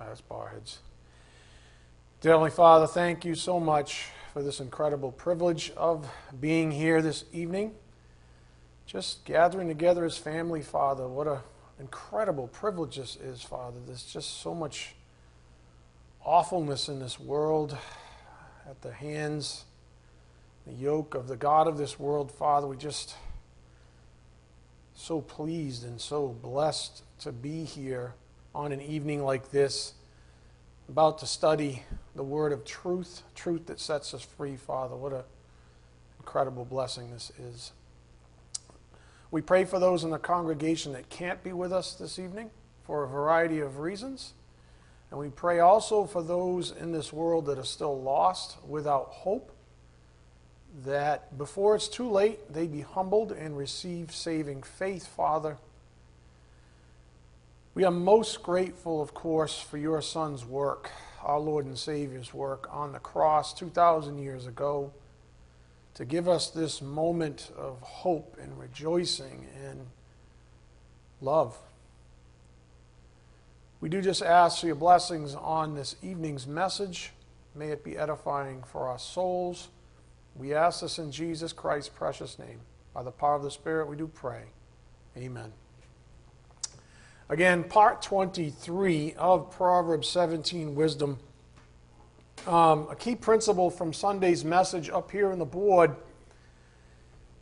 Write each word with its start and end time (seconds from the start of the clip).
as. 0.00 0.22
Dear 2.20 2.32
Heavenly 2.32 2.50
Father, 2.50 2.86
thank 2.86 3.24
you 3.24 3.34
so 3.34 3.58
much 3.58 4.08
for 4.32 4.42
this 4.42 4.60
incredible 4.60 5.12
privilege 5.12 5.70
of 5.76 6.08
being 6.38 6.70
here 6.70 7.00
this 7.00 7.24
evening. 7.32 7.72
Just 8.86 9.24
gathering 9.24 9.68
together 9.68 10.04
as 10.04 10.16
family, 10.18 10.60
Father. 10.60 11.08
What 11.08 11.26
an 11.26 11.38
incredible 11.80 12.48
privilege 12.48 12.96
this 12.96 13.16
is, 13.16 13.42
Father. 13.42 13.78
There's 13.86 14.04
just 14.04 14.40
so 14.42 14.54
much 14.54 14.94
awfulness 16.24 16.88
in 16.88 17.00
this 17.00 17.18
world 17.18 17.76
at 18.68 18.82
the 18.82 18.92
hands, 18.92 19.64
the 20.66 20.74
yoke 20.74 21.14
of 21.14 21.28
the 21.28 21.36
God 21.36 21.66
of 21.66 21.78
this 21.78 21.98
world, 21.98 22.30
Father. 22.30 22.66
We 22.66 22.76
just 22.76 23.14
so 24.94 25.20
pleased 25.20 25.84
and 25.84 26.00
so 26.00 26.28
blessed 26.28 27.02
to 27.20 27.32
be 27.32 27.64
here 27.64 28.14
on 28.56 28.72
an 28.72 28.80
evening 28.80 29.22
like 29.22 29.50
this, 29.50 29.92
about 30.88 31.18
to 31.18 31.26
study 31.26 31.82
the 32.14 32.22
word 32.22 32.52
of 32.52 32.64
truth, 32.64 33.22
truth 33.34 33.66
that 33.66 33.78
sets 33.78 34.14
us 34.14 34.22
free, 34.22 34.56
Father. 34.56 34.96
What 34.96 35.12
an 35.12 35.24
incredible 36.18 36.64
blessing 36.64 37.10
this 37.10 37.30
is. 37.38 37.72
We 39.30 39.42
pray 39.42 39.66
for 39.66 39.78
those 39.78 40.04
in 40.04 40.10
the 40.10 40.18
congregation 40.18 40.94
that 40.94 41.10
can't 41.10 41.44
be 41.44 41.52
with 41.52 41.70
us 41.70 41.92
this 41.94 42.18
evening 42.18 42.50
for 42.84 43.04
a 43.04 43.08
variety 43.08 43.60
of 43.60 43.78
reasons. 43.78 44.32
And 45.10 45.20
we 45.20 45.28
pray 45.28 45.58
also 45.58 46.06
for 46.06 46.22
those 46.22 46.72
in 46.72 46.92
this 46.92 47.12
world 47.12 47.44
that 47.46 47.58
are 47.58 47.64
still 47.64 48.00
lost 48.00 48.56
without 48.66 49.08
hope, 49.08 49.52
that 50.86 51.36
before 51.36 51.76
it's 51.76 51.88
too 51.88 52.08
late, 52.08 52.50
they 52.50 52.66
be 52.66 52.80
humbled 52.80 53.32
and 53.32 53.58
receive 53.58 54.14
saving 54.14 54.62
faith, 54.62 55.06
Father. 55.06 55.58
We 57.76 57.84
are 57.84 57.90
most 57.90 58.42
grateful, 58.42 59.02
of 59.02 59.12
course, 59.12 59.60
for 59.60 59.76
your 59.76 60.00
Son's 60.00 60.46
work, 60.46 60.90
our 61.22 61.38
Lord 61.38 61.66
and 61.66 61.76
Savior's 61.76 62.32
work 62.32 62.66
on 62.72 62.92
the 62.92 62.98
cross 62.98 63.52
2,000 63.52 64.16
years 64.16 64.46
ago, 64.46 64.94
to 65.92 66.06
give 66.06 66.26
us 66.26 66.48
this 66.48 66.80
moment 66.80 67.50
of 67.54 67.78
hope 67.82 68.38
and 68.40 68.58
rejoicing 68.58 69.46
and 69.62 69.88
love. 71.20 71.58
We 73.82 73.90
do 73.90 74.00
just 74.00 74.22
ask 74.22 74.60
for 74.60 74.68
your 74.68 74.74
blessings 74.74 75.34
on 75.34 75.74
this 75.74 75.96
evening's 76.00 76.46
message. 76.46 77.12
May 77.54 77.68
it 77.68 77.84
be 77.84 77.98
edifying 77.98 78.62
for 78.62 78.88
our 78.88 78.98
souls. 78.98 79.68
We 80.34 80.54
ask 80.54 80.80
this 80.80 80.98
in 80.98 81.12
Jesus 81.12 81.52
Christ's 81.52 81.90
precious 81.90 82.38
name. 82.38 82.60
By 82.94 83.02
the 83.02 83.10
power 83.10 83.34
of 83.34 83.42
the 83.42 83.50
Spirit, 83.50 83.86
we 83.86 83.96
do 83.96 84.06
pray. 84.06 84.44
Amen. 85.14 85.52
Again, 87.28 87.64
part 87.64 88.02
23 88.02 89.14
of 89.18 89.50
Proverbs 89.50 90.08
17 90.08 90.76
Wisdom. 90.76 91.18
Um, 92.46 92.86
a 92.88 92.94
key 92.94 93.16
principle 93.16 93.68
from 93.68 93.92
Sunday's 93.92 94.44
message 94.44 94.88
up 94.90 95.10
here 95.10 95.32
on 95.32 95.40
the 95.40 95.44
board 95.44 95.96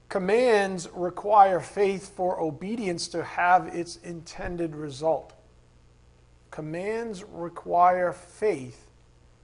commands 0.09 0.89
require 0.95 1.61
faith 1.61 2.15
for 2.17 2.41
obedience 2.41 3.09
to 3.09 3.23
have 3.23 3.67
its 3.75 3.97
intended 3.97 4.75
result. 4.75 5.35
Commands 6.51 7.23
require 7.25 8.13
faith 8.13 8.89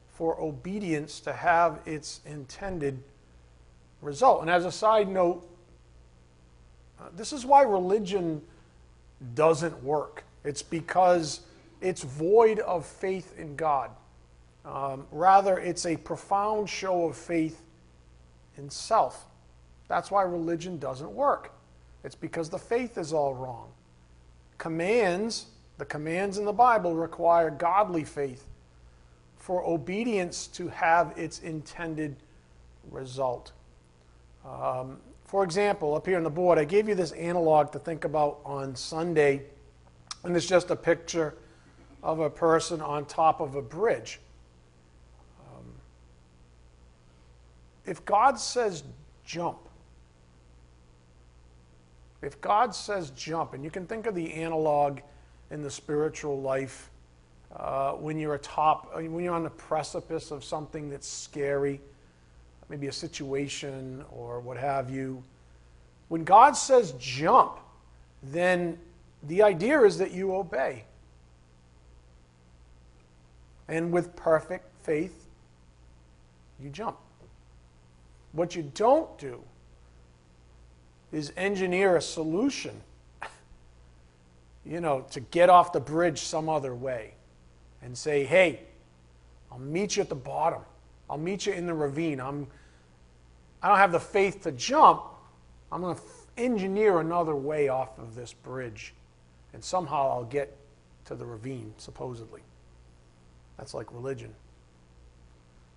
for 0.08 0.41
obedience 0.41 1.20
to 1.20 1.34
have 1.34 1.80
its 1.84 2.20
intended 2.24 3.02
result. 4.00 4.41
And 4.41 4.48
as 4.48 4.64
a 4.64 4.72
side 4.72 5.08
note, 5.08 5.46
uh, 6.98 7.08
this 7.14 7.33
is 7.34 7.44
why 7.44 7.62
religion 7.62 8.41
doesn't 9.34 9.83
work. 9.83 10.24
It's 10.44 10.62
because 10.62 11.41
it's 11.80 12.02
void 12.02 12.60
of 12.60 12.86
faith 12.86 13.38
in 13.38 13.56
God. 13.56 13.91
Um, 14.64 15.06
rather, 15.10 15.58
it's 15.58 15.86
a 15.86 15.96
profound 15.96 16.69
show 16.69 17.06
of 17.06 17.16
faith 17.16 17.62
in 18.56 18.68
self. 18.70 19.27
That's 19.89 20.11
why 20.11 20.23
religion 20.23 20.79
doesn't 20.79 21.11
work. 21.11 21.52
It's 22.05 22.14
because 22.14 22.48
the 22.48 22.58
faith 22.58 22.98
is 22.98 23.12
all 23.12 23.34
wrong. 23.34 23.68
Commands, 24.58 25.46
the 25.79 25.84
commands 25.84 26.39
in 26.39 26.45
the 26.45 26.52
Bible 26.52 26.95
require 26.95 27.50
godly 27.50 28.05
faith 28.05 28.46
for 29.36 29.64
obedience 29.64 30.46
to 30.48 30.68
have 30.68 31.17
its 31.17 31.40
intended 31.40 32.17
result. 32.90 33.52
Um, 34.46 34.98
for 35.24 35.45
example, 35.45 35.95
up 35.95 36.06
here 36.06 36.17
on 36.17 36.24
the 36.24 36.30
board, 36.30 36.58
I 36.58 36.64
gave 36.64 36.89
you 36.89 36.95
this 36.95 37.12
analog 37.12 37.73
to 37.73 37.79
think 37.79 38.05
about 38.05 38.40
on 38.45 38.77
Sunday 38.77 39.42
and 40.25 40.36
it's 40.36 40.47
just 40.47 40.70
a 40.70 40.77
picture 40.77 41.35
of 42.03 42.20
a 42.20 42.31
person 42.31 42.81
on 42.81 43.05
top 43.07 43.41
of 43.41 43.55
a 43.55 43.63
bridge. 43.63 44.20
Um, 45.41 45.64
if 47.85 48.05
God 48.05 48.39
says 48.39 48.83
jump, 49.25 49.59
if 52.23 52.41
God 52.41 52.75
says 52.75 53.11
jump, 53.11 53.55
and 53.55 53.64
you 53.64 53.70
can 53.70 53.86
think 53.86 54.07
of 54.07 54.14
the 54.14 54.33
analog 54.35 55.01
in 55.51 55.63
the 55.63 55.70
spiritual 55.70 56.41
life 56.41 56.91
uh, 57.57 57.92
when 57.92 58.19
you're 58.19 58.35
atop, 58.35 58.95
when 58.95 59.25
you're 59.25 59.35
on 59.35 59.42
the 59.42 59.51
precipice 59.51 60.30
of 60.30 60.45
something 60.45 60.91
that's 60.91 61.09
scary, 61.09 61.80
maybe 62.69 62.86
a 62.86 62.92
situation 62.92 64.05
or 64.13 64.41
what 64.41 64.57
have 64.57 64.91
you. 64.91 65.23
When 66.09 66.25
God 66.25 66.57
says 66.57 66.92
jump, 66.98 67.59
then 68.23 68.79
the 69.23 69.42
idea 69.42 69.83
is 69.83 69.98
that 69.98 70.13
you 70.13 70.35
obey. 70.35 70.85
And 73.69 73.92
with 73.92 74.17
perfect 74.17 74.67
faith, 74.83 75.27
you 76.61 76.70
jump. 76.70 76.97
What 78.33 78.57
you 78.57 78.70
don't 78.75 79.17
do 79.19 79.42
is 81.13 81.33
engineer 81.36 81.97
a 81.97 82.03
solution, 82.03 82.80
you 84.64 84.80
know, 84.80 85.07
to 85.11 85.20
get 85.20 85.51
off 85.51 85.73
the 85.73 85.80
bridge 85.80 86.20
some 86.20 86.48
other 86.48 86.75
way 86.75 87.14
and 87.83 87.97
say, 87.97 88.25
hey, 88.25 88.61
I'll 89.51 89.59
meet 89.59 89.97
you 89.97 90.03
at 90.03 90.09
the 90.09 90.14
bottom. 90.14 90.63
I'll 91.09 91.19
meet 91.19 91.47
you 91.47 91.53
in 91.53 91.67
the 91.67 91.75
ravine. 91.75 92.20
I'm, 92.20 92.47
I 93.63 93.69
don't 93.69 93.79
have 93.79 93.92
the 93.92 94.01
faith 94.01 94.42
to 94.42 94.53
jump. 94.53 95.03
I'm 95.73 95.83
going 95.83 95.97
to 95.97 96.03
engineer 96.36 97.01
another 97.01 97.35
way 97.35 97.69
off 97.69 97.98
of 97.98 98.14
this 98.14 98.33
bridge 98.33 98.95
and 99.52 99.62
somehow 99.62 100.11
I'll 100.11 100.24
get 100.24 100.56
to 101.06 101.14
the 101.14 101.24
ravine, 101.24 101.74
supposedly. 101.77 102.42
That's 103.58 103.74
like 103.74 103.92
religion. 103.92 104.34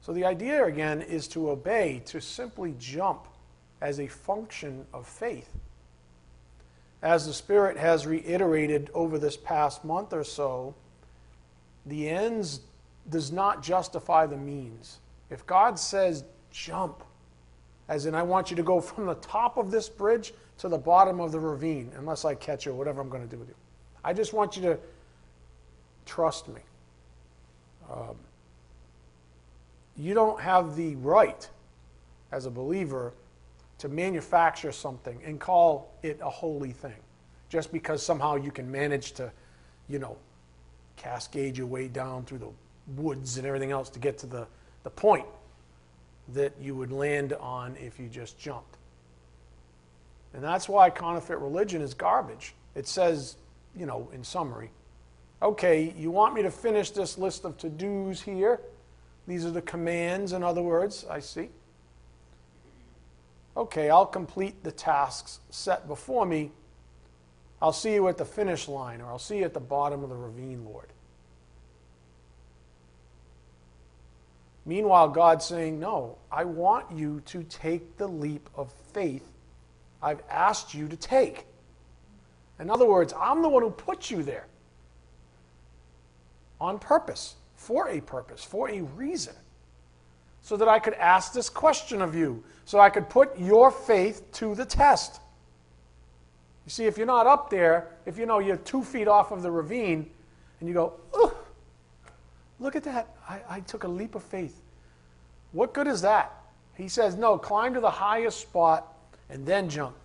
So 0.01 0.13
the 0.13 0.25
idea, 0.25 0.65
again, 0.65 1.01
is 1.01 1.27
to 1.29 1.49
obey, 1.49 2.01
to 2.05 2.19
simply 2.19 2.75
jump 2.77 3.27
as 3.81 3.99
a 3.99 4.07
function 4.07 4.85
of 4.93 5.07
faith. 5.07 5.49
As 7.01 7.25
the 7.25 7.33
Spirit 7.33 7.77
has 7.77 8.05
reiterated 8.05 8.89
over 8.93 9.17
this 9.17 9.35
past 9.35 9.83
month 9.83 10.13
or 10.13 10.23
so, 10.23 10.75
the 11.85 12.09
ends 12.09 12.61
does 13.09 13.31
not 13.31 13.61
justify 13.61 14.25
the 14.25 14.37
means. 14.37 14.99
If 15.29 15.45
God 15.45 15.77
says 15.77 16.23
jump, 16.51 17.03
as 17.89 18.05
in 18.05 18.15
I 18.15 18.23
want 18.23 18.49
you 18.49 18.55
to 18.55 18.63
go 18.63 18.79
from 18.79 19.05
the 19.05 19.15
top 19.15 19.57
of 19.57 19.71
this 19.71 19.89
bridge 19.89 20.33
to 20.59 20.69
the 20.69 20.77
bottom 20.77 21.19
of 21.19 21.31
the 21.31 21.39
ravine, 21.39 21.91
unless 21.97 22.23
I 22.23 22.35
catch 22.35 22.65
you, 22.65 22.73
whatever 22.73 23.01
I'm 23.01 23.09
going 23.09 23.23
to 23.23 23.29
do 23.29 23.37
with 23.37 23.49
you. 23.49 23.55
I 24.03 24.13
just 24.13 24.33
want 24.33 24.55
you 24.55 24.63
to 24.63 24.79
trust 26.05 26.47
me. 26.47 26.61
Um, 27.91 28.15
you 29.95 30.13
don't 30.13 30.39
have 30.39 30.75
the 30.75 30.95
right, 30.95 31.47
as 32.31 32.45
a 32.45 32.51
believer, 32.51 33.13
to 33.79 33.89
manufacture 33.89 34.71
something 34.71 35.19
and 35.25 35.39
call 35.39 35.93
it 36.03 36.19
a 36.21 36.29
holy 36.29 36.71
thing 36.71 36.95
just 37.49 37.71
because 37.71 38.03
somehow 38.03 38.35
you 38.35 38.51
can 38.51 38.71
manage 38.71 39.11
to, 39.11 39.31
you 39.87 39.99
know, 39.99 40.17
cascade 40.95 41.57
your 41.57 41.67
way 41.67 41.87
down 41.87 42.23
through 42.25 42.39
the 42.39 42.49
woods 43.01 43.37
and 43.37 43.45
everything 43.45 43.71
else 43.71 43.89
to 43.89 43.99
get 43.99 44.17
to 44.17 44.25
the, 44.25 44.47
the 44.83 44.89
point 44.89 45.25
that 46.29 46.53
you 46.59 46.75
would 46.75 46.91
land 46.91 47.33
on 47.33 47.75
if 47.75 47.99
you 47.99 48.07
just 48.07 48.39
jumped. 48.39 48.77
And 50.33 50.43
that's 50.43 50.67
why 50.67 50.89
counterfeit 50.89 51.37
religion 51.37 51.81
is 51.81 51.93
garbage. 51.93 52.55
It 52.73 52.87
says 52.87 53.35
you 53.75 53.85
know, 53.85 54.09
in 54.13 54.23
summary. 54.23 54.69
Okay, 55.41 55.93
you 55.97 56.11
want 56.11 56.33
me 56.33 56.41
to 56.41 56.51
finish 56.51 56.91
this 56.91 57.17
list 57.17 57.43
of 57.45 57.57
to 57.57 57.69
dos 57.69 58.21
here? 58.21 58.61
These 59.27 59.45
are 59.45 59.51
the 59.51 59.61
commands, 59.61 60.33
in 60.33 60.43
other 60.43 60.61
words, 60.61 61.05
I 61.09 61.19
see. 61.19 61.49
Okay, 63.55 63.89
I'll 63.89 64.05
complete 64.05 64.63
the 64.63 64.71
tasks 64.71 65.39
set 65.49 65.87
before 65.87 66.25
me. 66.25 66.51
I'll 67.61 67.73
see 67.73 67.93
you 67.93 68.07
at 68.07 68.17
the 68.17 68.25
finish 68.25 68.67
line, 68.67 68.99
or 68.99 69.07
I'll 69.07 69.19
see 69.19 69.39
you 69.39 69.45
at 69.45 69.53
the 69.53 69.59
bottom 69.59 70.03
of 70.03 70.09
the 70.09 70.15
ravine, 70.15 70.65
Lord. 70.65 70.87
Meanwhile, 74.65 75.09
God's 75.09 75.45
saying, 75.45 75.79
No, 75.79 76.17
I 76.31 76.45
want 76.45 76.91
you 76.91 77.21
to 77.27 77.43
take 77.43 77.97
the 77.97 78.07
leap 78.07 78.49
of 78.55 78.71
faith 78.93 79.29
I've 80.03 80.21
asked 80.29 80.73
you 80.73 80.87
to 80.89 80.97
take. 80.97 81.45
In 82.59 82.69
other 82.69 82.85
words, 82.85 83.13
I'm 83.19 83.41
the 83.41 83.49
one 83.49 83.63
who 83.63 83.69
put 83.69 84.11
you 84.11 84.23
there. 84.23 84.47
on 86.63 86.79
purpose, 86.79 87.35
for 87.55 87.89
a 87.89 87.99
purpose, 87.99 88.43
for 88.43 88.69
a 88.69 88.81
reason, 88.81 89.33
so 90.41 90.55
that 90.57 90.69
I 90.69 90.79
could 90.79 90.93
ask 90.93 91.33
this 91.33 91.49
question 91.49 92.01
of 92.01 92.15
you, 92.15 92.41
so 92.65 92.79
I 92.79 92.89
could 92.89 93.09
put 93.09 93.37
your 93.37 93.69
faith 93.69 94.31
to 94.33 94.55
the 94.55 94.65
test. 94.65 95.19
You 96.65 96.69
see, 96.69 96.85
if 96.85 96.97
you're 96.97 97.05
not 97.05 97.27
up 97.27 97.49
there, 97.49 97.89
if 98.05 98.17
you 98.17 98.25
know 98.25 98.39
you're 98.39 98.57
two 98.57 98.83
feet 98.83 99.09
off 99.09 99.31
of 99.31 99.41
the 99.41 99.51
ravine, 99.51 100.09
and 100.59 100.69
you 100.69 100.73
go, 100.73 100.93
oh, 101.13 101.37
look 102.59 102.77
at 102.77 102.83
that. 102.85 103.13
I, 103.27 103.41
I 103.49 103.59
took 103.59 103.83
a 103.83 103.87
leap 103.87 104.15
of 104.15 104.23
faith. 104.23 104.61
What 105.51 105.73
good 105.73 105.87
is 105.87 106.01
that? 106.01 106.31
He 106.75 106.87
says, 106.87 107.15
no, 107.15 107.37
climb 107.37 107.73
to 107.73 107.81
the 107.81 107.91
highest 107.91 108.39
spot 108.39 108.87
and 109.29 109.45
then 109.45 109.69
jump. 109.69 109.95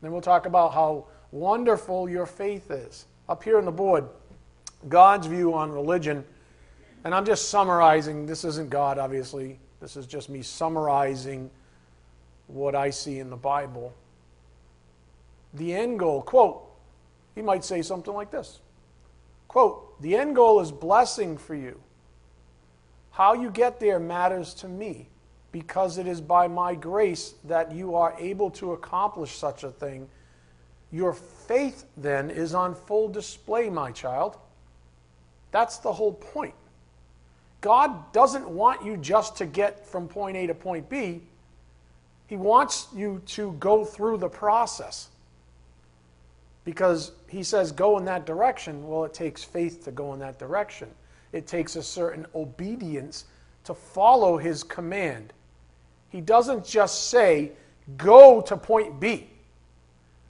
Then 0.00 0.12
we'll 0.12 0.22
talk 0.22 0.46
about 0.46 0.72
how 0.72 1.04
wonderful 1.38 2.08
your 2.08 2.26
faith 2.26 2.70
is. 2.70 3.06
Up 3.28 3.42
here 3.42 3.58
on 3.58 3.64
the 3.64 3.72
board, 3.72 4.08
God's 4.88 5.26
view 5.26 5.54
on 5.54 5.70
religion. 5.70 6.24
And 7.04 7.14
I'm 7.14 7.24
just 7.24 7.50
summarizing. 7.50 8.26
This 8.26 8.44
isn't 8.44 8.70
God, 8.70 8.98
obviously. 8.98 9.58
This 9.80 9.96
is 9.96 10.06
just 10.06 10.28
me 10.28 10.42
summarizing 10.42 11.50
what 12.46 12.74
I 12.74 12.90
see 12.90 13.18
in 13.18 13.30
the 13.30 13.36
Bible. 13.36 13.92
The 15.54 15.74
end 15.74 15.98
goal, 15.98 16.22
quote, 16.22 16.62
he 17.34 17.42
might 17.42 17.64
say 17.64 17.82
something 17.82 18.12
like 18.12 18.30
this 18.30 18.60
quote, 19.48 20.00
the 20.02 20.14
end 20.14 20.36
goal 20.36 20.60
is 20.60 20.70
blessing 20.70 21.38
for 21.38 21.54
you. 21.54 21.80
How 23.10 23.32
you 23.32 23.50
get 23.50 23.80
there 23.80 23.98
matters 23.98 24.52
to 24.54 24.68
me 24.68 25.08
because 25.50 25.96
it 25.96 26.06
is 26.06 26.20
by 26.20 26.46
my 26.46 26.74
grace 26.74 27.34
that 27.44 27.72
you 27.72 27.94
are 27.94 28.14
able 28.18 28.50
to 28.50 28.72
accomplish 28.72 29.38
such 29.38 29.64
a 29.64 29.70
thing. 29.70 30.08
Your 30.96 31.12
faith, 31.12 31.84
then, 31.98 32.30
is 32.30 32.54
on 32.54 32.74
full 32.74 33.10
display, 33.10 33.68
my 33.68 33.92
child. 33.92 34.38
That's 35.50 35.76
the 35.76 35.92
whole 35.92 36.14
point. 36.14 36.54
God 37.60 38.14
doesn't 38.14 38.48
want 38.48 38.82
you 38.82 38.96
just 38.96 39.36
to 39.36 39.44
get 39.44 39.86
from 39.86 40.08
point 40.08 40.38
A 40.38 40.46
to 40.46 40.54
point 40.54 40.88
B, 40.88 41.20
He 42.28 42.36
wants 42.36 42.88
you 42.94 43.20
to 43.26 43.52
go 43.60 43.84
through 43.84 44.16
the 44.16 44.30
process. 44.30 45.10
Because 46.64 47.12
He 47.28 47.42
says, 47.42 47.72
go 47.72 47.98
in 47.98 48.06
that 48.06 48.24
direction. 48.24 48.88
Well, 48.88 49.04
it 49.04 49.12
takes 49.12 49.44
faith 49.44 49.84
to 49.84 49.90
go 49.90 50.14
in 50.14 50.20
that 50.20 50.38
direction, 50.38 50.88
it 51.30 51.46
takes 51.46 51.76
a 51.76 51.82
certain 51.82 52.24
obedience 52.34 53.26
to 53.64 53.74
follow 53.74 54.38
His 54.38 54.62
command. 54.62 55.34
He 56.08 56.22
doesn't 56.22 56.64
just 56.64 57.10
say, 57.10 57.52
go 57.98 58.40
to 58.40 58.56
point 58.56 58.98
B. 58.98 59.28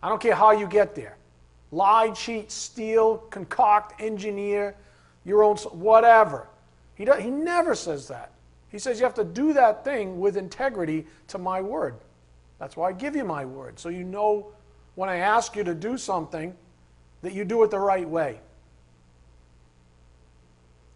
I 0.06 0.08
don't 0.08 0.20
care 0.20 0.37
how 0.37 0.53
you 0.53 0.69
get 0.69 0.94
there. 0.94 1.17
Lie, 1.73 2.11
cheat, 2.11 2.53
steal, 2.53 3.17
concoct, 3.31 4.00
engineer, 4.00 4.76
your 5.25 5.43
own, 5.43 5.56
whatever. 5.56 6.47
He, 6.94 7.05
does, 7.05 7.20
he 7.20 7.29
never 7.29 7.75
says 7.75 8.06
that. 8.06 8.31
He 8.69 8.79
says 8.79 9.00
you 9.00 9.05
have 9.05 9.14
to 9.14 9.25
do 9.25 9.53
that 9.55 9.82
thing 9.82 10.20
with 10.20 10.37
integrity 10.37 11.08
to 11.26 11.38
my 11.38 11.61
word. 11.61 11.97
That's 12.61 12.76
why 12.76 12.91
I 12.91 12.93
give 12.93 13.17
you 13.17 13.25
my 13.25 13.44
word. 13.44 13.81
So 13.81 13.88
you 13.88 14.05
know 14.05 14.53
when 14.94 15.08
I 15.08 15.17
ask 15.17 15.56
you 15.56 15.64
to 15.64 15.75
do 15.75 15.99
something 15.99 16.55
that 17.23 17.32
you 17.32 17.44
do 17.44 17.64
it 17.64 17.73
the 17.73 17.81
right 17.81 18.08
way. 18.08 18.38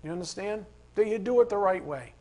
You 0.05 0.12
understand? 0.12 0.65
That 0.95 1.09
you 1.09 1.19
do 1.19 1.41
it 1.41 1.49
the 1.49 1.59
right 1.59 1.85
way. 1.85 2.12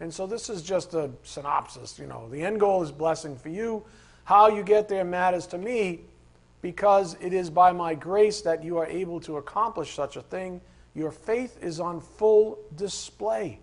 And 0.00 0.12
so 0.12 0.26
this 0.26 0.48
is 0.48 0.62
just 0.62 0.94
a 0.94 1.10
synopsis. 1.22 1.98
You 1.98 2.06
know, 2.06 2.30
the 2.30 2.40
end 2.40 2.60
goal 2.60 2.82
is 2.82 2.90
blessing 2.90 3.36
for 3.36 3.50
you. 3.50 3.84
How 4.24 4.48
you 4.48 4.62
get 4.62 4.88
there 4.88 5.04
matters 5.04 5.46
to 5.48 5.58
me 5.58 6.00
because 6.60 7.16
it 7.20 7.32
is 7.32 7.50
by 7.50 7.72
my 7.72 7.94
grace 7.94 8.40
that 8.42 8.62
you 8.62 8.78
are 8.78 8.86
able 8.86 9.20
to 9.20 9.36
accomplish 9.36 9.94
such 9.94 10.16
a 10.16 10.22
thing. 10.22 10.60
Your 10.94 11.10
faith 11.10 11.58
is 11.62 11.80
on 11.80 12.00
full 12.00 12.58
display. 12.76 13.58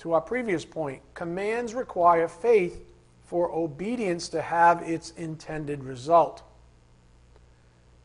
To 0.00 0.12
our 0.12 0.20
previous 0.20 0.64
point, 0.64 1.00
commands 1.14 1.74
require 1.74 2.28
faith 2.28 2.84
for 3.24 3.50
obedience 3.52 4.28
to 4.30 4.42
have 4.42 4.82
its 4.82 5.10
intended 5.16 5.82
result. 5.82 6.42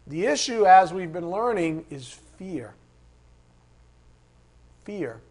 The 0.07 0.25
issue, 0.25 0.65
as 0.65 0.93
we've 0.93 1.13
been 1.13 1.29
learning, 1.29 1.85
is 1.89 2.19
fear. 2.37 2.73
Fear. 4.83 5.21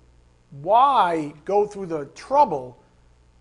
Why 0.62 1.34
go 1.44 1.66
through 1.66 1.86
the 1.86 2.06
trouble 2.14 2.78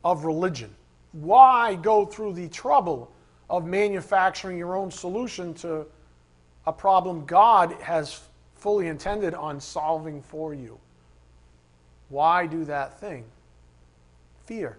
of 0.04 0.26
religion? 0.26 0.74
Why 1.12 1.76
go 1.76 2.06
through 2.06 2.34
the 2.34 2.48
trouble 2.50 3.12
of 3.50 3.66
manufacturing 3.66 4.58
your 4.58 4.76
own 4.76 4.92
solution 4.92 5.54
to 5.56 5.86
a 6.66 6.74
problem 6.74 7.26
God 7.26 7.74
has 7.82 8.22
fully 8.56 8.88
intended 8.88 9.34
on 9.34 9.60
solving 9.60 10.22
for 10.22 10.54
you? 10.54 10.80
Why 12.10 12.46
do 12.46 12.66
that 12.66 13.00
thing? 13.00 13.26
Fear. 14.46 14.78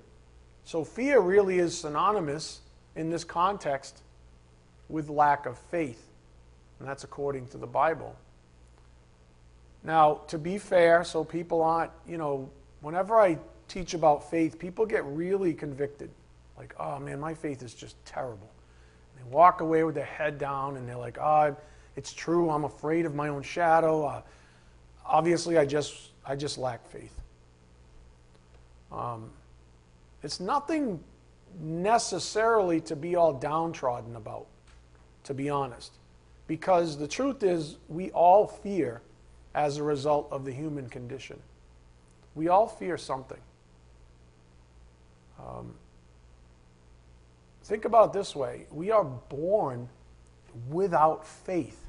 So, 0.64 0.84
fear 0.84 1.20
really 1.20 1.58
is 1.58 1.76
synonymous 1.76 2.60
in 2.94 3.10
this 3.10 3.24
context 3.24 4.02
with 4.88 5.08
lack 5.08 5.46
of 5.46 5.58
faith. 5.58 6.08
And 6.78 6.88
that's 6.88 7.04
according 7.04 7.48
to 7.48 7.58
the 7.58 7.66
Bible. 7.66 8.16
Now, 9.82 10.22
to 10.28 10.38
be 10.38 10.58
fair, 10.58 11.04
so 11.04 11.24
people 11.24 11.62
aren't, 11.62 11.92
you 12.06 12.18
know, 12.18 12.50
whenever 12.80 13.18
I 13.18 13.38
teach 13.68 13.94
about 13.94 14.30
faith, 14.30 14.58
people 14.58 14.84
get 14.84 15.04
really 15.04 15.54
convicted. 15.54 16.10
Like, 16.60 16.74
oh 16.78 16.98
man, 16.98 17.18
my 17.18 17.32
faith 17.32 17.62
is 17.62 17.72
just 17.72 17.96
terrible. 18.04 18.50
And 19.16 19.24
they 19.24 19.34
walk 19.34 19.62
away 19.62 19.82
with 19.82 19.94
their 19.94 20.04
head 20.04 20.36
down 20.36 20.76
and 20.76 20.86
they're 20.86 20.94
like, 20.94 21.16
oh, 21.16 21.56
it's 21.96 22.12
true, 22.12 22.50
I'm 22.50 22.64
afraid 22.64 23.06
of 23.06 23.14
my 23.14 23.28
own 23.28 23.40
shadow. 23.42 24.04
Uh, 24.04 24.22
obviously, 25.06 25.56
I 25.56 25.64
just, 25.64 26.10
I 26.22 26.36
just 26.36 26.58
lack 26.58 26.86
faith. 26.86 27.18
Um, 28.92 29.30
it's 30.22 30.38
nothing 30.38 31.02
necessarily 31.58 32.82
to 32.82 32.94
be 32.94 33.16
all 33.16 33.32
downtrodden 33.32 34.14
about, 34.14 34.46
to 35.24 35.32
be 35.32 35.48
honest. 35.48 35.92
Because 36.46 36.98
the 36.98 37.08
truth 37.08 37.42
is, 37.42 37.78
we 37.88 38.10
all 38.10 38.46
fear 38.46 39.00
as 39.54 39.78
a 39.78 39.82
result 39.82 40.28
of 40.30 40.44
the 40.44 40.52
human 40.52 40.90
condition. 40.90 41.40
We 42.34 42.48
all 42.48 42.68
fear 42.68 42.98
something. 42.98 43.40
Um, 45.38 45.72
think 47.70 47.86
about 47.86 48.10
it 48.10 48.12
this 48.12 48.36
way 48.36 48.66
we 48.70 48.90
are 48.90 49.04
born 49.04 49.88
without 50.68 51.26
faith. 51.26 51.86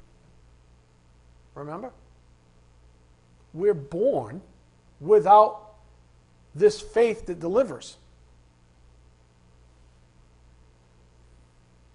Remember? 1.56 1.92
We're 3.54 3.74
born 3.74 4.42
without 5.02 5.74
this 6.56 6.80
faith 6.80 7.26
that 7.26 7.42
delivers. 7.42 7.98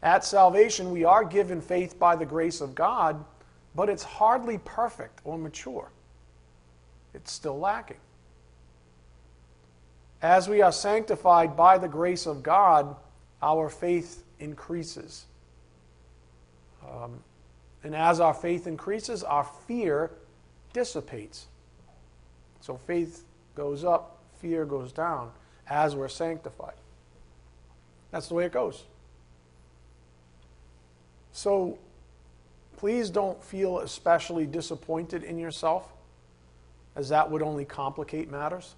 At 0.02 0.24
salvation, 0.24 0.90
we 0.90 1.04
are 1.04 1.24
given 1.24 1.62
faith 1.62 1.98
by 1.98 2.16
the 2.16 2.26
grace 2.26 2.60
of 2.60 2.74
God 2.74 3.24
but 3.76 3.90
it's 3.90 4.02
hardly 4.02 4.58
perfect 4.58 5.20
or 5.22 5.36
mature. 5.36 5.90
It's 7.12 7.30
still 7.30 7.58
lacking. 7.58 7.98
As 10.22 10.48
we 10.48 10.62
are 10.62 10.72
sanctified 10.72 11.56
by 11.56 11.76
the 11.76 11.86
grace 11.86 12.26
of 12.26 12.42
God, 12.42 12.96
our 13.42 13.68
faith 13.68 14.24
increases. 14.38 15.26
Um, 16.88 17.22
and 17.82 17.94
as 17.94 18.20
our 18.20 18.34
faith 18.34 18.66
increases, 18.66 19.22
our 19.22 19.44
fear 19.66 20.10
dissipates. 20.72 21.46
So 22.60 22.76
faith 22.76 23.24
goes 23.54 23.84
up, 23.84 24.18
fear 24.40 24.64
goes 24.64 24.92
down 24.92 25.30
as 25.68 25.96
we're 25.96 26.08
sanctified. 26.08 26.74
That's 28.10 28.28
the 28.28 28.34
way 28.34 28.44
it 28.44 28.52
goes. 28.52 28.84
So 31.32 31.78
Please 32.76 33.08
don't 33.08 33.42
feel 33.42 33.78
especially 33.78 34.46
disappointed 34.46 35.24
in 35.24 35.38
yourself, 35.38 35.90
as 36.94 37.08
that 37.08 37.30
would 37.30 37.42
only 37.42 37.64
complicate 37.64 38.30
matters. 38.30 38.74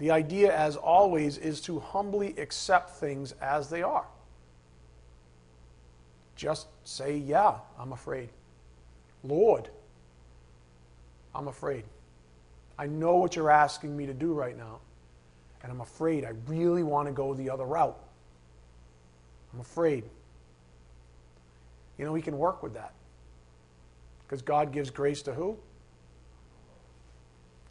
The 0.00 0.10
idea, 0.10 0.56
as 0.56 0.76
always, 0.76 1.36
is 1.36 1.60
to 1.62 1.78
humbly 1.78 2.34
accept 2.38 2.90
things 2.90 3.32
as 3.42 3.68
they 3.68 3.82
are. 3.82 4.06
Just 6.36 6.68
say, 6.84 7.18
Yeah, 7.18 7.56
I'm 7.78 7.92
afraid. 7.92 8.30
Lord, 9.22 9.68
I'm 11.34 11.48
afraid. 11.48 11.84
I 12.78 12.86
know 12.86 13.16
what 13.16 13.36
you're 13.36 13.50
asking 13.50 13.94
me 13.94 14.06
to 14.06 14.14
do 14.14 14.32
right 14.32 14.56
now, 14.56 14.78
and 15.62 15.70
I'm 15.70 15.82
afraid. 15.82 16.24
I 16.24 16.32
really 16.46 16.82
want 16.82 17.06
to 17.08 17.12
go 17.12 17.34
the 17.34 17.50
other 17.50 17.66
route. 17.66 17.98
I'm 19.52 19.60
afraid. 19.60 20.04
You 21.98 22.06
know, 22.06 22.12
we 22.12 22.22
can 22.22 22.38
work 22.38 22.62
with 22.62 22.72
that. 22.72 22.94
Because 24.26 24.40
God 24.40 24.72
gives 24.72 24.88
grace 24.88 25.20
to 25.22 25.34
who? 25.34 25.58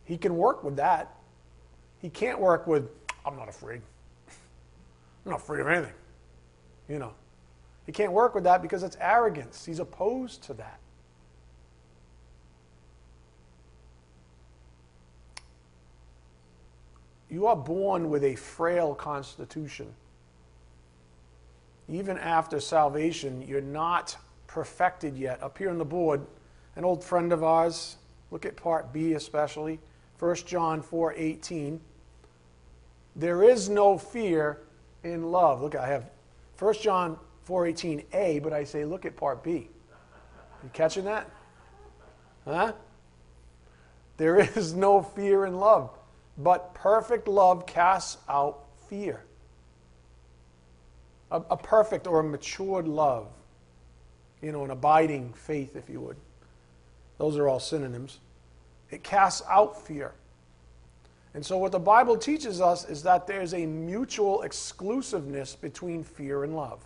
He 0.06 0.16
can 0.16 0.38
work 0.38 0.64
with 0.64 0.76
that. 0.76 1.16
He 2.02 2.10
can't 2.10 2.40
work 2.40 2.66
with, 2.68 2.90
I'm 3.26 3.36
not 3.36 3.50
afraid. 3.50 3.82
I'm 5.26 5.32
not 5.32 5.42
afraid 5.42 5.60
of 5.62 5.68
anything. 5.68 5.94
You 6.88 7.00
know. 7.00 7.14
He 7.86 7.92
can't 7.92 8.12
work 8.12 8.36
with 8.36 8.44
that 8.44 8.62
because 8.62 8.84
it's 8.84 8.98
arrogance. 9.00 9.66
He's 9.66 9.80
opposed 9.80 10.44
to 10.44 10.54
that. 10.54 10.80
You 17.30 17.46
are 17.48 17.56
born 17.56 18.10
with 18.10 18.24
a 18.24 18.36
frail 18.36 18.96
constitution. 18.96 19.94
Even 21.88 22.18
after 22.18 22.60
salvation, 22.60 23.42
you're 23.42 23.62
not 23.62 24.18
perfected 24.48 25.18
yet. 25.18 25.42
Up 25.42 25.58
here 25.58 25.70
on 25.70 25.78
the 25.78 25.86
board, 25.86 26.26
an 26.76 26.84
old 26.84 27.04
friend 27.04 27.32
of 27.32 27.44
ours, 27.44 27.98
look 28.32 28.46
at 28.46 28.56
part 28.56 28.92
B 28.92 29.14
especially, 29.14 29.80
1 30.20 30.36
John 30.46 30.82
4 30.82 31.14
18. 31.16 31.80
There 33.20 33.44
is 33.44 33.68
no 33.68 33.98
fear 33.98 34.62
in 35.04 35.30
love. 35.30 35.62
Look, 35.62 35.76
I 35.76 35.88
have 35.88 36.10
1 36.58 36.74
John 36.76 37.20
4:18a, 37.46 38.42
but 38.42 38.54
I 38.54 38.64
say 38.64 38.86
look 38.86 39.06
at 39.06 39.18
part 39.18 39.44
B. 39.44 39.70
You 40.64 40.70
catching 40.72 41.04
that? 41.04 41.30
Huh? 42.46 42.72
There 44.16 44.40
is 44.58 44.74
no 44.74 45.02
fear 45.02 45.46
in 45.46 45.58
love, 45.58 45.90
but 46.38 46.74
perfect 46.74 47.28
love 47.28 47.66
casts 47.66 48.18
out 48.30 48.64
fear. 48.88 49.26
A, 51.30 51.42
a 51.50 51.58
perfect 51.58 52.08
or 52.08 52.22
a 52.22 52.24
matured 52.24 52.88
love, 52.88 53.28
you 54.42 54.54
know, 54.54 54.64
an 54.64 54.72
abiding 54.72 55.34
faith, 55.34 55.76
if 55.76 55.90
you 55.90 56.00
would. 56.00 56.16
Those 57.18 57.36
are 57.38 57.50
all 57.50 57.60
synonyms. 57.60 58.20
It 58.90 59.04
casts 59.04 59.44
out 59.50 59.86
fear. 59.86 60.14
And 61.34 61.46
so, 61.46 61.58
what 61.58 61.72
the 61.72 61.80
Bible 61.80 62.18
teaches 62.18 62.60
us 62.60 62.90
is 62.90 63.04
that 63.04 63.28
there's 63.28 63.54
a 63.54 63.66
mutual 63.66 64.42
exclusiveness 64.42 65.56
between 65.56 66.04
fear 66.04 66.44
and 66.44 66.56
love. 66.56 66.84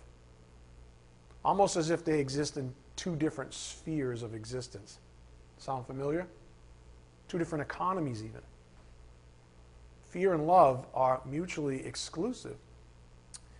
Almost 1.44 1.76
as 1.76 1.90
if 1.90 2.04
they 2.04 2.20
exist 2.20 2.56
in 2.56 2.74
two 2.96 3.16
different 3.16 3.54
spheres 3.54 4.22
of 4.22 4.34
existence. 4.34 4.98
Sound 5.58 5.86
familiar? 5.86 6.26
Two 7.28 7.38
different 7.38 7.62
economies, 7.62 8.22
even. 8.22 8.42
Fear 10.10 10.34
and 10.34 10.46
love 10.46 10.86
are 10.94 11.20
mutually 11.24 11.84
exclusive. 11.84 12.56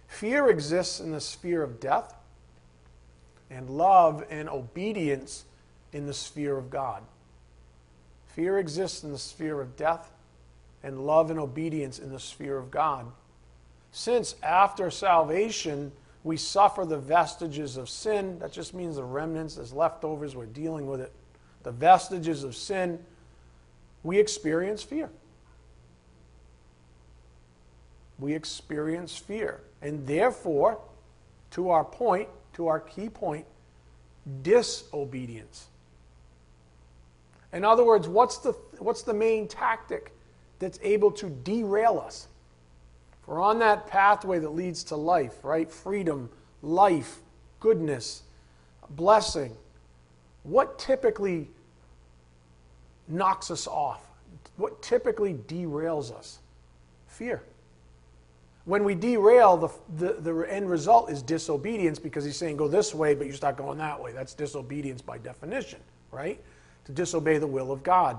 Fear 0.07 0.51
exists 0.51 1.01
in 1.01 1.11
the 1.11 1.21
sphere 1.21 1.63
of 1.63 1.81
death, 1.81 2.15
and 3.51 3.69
love 3.71 4.25
and 4.31 4.49
obedience 4.49 5.45
in 5.93 6.07
the 6.07 6.15
sphere 6.15 6.57
of 6.57 6.71
God. 6.71 7.03
Fear 8.27 8.59
exists 8.59 9.03
in 9.03 9.13
the 9.13 9.19
sphere 9.19 9.61
of 9.61 9.77
death, 9.77 10.13
and 10.85 11.07
love 11.07 11.31
and 11.31 11.41
obedience 11.41 11.99
in 11.99 12.13
the 12.13 12.21
sphere 12.21 12.57
of 12.57 12.71
God. 12.71 13.07
Since 13.91 14.37
after 14.43 14.91
salvation, 14.91 15.91
we 16.23 16.37
suffer 16.37 16.85
the 16.85 16.99
vestiges 16.99 17.77
of 17.77 17.89
sin, 17.89 18.39
that 18.39 18.53
just 18.53 18.75
means 18.75 18.97
the 18.97 19.05
remnants, 19.05 19.57
as 19.57 19.73
leftovers, 19.73 20.37
we're 20.37 20.47
dealing 20.47 20.87
with 20.87 21.01
it. 21.01 21.13
The 21.63 21.73
vestiges 21.73 22.45
of 22.45 22.55
sin, 22.55 22.99
we 24.03 24.19
experience 24.19 24.83
fear. 24.83 25.09
We 28.19 28.35
experience 28.35 29.17
fear. 29.17 29.61
And 29.81 30.07
therefore, 30.07 30.81
to 31.53 31.71
our 31.71 31.85
point, 31.85 32.29
to 32.55 32.69
our 32.69 32.81
key 32.81 33.09
point, 33.09 33.47
disobedience. 34.43 35.67
In 37.53 37.65
other 37.65 37.85
words, 37.85 38.09
what's 38.09 38.39
the, 38.39 38.53
what's 38.79 39.03
the 39.03 39.15
main 39.15 39.47
tactic 39.47 40.14
that's 40.59 40.79
able 40.83 41.11
to 41.13 41.29
derail 41.29 42.03
us. 42.05 42.29
We're 43.27 43.41
on 43.41 43.59
that 43.61 43.87
pathway 43.87 44.39
that 44.39 44.51
leads 44.51 44.85
to 44.85 44.97
life, 44.97 45.43
right? 45.43 45.71
Freedom, 45.71 46.29
life, 46.63 47.19
goodness, 47.61 48.23
blessing. 48.91 49.57
What 50.43 50.79
typically 50.79 51.49
knocks 53.09 53.51
us 53.51 53.67
off? 53.67 54.03
What 54.57 54.83
typically 54.83 55.35
derails 55.35 56.15
us? 56.15 56.39
Fear. 57.07 57.43
When 58.67 58.85
we 58.85 58.95
derail, 58.95 59.57
the, 59.57 59.69
the, 59.97 60.21
the 60.21 60.41
end 60.43 60.71
result 60.71 61.11
is 61.11 61.23
disobedience 61.23 61.99
because 61.99 62.25
he's 62.25 62.37
saying 62.37 62.57
go 62.57 62.69
this 62.69 62.95
way, 62.95 63.15
but 63.15 63.27
you 63.27 63.33
start 63.33 63.57
going 63.57 63.79
that 63.79 64.01
way. 64.01 64.13
That's 64.13 64.33
disobedience 64.33 65.03
by 65.03 65.19
definition, 65.19 65.81
right? 66.11 66.41
To 66.87 66.93
disobey 66.93 67.39
the 67.39 67.47
will 67.47 67.73
of 67.73 67.83
God, 67.83 68.19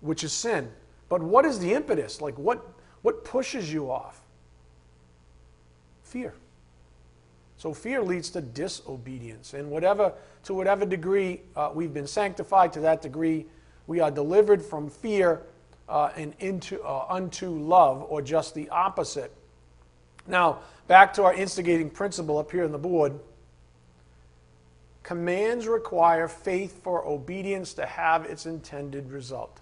which 0.00 0.24
is 0.24 0.32
sin. 0.32 0.68
But 1.08 1.22
what 1.22 1.44
is 1.44 1.58
the 1.58 1.72
impetus? 1.72 2.20
Like, 2.20 2.38
what, 2.38 2.66
what 3.02 3.24
pushes 3.24 3.72
you 3.72 3.90
off? 3.90 4.20
Fear. 6.02 6.34
So 7.58 7.72
fear 7.72 8.02
leads 8.02 8.30
to 8.30 8.40
disobedience. 8.40 9.54
And 9.54 9.70
whatever, 9.70 10.12
to 10.44 10.54
whatever 10.54 10.84
degree 10.84 11.42
uh, 11.54 11.70
we've 11.74 11.94
been 11.94 12.06
sanctified, 12.06 12.72
to 12.74 12.80
that 12.80 13.02
degree 13.02 13.46
we 13.86 14.00
are 14.00 14.10
delivered 14.10 14.62
from 14.62 14.90
fear 14.90 15.42
uh, 15.88 16.10
and 16.16 16.34
into, 16.40 16.82
uh, 16.82 17.06
unto 17.08 17.48
love, 17.48 18.04
or 18.08 18.20
just 18.20 18.54
the 18.54 18.68
opposite. 18.70 19.32
Now, 20.26 20.58
back 20.88 21.14
to 21.14 21.22
our 21.22 21.34
instigating 21.34 21.88
principle 21.88 22.38
up 22.38 22.50
here 22.50 22.64
on 22.64 22.72
the 22.72 22.78
board. 22.78 23.18
Commands 25.04 25.68
require 25.68 26.26
faith 26.26 26.82
for 26.82 27.06
obedience 27.06 27.74
to 27.74 27.86
have 27.86 28.24
its 28.24 28.44
intended 28.44 29.12
result. 29.12 29.60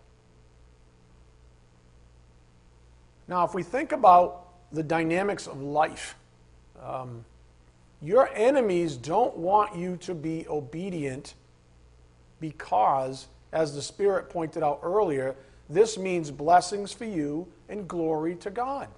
Now, 3.29 3.45
if 3.45 3.55
we 3.55 3.63
think 3.63 3.93
about 3.93 4.47
the 4.73 4.83
dynamics 4.83 5.47
of 5.47 5.61
life, 5.63 6.17
um, 6.83 7.25
your 8.03 8.29
enemies 8.35 8.97
don't 8.97 9.37
want 9.37 9.75
you 9.77 9.97
to 9.99 10.15
be 10.15 10.47
obedient 10.49 11.35
because, 12.41 13.29
as 13.53 13.75
the 13.75 13.81
Spirit 13.81 14.29
pointed 14.29 14.63
out 14.63 14.81
earlier, 14.83 15.37
this 15.71 15.97
means 15.97 16.31
blessings 16.31 16.93
for 16.93 17.07
you 17.07 17.49
and 17.69 17.89
glory 17.89 18.35
to 18.37 18.51
God. 18.51 18.89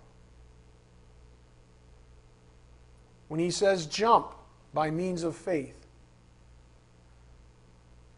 When 3.29 3.39
he 3.39 3.51
says 3.51 3.87
jump 3.87 4.35
by 4.75 4.91
means 4.91 5.23
of 5.23 5.37
faith, 5.37 5.87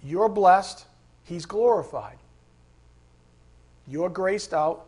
you're 0.02 0.28
blessed, 0.28 0.86
he's 1.24 1.44
glorified. 1.44 2.18
You're 3.86 4.10
graced 4.10 4.54
out, 4.54 4.86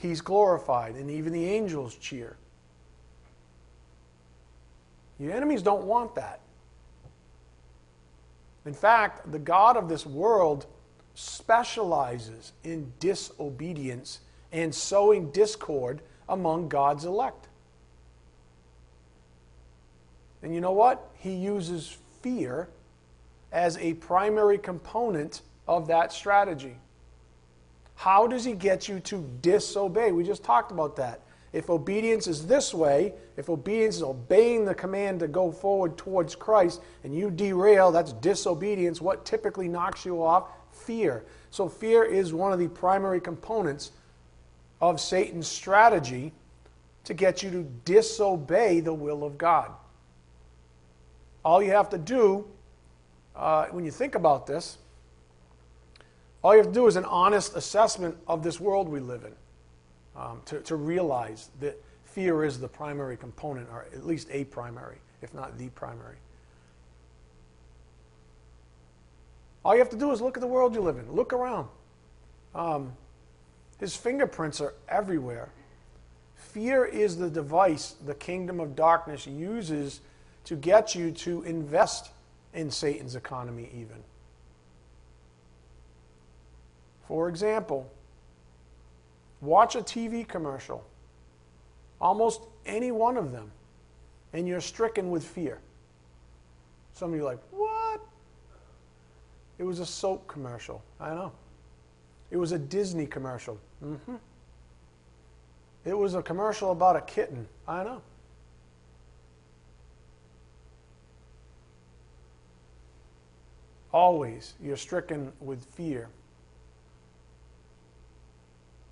he's 0.00 0.20
glorified, 0.20 0.94
and 0.94 1.10
even 1.10 1.32
the 1.32 1.44
angels 1.44 1.94
cheer. 1.94 2.36
Your 5.18 5.32
enemies 5.32 5.62
don't 5.62 5.84
want 5.84 6.14
that. 6.14 6.40
In 8.64 8.72
fact, 8.72 9.30
the 9.30 9.38
God 9.38 9.76
of 9.76 9.88
this 9.88 10.06
world 10.06 10.66
specializes 11.14 12.52
in 12.64 12.92
disobedience 12.98 14.20
and 14.52 14.74
sowing 14.74 15.30
discord 15.30 16.00
among 16.28 16.68
God's 16.68 17.04
elect. 17.04 17.48
And 20.42 20.54
you 20.54 20.60
know 20.62 20.72
what? 20.72 21.10
He 21.18 21.34
uses 21.34 21.98
fear 22.22 22.68
as 23.52 23.76
a 23.78 23.94
primary 23.94 24.56
component 24.56 25.42
of 25.68 25.86
that 25.88 26.12
strategy. 26.12 26.76
How 28.00 28.26
does 28.26 28.46
he 28.46 28.54
get 28.54 28.88
you 28.88 28.98
to 29.00 29.30
disobey? 29.42 30.10
We 30.10 30.24
just 30.24 30.42
talked 30.42 30.72
about 30.72 30.96
that. 30.96 31.20
If 31.52 31.68
obedience 31.68 32.26
is 32.28 32.46
this 32.46 32.72
way, 32.72 33.12
if 33.36 33.50
obedience 33.50 33.96
is 33.96 34.02
obeying 34.02 34.64
the 34.64 34.74
command 34.74 35.20
to 35.20 35.28
go 35.28 35.52
forward 35.52 35.98
towards 35.98 36.34
Christ, 36.34 36.80
and 37.04 37.14
you 37.14 37.30
derail, 37.30 37.92
that's 37.92 38.14
disobedience. 38.14 39.02
What 39.02 39.26
typically 39.26 39.68
knocks 39.68 40.06
you 40.06 40.22
off? 40.22 40.48
Fear. 40.72 41.26
So, 41.50 41.68
fear 41.68 42.02
is 42.02 42.32
one 42.32 42.54
of 42.54 42.58
the 42.58 42.68
primary 42.68 43.20
components 43.20 43.92
of 44.80 44.98
Satan's 44.98 45.46
strategy 45.46 46.32
to 47.04 47.12
get 47.12 47.42
you 47.42 47.50
to 47.50 47.64
disobey 47.84 48.80
the 48.80 48.94
will 48.94 49.24
of 49.24 49.36
God. 49.36 49.72
All 51.44 51.62
you 51.62 51.72
have 51.72 51.90
to 51.90 51.98
do, 51.98 52.46
uh, 53.36 53.66
when 53.66 53.84
you 53.84 53.90
think 53.90 54.14
about 54.14 54.46
this, 54.46 54.78
all 56.42 56.52
you 56.52 56.58
have 56.58 56.68
to 56.68 56.72
do 56.72 56.86
is 56.86 56.96
an 56.96 57.04
honest 57.04 57.56
assessment 57.56 58.16
of 58.26 58.42
this 58.42 58.58
world 58.58 58.88
we 58.88 59.00
live 59.00 59.24
in 59.24 59.32
um, 60.20 60.40
to, 60.46 60.60
to 60.60 60.76
realize 60.76 61.50
that 61.60 61.82
fear 62.04 62.44
is 62.44 62.58
the 62.58 62.68
primary 62.68 63.16
component, 63.16 63.68
or 63.70 63.86
at 63.92 64.06
least 64.06 64.28
a 64.30 64.44
primary, 64.44 64.96
if 65.22 65.32
not 65.34 65.58
the 65.58 65.68
primary. 65.70 66.16
All 69.64 69.74
you 69.74 69.80
have 69.80 69.90
to 69.90 69.96
do 69.96 70.10
is 70.12 70.20
look 70.20 70.36
at 70.36 70.40
the 70.40 70.46
world 70.46 70.74
you 70.74 70.80
live 70.80 70.96
in. 70.96 71.12
Look 71.12 71.32
around. 71.32 71.68
Um, 72.54 72.92
his 73.78 73.94
fingerprints 73.94 74.60
are 74.60 74.74
everywhere. 74.88 75.50
Fear 76.34 76.86
is 76.86 77.16
the 77.16 77.28
device 77.28 77.94
the 78.06 78.14
kingdom 78.14 78.60
of 78.60 78.74
darkness 78.74 79.26
uses 79.26 80.00
to 80.44 80.56
get 80.56 80.94
you 80.94 81.12
to 81.12 81.42
invest 81.42 82.10
in 82.54 82.70
Satan's 82.70 83.14
economy, 83.14 83.70
even. 83.74 84.02
For 87.10 87.28
example, 87.28 87.90
watch 89.40 89.74
a 89.74 89.80
TV 89.80 90.26
commercial, 90.26 90.84
almost 92.00 92.42
any 92.64 92.92
one 92.92 93.16
of 93.16 93.32
them, 93.32 93.50
and 94.32 94.46
you're 94.46 94.60
stricken 94.60 95.10
with 95.10 95.24
fear. 95.24 95.58
Some 96.92 97.10
of 97.10 97.16
you 97.16 97.22
are 97.22 97.30
like, 97.32 97.40
what? 97.50 98.00
It 99.58 99.64
was 99.64 99.80
a 99.80 99.86
soap 99.86 100.28
commercial. 100.28 100.84
I 101.00 101.08
know. 101.08 101.32
It 102.30 102.36
was 102.36 102.52
a 102.52 102.58
Disney 102.60 103.06
commercial. 103.06 103.58
Mm-hmm. 103.84 104.14
It 105.86 105.98
was 105.98 106.14
a 106.14 106.22
commercial 106.22 106.70
about 106.70 106.94
a 106.94 107.00
kitten. 107.00 107.48
I 107.66 107.82
know. 107.82 108.02
Always 113.92 114.54
you're 114.62 114.76
stricken 114.76 115.32
with 115.40 115.64
fear. 115.74 116.08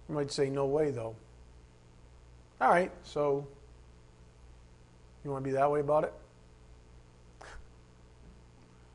You 0.08 0.14
might 0.14 0.30
say, 0.32 0.48
no 0.48 0.66
way, 0.66 0.90
though. 0.90 1.14
All 2.60 2.70
right, 2.70 2.90
so 3.04 3.46
you 5.24 5.30
want 5.30 5.44
to 5.44 5.50
be 5.50 5.54
that 5.54 5.70
way 5.70 5.80
about 5.80 6.04
it? 6.04 6.12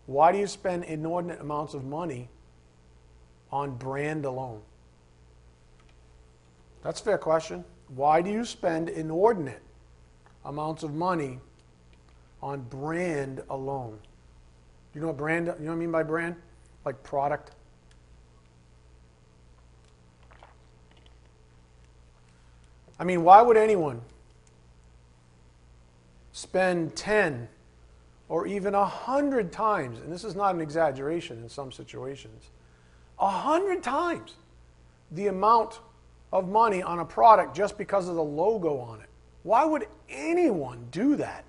Why 0.05 0.31
do 0.31 0.37
you 0.37 0.47
spend 0.47 0.83
inordinate 0.83 1.39
amounts 1.39 1.73
of 1.73 1.85
money 1.85 2.29
on 3.51 3.75
brand 3.75 4.25
alone? 4.25 4.61
That's 6.83 6.99
a 6.99 7.03
fair 7.03 7.17
question. 7.17 7.63
Why 7.87 8.21
do 8.21 8.29
you 8.29 8.43
spend 8.43 8.89
inordinate 8.89 9.61
amounts 10.43 10.83
of 10.83 10.93
money 10.93 11.39
on 12.41 12.61
brand 12.63 13.41
alone? 13.49 13.99
You 14.93 15.01
know 15.01 15.07
what 15.07 15.17
brand, 15.17 15.47
you 15.47 15.53
know 15.65 15.71
what 15.71 15.73
I 15.73 15.79
mean 15.79 15.91
by 15.91 16.03
brand? 16.03 16.35
Like 16.83 17.01
product. 17.03 17.51
I 22.99 23.03
mean, 23.03 23.23
why 23.23 23.41
would 23.41 23.57
anyone 23.57 24.01
spend 26.31 26.95
10 26.95 27.47
or 28.29 28.47
even 28.47 28.73
a 28.73 28.85
hundred 28.85 29.51
times, 29.51 29.99
and 29.99 30.11
this 30.11 30.23
is 30.23 30.35
not 30.35 30.55
an 30.55 30.61
exaggeration 30.61 31.37
in 31.41 31.49
some 31.49 31.71
situations, 31.71 32.49
a 33.19 33.29
hundred 33.29 33.83
times 33.83 34.35
the 35.11 35.27
amount 35.27 35.79
of 36.31 36.49
money 36.49 36.81
on 36.81 36.99
a 36.99 37.05
product 37.05 37.55
just 37.55 37.77
because 37.77 38.07
of 38.07 38.15
the 38.15 38.23
logo 38.23 38.79
on 38.79 38.99
it. 38.99 39.09
Why 39.43 39.65
would 39.65 39.87
anyone 40.09 40.87
do 40.89 41.15
that? 41.17 41.43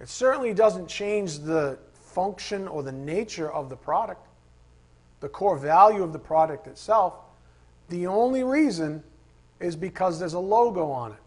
It 0.00 0.08
certainly 0.08 0.54
doesn't 0.54 0.88
change 0.88 1.40
the 1.40 1.78
function 1.92 2.66
or 2.66 2.82
the 2.82 2.92
nature 2.92 3.52
of 3.52 3.68
the 3.68 3.76
product, 3.76 4.26
the 5.20 5.28
core 5.28 5.58
value 5.58 6.02
of 6.02 6.12
the 6.12 6.18
product 6.18 6.66
itself. 6.66 7.14
The 7.88 8.06
only 8.06 8.42
reason 8.42 9.02
is 9.62 9.76
because 9.76 10.18
there's 10.18 10.34
a 10.34 10.40
logo 10.40 10.90
on 10.90 11.12
it. 11.12 11.18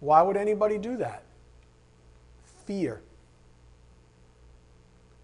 Why 0.00 0.22
would 0.22 0.36
anybody 0.36 0.78
do 0.78 0.96
that? 0.96 1.22
Fear. 2.66 3.02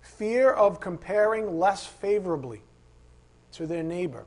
Fear 0.01 0.53
of 0.53 0.81
comparing 0.81 1.59
less 1.59 1.87
favorably 1.87 2.63
to 3.53 3.67
their 3.67 3.83
neighbor. 3.83 4.25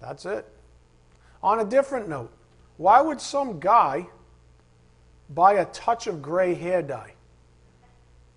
That's 0.00 0.26
it. 0.26 0.46
On 1.42 1.60
a 1.60 1.64
different 1.64 2.08
note, 2.08 2.32
why 2.76 3.00
would 3.00 3.20
some 3.20 3.60
guy 3.60 4.06
buy 5.30 5.54
a 5.54 5.64
touch 5.66 6.06
of 6.06 6.20
gray 6.20 6.54
hair 6.54 6.82
dye? 6.82 7.14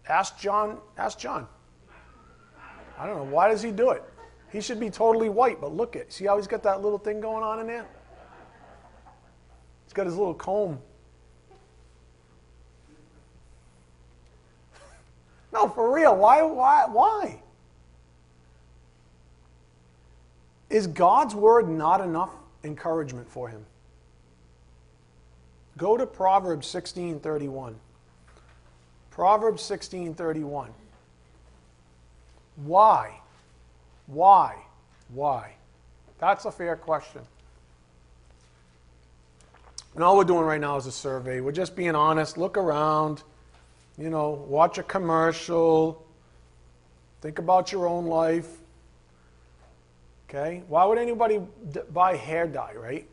Ask 0.08 0.40
John, 0.40 0.78
ask 0.98 1.18
John. 1.18 1.48
I 2.98 3.06
don't 3.06 3.18
know. 3.18 3.24
Why 3.24 3.50
does 3.50 3.62
he 3.62 3.72
do 3.72 3.92
it? 3.92 4.04
He 4.52 4.62
should 4.62 4.80
be 4.80 4.90
totally 4.90 5.30
white, 5.30 5.62
but 5.62 5.76
look 5.76 5.96
at 5.96 6.12
see 6.12 6.26
how 6.26 6.38
he's 6.38 6.48
got 6.48 6.64
that 6.64 6.82
little 6.82 6.98
thing 6.98 7.22
going 7.22 7.44
on 7.44 7.60
in 7.60 7.68
there? 7.68 7.86
He's 9.86 9.94
got 9.94 10.06
his 10.06 10.16
little 10.16 10.34
comb. 10.34 10.80
No, 15.54 15.68
for 15.68 15.94
real. 15.94 16.16
Why? 16.16 16.42
Why? 16.44 16.86
Why? 16.86 17.42
Is 20.70 20.88
God's 20.88 21.36
word 21.36 21.68
not 21.68 22.00
enough 22.00 22.30
encouragement 22.64 23.30
for 23.30 23.50
him? 23.50 23.66
Go 25.78 25.98
to 25.98 26.06
Proverbs 26.06 26.68
16:31. 26.68 27.76
Proverbs 29.10 29.62
16:31. 29.62 30.70
Why? 32.56 33.20
Why? 34.08 34.56
Why? 35.10 35.54
That's 36.20 36.46
a 36.46 36.52
fair 36.52 36.76
question. 36.76 37.22
And 39.96 40.04
all 40.04 40.16
we're 40.16 40.24
doing 40.24 40.46
right 40.46 40.62
now 40.62 40.78
is 40.78 40.86
a 40.86 40.92
survey. 40.92 41.42
We're 41.42 41.52
just 41.52 41.76
being 41.76 41.96
honest. 41.96 42.38
Look 42.38 42.58
around, 42.58 43.24
you 43.98 44.10
know, 44.10 44.46
watch 44.48 44.78
a 44.78 44.84
commercial, 44.84 46.06
think 47.22 47.40
about 47.40 47.72
your 47.72 47.88
own 47.88 48.06
life. 48.06 48.48
Okay? 50.30 50.64
Why 50.70 50.86
would 50.86 50.98
anybody 50.98 51.42
d- 51.72 51.82
buy 51.92 52.16
hair 52.16 52.48
dye, 52.48 52.74
right? 52.74 53.06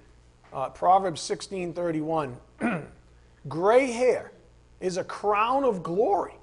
Uh, 0.53 0.69
Proverbs 0.71 1.21
16:31. 1.21 2.35
Gray 3.49 3.91
hair 3.91 4.31
is 4.81 4.97
a 4.97 5.05
crown 5.05 5.65
of 5.65 5.83
glory. 5.83 6.38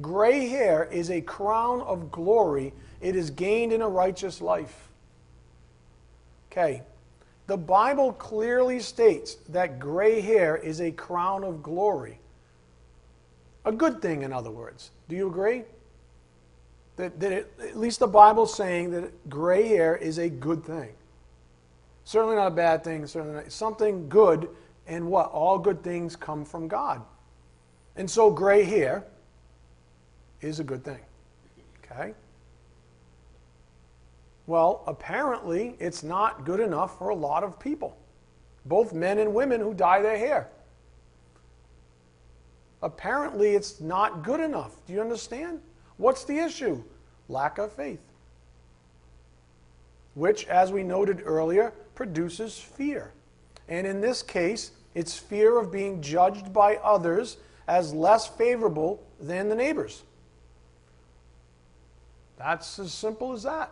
Gray 0.00 0.48
hair 0.48 0.84
is 0.84 1.10
a 1.10 1.20
crown 1.20 1.82
of 1.82 2.10
glory. 2.10 2.72
It 3.00 3.14
is 3.14 3.30
gained 3.30 3.72
in 3.72 3.82
a 3.82 3.88
righteous 3.88 4.40
life. 4.40 4.88
Okay, 6.50 6.82
the 7.46 7.56
Bible 7.56 8.12
clearly 8.12 8.80
states 8.80 9.36
that 9.48 9.78
gray 9.78 10.20
hair 10.20 10.56
is 10.56 10.80
a 10.80 10.90
crown 10.90 11.44
of 11.44 11.62
glory. 11.62 12.20
A 13.64 13.72
good 13.72 14.00
thing, 14.00 14.22
in 14.22 14.32
other 14.32 14.50
words. 14.50 14.90
Do 15.08 15.16
you 15.16 15.28
agree? 15.28 15.64
That, 16.96 17.18
that 17.20 17.32
it, 17.32 17.52
at 17.60 17.78
least 17.78 18.00
the 18.00 18.06
Bible's 18.06 18.54
saying 18.54 18.90
that 18.92 19.28
gray 19.28 19.68
hair 19.68 19.96
is 19.96 20.18
a 20.18 20.28
good 20.28 20.64
thing. 20.64 20.90
Certainly 22.04 22.36
not 22.36 22.48
a 22.48 22.54
bad 22.54 22.82
thing, 22.84 23.06
certainly 23.06 23.36
not, 23.36 23.52
something 23.52 24.08
good, 24.08 24.48
and 24.86 25.06
what? 25.06 25.30
All 25.30 25.58
good 25.58 25.82
things 25.82 26.16
come 26.16 26.44
from 26.44 26.68
God. 26.68 27.02
And 27.96 28.10
so 28.10 28.30
gray 28.30 28.64
hair 28.64 29.04
is 30.42 30.60
a 30.60 30.64
good 30.64 30.84
thing. 30.84 30.98
Okay? 31.84 32.14
Well, 34.46 34.82
apparently, 34.86 35.76
it's 35.78 36.02
not 36.02 36.44
good 36.44 36.60
enough 36.60 36.98
for 36.98 37.10
a 37.10 37.14
lot 37.14 37.44
of 37.44 37.58
people, 37.58 37.96
both 38.66 38.92
men 38.92 39.18
and 39.18 39.32
women 39.32 39.60
who 39.60 39.72
dye 39.72 40.02
their 40.02 40.18
hair. 40.18 40.48
Apparently, 42.82 43.54
it's 43.54 43.80
not 43.80 44.24
good 44.24 44.40
enough. 44.40 44.84
Do 44.86 44.92
you 44.92 45.00
understand? 45.00 45.60
What's 45.96 46.24
the 46.24 46.38
issue? 46.38 46.82
Lack 47.28 47.58
of 47.58 47.72
faith. 47.72 48.00
Which, 50.14 50.46
as 50.48 50.72
we 50.72 50.82
noted 50.82 51.22
earlier, 51.24 51.72
produces 51.94 52.58
fear. 52.58 53.12
And 53.68 53.86
in 53.86 54.00
this 54.00 54.22
case, 54.22 54.72
it's 54.94 55.16
fear 55.16 55.58
of 55.58 55.70
being 55.70 56.02
judged 56.02 56.52
by 56.52 56.76
others 56.76 57.36
as 57.68 57.94
less 57.94 58.26
favorable 58.26 59.02
than 59.20 59.48
the 59.48 59.54
neighbors. 59.54 60.02
That's 62.42 62.80
as 62.80 62.92
simple 62.92 63.32
as 63.32 63.44
that. 63.44 63.70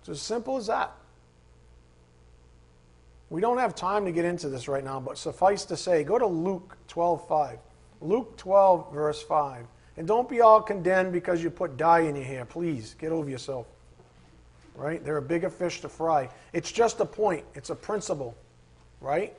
It's 0.00 0.08
as 0.08 0.22
simple 0.22 0.56
as 0.56 0.68
that. 0.68 0.92
We 3.28 3.42
don't 3.42 3.58
have 3.58 3.74
time 3.74 4.06
to 4.06 4.12
get 4.12 4.24
into 4.24 4.48
this 4.48 4.68
right 4.68 4.82
now, 4.82 5.00
but 5.00 5.18
suffice 5.18 5.66
to 5.66 5.76
say, 5.76 6.02
go 6.02 6.18
to 6.18 6.26
Luke 6.26 6.78
12:5. 6.88 7.58
Luke 8.00 8.38
12, 8.38 8.90
verse 8.90 9.22
5. 9.22 9.66
And 9.98 10.06
don't 10.06 10.30
be 10.30 10.40
all 10.40 10.62
condemned 10.62 11.12
because 11.12 11.42
you 11.42 11.50
put 11.50 11.76
dye 11.76 12.00
in 12.00 12.16
your 12.16 12.24
hair. 12.24 12.46
Please, 12.46 12.94
get 12.98 13.12
over 13.12 13.28
yourself. 13.28 13.66
Right? 14.74 15.04
They're 15.04 15.18
a 15.18 15.22
bigger 15.22 15.50
fish 15.50 15.82
to 15.82 15.90
fry. 15.90 16.30
It's 16.54 16.72
just 16.72 17.00
a 17.00 17.04
point, 17.04 17.44
it's 17.54 17.68
a 17.68 17.74
principle. 17.74 18.34
Right? 19.02 19.36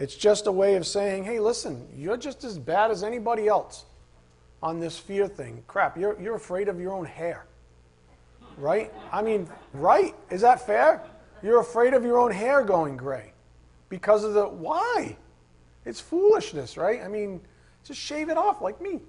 It's 0.00 0.14
just 0.14 0.46
a 0.46 0.52
way 0.52 0.76
of 0.76 0.86
saying, 0.86 1.24
hey, 1.24 1.40
listen, 1.40 1.86
you're 1.94 2.16
just 2.16 2.42
as 2.42 2.58
bad 2.58 2.90
as 2.90 3.04
anybody 3.04 3.48
else 3.48 3.84
on 4.62 4.80
this 4.80 4.98
fear 4.98 5.28
thing. 5.28 5.62
Crap, 5.66 5.98
you're, 5.98 6.18
you're 6.18 6.36
afraid 6.36 6.68
of 6.68 6.80
your 6.80 6.94
own 6.94 7.04
hair. 7.04 7.44
Right? 8.56 8.90
I 9.12 9.20
mean, 9.20 9.46
right? 9.74 10.14
Is 10.30 10.40
that 10.40 10.66
fair? 10.66 11.02
You're 11.42 11.60
afraid 11.60 11.92
of 11.92 12.02
your 12.02 12.18
own 12.18 12.32
hair 12.32 12.64
going 12.64 12.96
gray 12.96 13.34
because 13.90 14.24
of 14.24 14.32
the. 14.32 14.48
Why? 14.48 15.18
It's 15.84 16.00
foolishness, 16.00 16.78
right? 16.78 17.02
I 17.02 17.08
mean, 17.08 17.38
just 17.84 18.00
shave 18.00 18.30
it 18.30 18.38
off 18.38 18.62
like 18.62 18.80
me. 18.80 19.00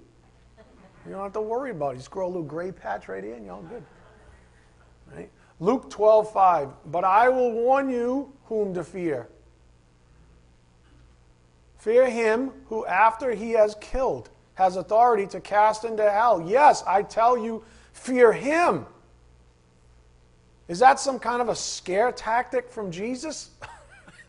You 1.06 1.12
don't 1.12 1.22
have 1.22 1.32
to 1.32 1.40
worry 1.40 1.70
about 1.70 1.94
it. 1.94 1.98
Just 1.98 2.10
grow 2.10 2.26
a 2.26 2.28
little 2.28 2.42
gray 2.42 2.70
patch 2.70 3.08
right 3.08 3.24
here 3.24 3.34
and 3.34 3.46
you're 3.46 3.54
all 3.54 3.62
good. 3.62 3.82
Right? 5.14 5.30
Luke 5.58 5.88
12, 5.88 6.30
5. 6.30 6.68
But 6.86 7.04
I 7.04 7.30
will 7.30 7.52
warn 7.52 7.88
you 7.88 8.30
whom 8.44 8.74
to 8.74 8.84
fear. 8.84 9.28
Fear 11.82 12.10
him 12.10 12.52
who, 12.68 12.86
after 12.86 13.34
he 13.34 13.50
has 13.50 13.74
killed, 13.80 14.30
has 14.54 14.76
authority 14.76 15.26
to 15.26 15.40
cast 15.40 15.84
into 15.84 16.08
hell. 16.08 16.40
Yes, 16.40 16.84
I 16.86 17.02
tell 17.02 17.36
you, 17.36 17.64
fear 17.92 18.32
him. 18.32 18.86
Is 20.68 20.78
that 20.78 21.00
some 21.00 21.18
kind 21.18 21.42
of 21.42 21.48
a 21.48 21.56
scare 21.56 22.12
tactic 22.12 22.70
from 22.70 22.92
Jesus? 22.92 23.50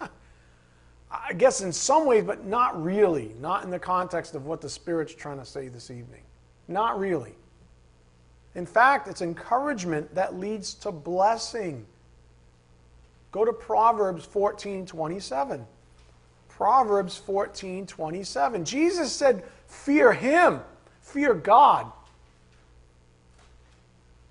I 1.11 1.33
guess 1.33 1.61
in 1.61 1.71
some 1.71 2.07
ways, 2.07 2.23
but 2.23 2.43
not 2.43 2.83
really. 2.83 3.35
Not 3.39 3.63
in 3.63 3.69
the 3.69 3.77
context 3.77 4.33
of 4.33 4.47
what 4.47 4.59
the 4.59 4.69
Spirit's 4.69 5.13
trying 5.13 5.37
to 5.37 5.45
say 5.45 5.67
this 5.67 5.91
evening. 5.91 6.23
Not 6.67 6.97
really. 6.97 7.35
In 8.55 8.65
fact, 8.65 9.07
it's 9.07 9.21
encouragement 9.21 10.15
that 10.15 10.39
leads 10.39 10.73
to 10.73 10.91
blessing. 10.91 11.85
Go 13.31 13.45
to 13.45 13.53
Proverbs 13.53 14.25
14 14.25 14.87
27. 14.87 15.67
Proverbs 16.57 17.17
14 17.17 17.87
27. 17.87 18.65
Jesus 18.65 19.11
said, 19.11 19.43
Fear 19.67 20.13
him, 20.13 20.61
fear 21.01 21.33
God. 21.33 21.91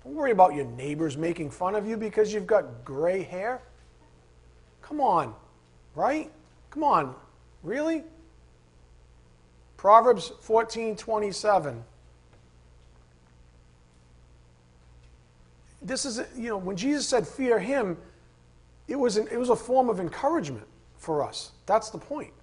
Don't 0.03 0.15
worry 0.15 0.31
about 0.31 0.53
your 0.53 0.65
neighbors 0.65 1.17
making 1.17 1.49
fun 1.49 1.75
of 1.75 1.87
you 1.87 1.97
because 1.97 2.33
you've 2.33 2.47
got 2.47 2.85
gray 2.85 3.23
hair. 3.23 3.61
Come 4.81 5.01
on, 5.01 5.33
right? 5.95 6.31
Come 6.69 6.83
on, 6.83 7.13
really? 7.61 8.03
Proverbs 9.75 10.31
14 10.41 10.95
27. 10.95 11.83
This 15.81 16.05
is, 16.05 16.21
you 16.37 16.47
know, 16.47 16.57
when 16.57 16.77
Jesus 16.77 17.05
said 17.05 17.27
fear 17.27 17.59
him, 17.59 17.97
it 18.87 18.95
was, 18.95 19.17
an, 19.17 19.27
it 19.29 19.37
was 19.37 19.49
a 19.49 19.55
form 19.57 19.89
of 19.89 19.99
encouragement 19.99 20.65
for 21.03 21.21
us. 21.21 21.51
That's 21.65 21.89
the 21.89 21.97
point. 21.97 22.33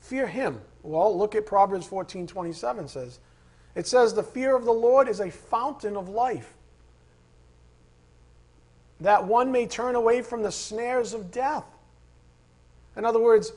Fear 0.00 0.26
him. 0.26 0.60
Well, 0.82 1.16
look 1.16 1.34
at 1.34 1.46
Proverbs 1.46 1.86
14 1.86 2.26
27 2.26 2.88
says. 2.88 3.20
It 3.74 3.86
says, 3.86 4.14
The 4.14 4.22
fear 4.22 4.56
of 4.56 4.64
the 4.64 4.72
Lord 4.72 5.08
is 5.08 5.20
a 5.20 5.30
fountain 5.30 5.96
of 5.96 6.08
life, 6.08 6.54
that 9.00 9.24
one 9.24 9.52
may 9.52 9.66
turn 9.66 9.94
away 9.94 10.22
from 10.22 10.42
the 10.42 10.52
snares 10.52 11.12
of 11.12 11.30
death. 11.30 11.64
In 12.96 13.04
other 13.04 13.20
words, 13.20 13.52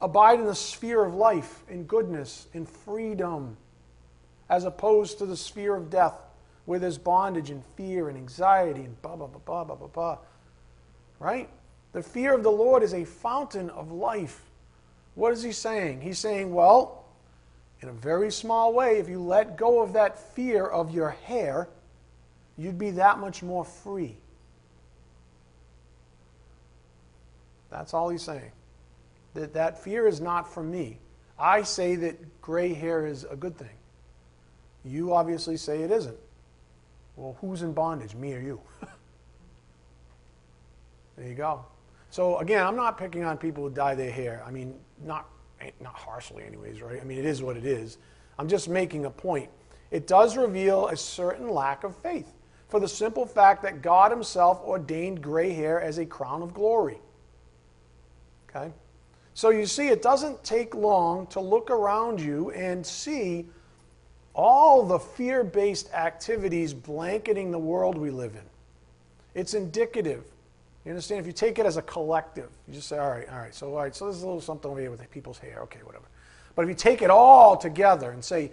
abide 0.00 0.38
in 0.38 0.46
the 0.46 0.54
sphere 0.54 1.04
of 1.04 1.14
life, 1.14 1.62
in 1.68 1.84
goodness, 1.84 2.46
in 2.54 2.64
freedom, 2.64 3.56
as 4.48 4.64
opposed 4.64 5.18
to 5.18 5.26
the 5.26 5.36
sphere 5.36 5.74
of 5.74 5.90
death, 5.90 6.14
where 6.64 6.78
there's 6.78 6.98
bondage 6.98 7.50
and 7.50 7.62
fear 7.76 8.08
and 8.08 8.16
anxiety 8.16 8.82
and 8.82 9.00
blah, 9.02 9.16
blah, 9.16 9.26
blah, 9.26 9.40
blah, 9.44 9.64
blah, 9.64 9.76
blah, 9.76 9.88
blah. 9.88 10.18
Right? 11.18 11.50
The 11.94 12.02
fear 12.02 12.34
of 12.34 12.42
the 12.42 12.50
Lord 12.50 12.82
is 12.82 12.92
a 12.92 13.04
fountain 13.04 13.70
of 13.70 13.90
life. 13.92 14.42
What 15.14 15.32
is 15.32 15.44
he 15.44 15.52
saying? 15.52 16.00
He's 16.00 16.18
saying, 16.18 16.52
well, 16.52 17.04
in 17.80 17.88
a 17.88 17.92
very 17.92 18.32
small 18.32 18.74
way, 18.74 18.98
if 18.98 19.08
you 19.08 19.22
let 19.22 19.56
go 19.56 19.80
of 19.80 19.92
that 19.92 20.18
fear 20.34 20.66
of 20.66 20.90
your 20.92 21.10
hair, 21.10 21.68
you'd 22.58 22.78
be 22.78 22.90
that 22.90 23.20
much 23.20 23.44
more 23.44 23.64
free. 23.64 24.16
That's 27.70 27.94
all 27.94 28.08
he's 28.08 28.22
saying. 28.22 28.50
That 29.34 29.54
that 29.54 29.82
fear 29.82 30.08
is 30.08 30.20
not 30.20 30.52
for 30.52 30.62
me. 30.62 30.98
I 31.38 31.62
say 31.62 31.94
that 31.96 32.40
gray 32.40 32.72
hair 32.72 33.06
is 33.06 33.24
a 33.24 33.36
good 33.36 33.56
thing. 33.56 33.76
You 34.84 35.14
obviously 35.14 35.56
say 35.56 35.82
it 35.82 35.92
isn't. 35.92 36.18
Well, 37.16 37.36
who's 37.40 37.62
in 37.62 37.72
bondage, 37.72 38.16
me 38.16 38.34
or 38.34 38.40
you? 38.40 38.60
there 41.16 41.28
you 41.28 41.34
go. 41.34 41.64
So 42.14 42.38
again, 42.38 42.64
I'm 42.64 42.76
not 42.76 42.96
picking 42.96 43.24
on 43.24 43.36
people 43.38 43.64
who 43.64 43.74
dye 43.74 43.96
their 43.96 44.12
hair. 44.12 44.40
I 44.46 44.52
mean, 44.52 44.76
not 45.04 45.28
not 45.80 45.96
harshly, 45.96 46.44
anyways, 46.44 46.80
right? 46.80 47.00
I 47.00 47.04
mean, 47.04 47.18
it 47.18 47.24
is 47.24 47.42
what 47.42 47.56
it 47.56 47.64
is. 47.64 47.98
I'm 48.38 48.46
just 48.46 48.68
making 48.68 49.06
a 49.06 49.10
point. 49.10 49.50
It 49.90 50.06
does 50.06 50.36
reveal 50.36 50.86
a 50.86 50.96
certain 50.96 51.48
lack 51.48 51.82
of 51.82 51.96
faith 51.96 52.32
for 52.68 52.78
the 52.78 52.86
simple 52.86 53.26
fact 53.26 53.64
that 53.64 53.82
God 53.82 54.12
Himself 54.12 54.60
ordained 54.62 55.22
gray 55.22 55.52
hair 55.52 55.80
as 55.80 55.98
a 55.98 56.06
crown 56.06 56.40
of 56.40 56.54
glory. 56.54 57.00
Okay? 58.48 58.72
So 59.32 59.50
you 59.50 59.66
see, 59.66 59.88
it 59.88 60.00
doesn't 60.00 60.44
take 60.44 60.72
long 60.72 61.26
to 61.28 61.40
look 61.40 61.68
around 61.68 62.20
you 62.20 62.52
and 62.52 62.86
see 62.86 63.48
all 64.34 64.84
the 64.84 65.00
fear 65.00 65.42
based 65.42 65.92
activities 65.92 66.74
blanketing 66.74 67.50
the 67.50 67.58
world 67.58 67.98
we 67.98 68.12
live 68.12 68.36
in. 68.36 68.44
It's 69.34 69.54
indicative. 69.54 70.30
You 70.84 70.90
understand? 70.90 71.20
If 71.20 71.26
you 71.26 71.32
take 71.32 71.58
it 71.58 71.66
as 71.66 71.76
a 71.76 71.82
collective, 71.82 72.50
you 72.68 72.74
just 72.74 72.88
say, 72.88 72.98
all 72.98 73.10
right, 73.10 73.28
all 73.30 73.38
right, 73.38 73.54
so 73.54 73.70
all 73.70 73.82
right, 73.82 73.94
so 73.94 74.04
there's 74.04 74.22
a 74.22 74.26
little 74.26 74.40
something 74.40 74.70
over 74.70 74.80
here 74.80 74.90
with 74.90 75.10
people's 75.10 75.38
hair, 75.38 75.60
okay, 75.62 75.80
whatever. 75.82 76.04
But 76.54 76.62
if 76.62 76.68
you 76.68 76.74
take 76.74 77.02
it 77.02 77.10
all 77.10 77.56
together 77.56 78.10
and 78.10 78.22
say, 78.22 78.52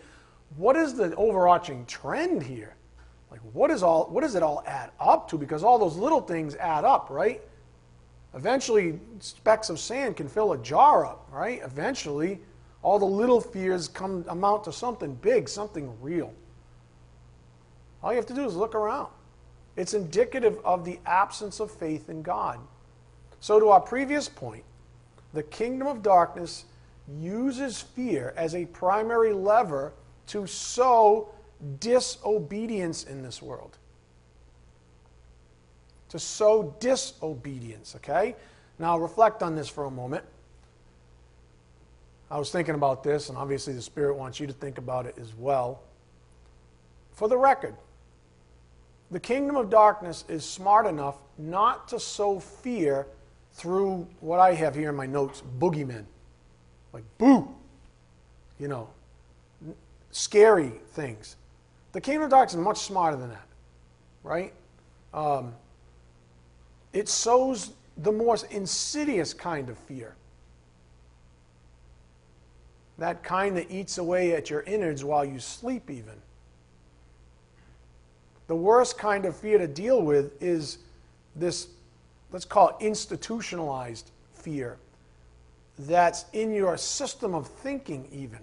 what 0.55 0.75
is 0.75 0.93
the 0.93 1.13
overarching 1.15 1.85
trend 1.85 2.43
here? 2.43 2.75
Like 3.29 3.39
what 3.53 3.71
is 3.71 3.81
all 3.81 4.07
what 4.07 4.21
does 4.21 4.35
it 4.35 4.43
all 4.43 4.61
add 4.67 4.91
up 4.99 5.29
to? 5.29 5.37
Because 5.37 5.63
all 5.63 5.79
those 5.79 5.95
little 5.95 6.19
things 6.19 6.55
add 6.55 6.83
up, 6.83 7.09
right? 7.09 7.41
Eventually, 8.33 8.99
specks 9.19 9.69
of 9.69 9.79
sand 9.79 10.17
can 10.17 10.27
fill 10.27 10.53
a 10.53 10.57
jar 10.57 11.05
up, 11.05 11.27
right? 11.31 11.61
Eventually, 11.63 12.39
all 12.81 12.99
the 12.99 13.05
little 13.05 13.39
fears 13.39 13.87
come 13.87 14.25
amount 14.27 14.65
to 14.65 14.73
something 14.73 15.15
big, 15.15 15.47
something 15.47 15.91
real. 16.01 16.33
All 18.03 18.11
you 18.11 18.17
have 18.17 18.25
to 18.27 18.33
do 18.33 18.45
is 18.45 18.55
look 18.55 18.75
around. 18.75 19.09
It's 19.75 19.93
indicative 19.93 20.59
of 20.65 20.85
the 20.85 20.99
absence 21.05 21.59
of 21.59 21.71
faith 21.71 22.09
in 22.09 22.21
God. 22.21 22.59
So, 23.39 23.59
to 23.59 23.69
our 23.69 23.79
previous 23.79 24.29
point, 24.29 24.63
the 25.33 25.43
kingdom 25.43 25.87
of 25.87 26.03
darkness 26.03 26.65
uses 27.19 27.81
fear 27.81 28.33
as 28.37 28.53
a 28.53 28.65
primary 28.65 29.33
lever 29.33 29.93
to 30.27 30.45
sow 30.45 31.29
disobedience 31.79 33.03
in 33.03 33.23
this 33.23 33.41
world 33.41 33.77
to 36.11 36.19
sow 36.19 36.75
disobedience, 36.81 37.95
okay? 37.95 38.35
Now, 38.77 38.99
reflect 38.99 39.41
on 39.41 39.55
this 39.55 39.69
for 39.69 39.85
a 39.85 39.91
moment. 39.91 40.25
I 42.29 42.37
was 42.37 42.51
thinking 42.51 42.75
about 42.75 43.01
this, 43.01 43.29
and 43.29 43.37
obviously 43.37 43.71
the 43.71 43.81
Spirit 43.81 44.17
wants 44.17 44.37
you 44.37 44.45
to 44.45 44.51
think 44.51 44.77
about 44.77 45.05
it 45.05 45.17
as 45.17 45.33
well. 45.33 45.79
For 47.13 47.29
the 47.29 47.37
record, 47.37 47.75
the 49.11 49.19
kingdom 49.19 49.57
of 49.57 49.69
darkness 49.69 50.23
is 50.29 50.45
smart 50.45 50.87
enough 50.87 51.17
not 51.37 51.87
to 51.89 51.99
sow 51.99 52.39
fear 52.39 53.07
through 53.53 54.07
what 54.21 54.39
I 54.39 54.53
have 54.53 54.73
here 54.73 54.89
in 54.89 54.95
my 54.95 55.05
notes 55.05 55.43
boogeymen. 55.59 56.05
Like, 56.93 57.03
boo! 57.17 57.53
You 58.57 58.69
know, 58.69 58.89
scary 60.11 60.71
things. 60.93 61.35
The 61.91 61.99
kingdom 61.99 62.23
of 62.23 62.29
darkness 62.29 62.53
is 62.53 62.59
much 62.59 62.79
smarter 62.79 63.17
than 63.17 63.29
that, 63.29 63.47
right? 64.23 64.53
Um, 65.13 65.53
it 66.93 67.09
sows 67.09 67.71
the 67.97 68.11
more 68.11 68.37
insidious 68.49 69.33
kind 69.33 69.69
of 69.69 69.77
fear. 69.77 70.15
That 72.97 73.23
kind 73.23 73.57
that 73.57 73.69
eats 73.71 73.97
away 73.97 74.35
at 74.35 74.49
your 74.49 74.61
innards 74.61 75.03
while 75.03 75.25
you 75.25 75.39
sleep, 75.39 75.89
even. 75.89 76.13
The 78.51 78.57
worst 78.57 78.97
kind 78.97 79.23
of 79.23 79.33
fear 79.33 79.57
to 79.57 79.65
deal 79.65 80.01
with 80.01 80.33
is 80.43 80.79
this, 81.37 81.69
let's 82.33 82.43
call 82.43 82.67
it 82.67 82.75
institutionalized 82.81 84.11
fear, 84.33 84.77
that's 85.79 86.25
in 86.33 86.53
your 86.53 86.75
system 86.75 87.33
of 87.33 87.47
thinking, 87.47 88.09
even, 88.11 88.39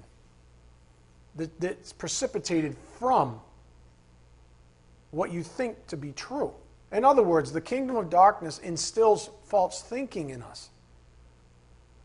that, 1.36 1.60
that's 1.60 1.92
precipitated 1.92 2.74
from 2.98 3.38
what 5.10 5.30
you 5.30 5.42
think 5.42 5.86
to 5.88 5.96
be 5.98 6.12
true. 6.12 6.54
In 6.90 7.04
other 7.04 7.22
words, 7.22 7.52
the 7.52 7.60
kingdom 7.60 7.96
of 7.96 8.08
darkness 8.08 8.60
instills 8.60 9.28
false 9.44 9.82
thinking 9.82 10.30
in 10.30 10.42
us 10.42 10.70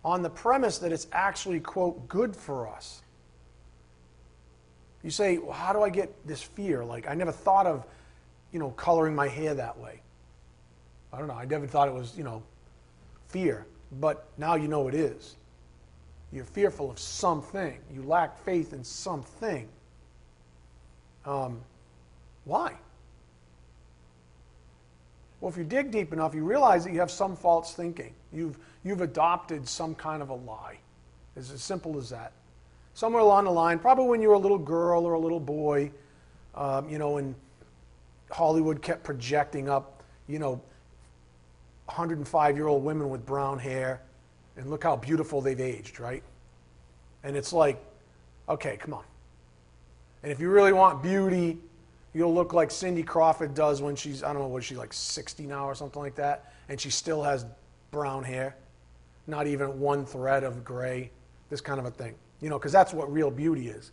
on 0.03 0.23
the 0.23 0.29
premise 0.29 0.77
that 0.79 0.91
it's 0.91 1.07
actually, 1.13 1.61
quote, 1.61 2.09
good 2.09 2.35
for 2.35 2.67
us. 2.67 3.01
You 5.03 5.11
say, 5.11 5.37
well, 5.37 5.51
how 5.51 5.73
do 5.73 5.81
I 5.81 5.89
get 5.89 6.25
this 6.25 6.41
fear? 6.41 6.83
Like, 6.83 7.07
I 7.07 7.13
never 7.13 7.31
thought 7.31 7.67
of, 7.67 7.85
you 8.51 8.59
know, 8.59 8.71
coloring 8.71 9.15
my 9.15 9.27
hair 9.27 9.53
that 9.53 9.77
way. 9.77 9.99
I 11.11 11.19
don't 11.19 11.27
know. 11.27 11.35
I 11.35 11.45
never 11.45 11.67
thought 11.67 11.87
it 11.87 11.93
was, 11.93 12.17
you 12.17 12.23
know, 12.23 12.41
fear. 13.27 13.65
But 13.99 14.25
now 14.37 14.55
you 14.55 14.67
know 14.67 14.87
it 14.87 14.95
is. 14.95 15.35
You're 16.31 16.45
fearful 16.45 16.89
of 16.89 16.97
something. 16.97 17.77
You 17.93 18.01
lack 18.03 18.43
faith 18.43 18.73
in 18.73 18.83
something. 18.83 19.67
Um, 21.25 21.61
why? 22.45 22.73
Well, 25.39 25.51
if 25.51 25.57
you 25.57 25.63
dig 25.63 25.91
deep 25.91 26.13
enough, 26.13 26.33
you 26.33 26.43
realize 26.43 26.85
that 26.85 26.93
you 26.93 26.99
have 27.01 27.11
some 27.11 27.35
false 27.35 27.73
thinking. 27.73 28.13
You've, 28.31 28.57
you've 28.83 29.01
adopted 29.01 29.67
some 29.67 29.93
kind 29.93 30.23
of 30.23 30.29
a 30.29 30.35
lie. 30.35 30.77
It's 31.35 31.51
as 31.51 31.61
simple 31.61 31.97
as 31.97 32.09
that. 32.09 32.31
Somewhere 32.93 33.21
along 33.21 33.45
the 33.45 33.51
line, 33.51 33.79
probably 33.79 34.05
when 34.05 34.21
you 34.21 34.29
were 34.29 34.35
a 34.35 34.39
little 34.39 34.57
girl 34.57 35.05
or 35.05 35.13
a 35.13 35.19
little 35.19 35.39
boy, 35.39 35.91
um, 36.55 36.87
you 36.87 36.99
know, 36.99 37.17
and 37.17 37.33
Hollywood 38.31 38.81
kept 38.81 39.03
projecting 39.03 39.69
up, 39.69 40.03
you 40.27 40.39
know, 40.39 40.61
105 41.85 42.55
year 42.55 42.67
old 42.67 42.83
women 42.83 43.09
with 43.09 43.25
brown 43.25 43.59
hair, 43.59 44.01
and 44.57 44.69
look 44.69 44.83
how 44.83 44.95
beautiful 44.95 45.41
they've 45.41 45.59
aged, 45.59 45.99
right? 45.99 46.23
And 47.23 47.35
it's 47.35 47.51
like, 47.51 47.83
Okay, 48.49 48.77
come 48.77 48.93
on. 48.93 49.03
And 50.21 50.31
if 50.31 50.39
you 50.39 50.49
really 50.49 50.73
want 50.73 51.01
beauty, 51.01 51.57
you'll 52.13 52.33
look 52.33 52.53
like 52.53 52.71
Cindy 52.71 53.03
Crawford 53.03 53.53
does 53.53 53.81
when 53.81 53.95
she's, 53.95 54.23
I 54.23 54.33
don't 54.33 54.41
know, 54.41 54.47
what 54.47 54.59
is 54.59 54.65
she, 54.65 54.75
like 54.75 54.93
60 54.93 55.45
now 55.45 55.65
or 55.65 55.75
something 55.75 56.01
like 56.01 56.15
that? 56.15 56.53
And 56.69 56.79
she 56.79 56.89
still 56.89 57.23
has 57.23 57.45
brown 57.91 58.23
hair, 58.23 58.55
not 59.27 59.47
even 59.47 59.79
one 59.79 60.05
thread 60.05 60.43
of 60.43 60.63
gray, 60.63 61.11
this 61.49 61.61
kind 61.61 61.79
of 61.79 61.85
a 61.85 61.91
thing. 61.91 62.15
You 62.43 62.49
know, 62.49 62.59
because 62.59 62.73
that's 62.73 62.93
what 62.93 63.11
real 63.11 63.31
beauty 63.31 63.69
is. 63.69 63.91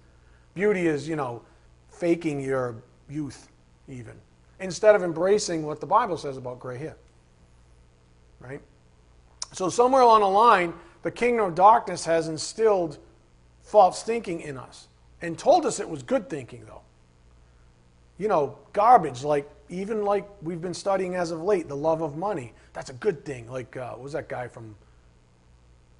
Beauty 0.54 0.88
is, 0.88 1.08
you 1.08 1.14
know, 1.14 1.42
faking 1.88 2.40
your 2.40 2.82
youth, 3.08 3.48
even, 3.86 4.14
instead 4.58 4.96
of 4.96 5.04
embracing 5.04 5.64
what 5.64 5.80
the 5.80 5.86
Bible 5.86 6.16
says 6.16 6.36
about 6.36 6.58
gray 6.58 6.76
hair. 6.76 6.96
Right? 8.40 8.60
So, 9.52 9.68
somewhere 9.68 10.02
along 10.02 10.22
the 10.22 10.28
line, 10.28 10.74
the 11.02 11.12
kingdom 11.12 11.46
of 11.46 11.54
darkness 11.54 12.04
has 12.06 12.26
instilled 12.26 12.98
false 13.62 14.02
thinking 14.02 14.40
in 14.40 14.58
us 14.58 14.88
and 15.22 15.38
told 15.38 15.64
us 15.64 15.78
it 15.78 15.88
was 15.88 16.02
good 16.02 16.28
thinking, 16.28 16.64
though. 16.66 16.82
You 18.18 18.26
know, 18.26 18.58
garbage, 18.72 19.22
like 19.22 19.48
even 19.68 20.04
like 20.04 20.28
we've 20.42 20.60
been 20.60 20.74
studying 20.74 21.14
as 21.14 21.30
of 21.30 21.40
late, 21.40 21.68
the 21.68 21.76
love 21.76 22.02
of 22.02 22.16
money. 22.16 22.52
That's 22.72 22.90
a 22.90 22.94
good 22.94 23.24
thing. 23.24 23.48
Like, 23.48 23.76
uh, 23.76 23.90
what 23.90 24.00
was 24.00 24.12
that 24.14 24.28
guy 24.28 24.48
from 24.48 24.74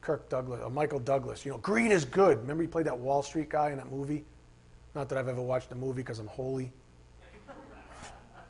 Kirk 0.00 0.28
Douglas, 0.28 0.60
or 0.60 0.66
uh, 0.66 0.70
Michael 0.70 0.98
Douglas? 0.98 1.44
You 1.44 1.52
know, 1.52 1.58
greed 1.58 1.92
is 1.92 2.04
good. 2.04 2.38
Remember 2.40 2.62
he 2.62 2.68
played 2.68 2.86
that 2.86 2.98
Wall 2.98 3.22
Street 3.22 3.48
guy 3.48 3.70
in 3.70 3.76
that 3.76 3.90
movie? 3.90 4.24
Not 4.94 5.08
that 5.08 5.18
I've 5.18 5.28
ever 5.28 5.42
watched 5.42 5.68
the 5.68 5.74
movie 5.74 6.02
because 6.02 6.18
I'm 6.18 6.26
holy. 6.26 6.72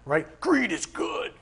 Right? 0.06 0.40
Greed 0.40 0.72
is 0.72 0.86
good. 0.86 1.32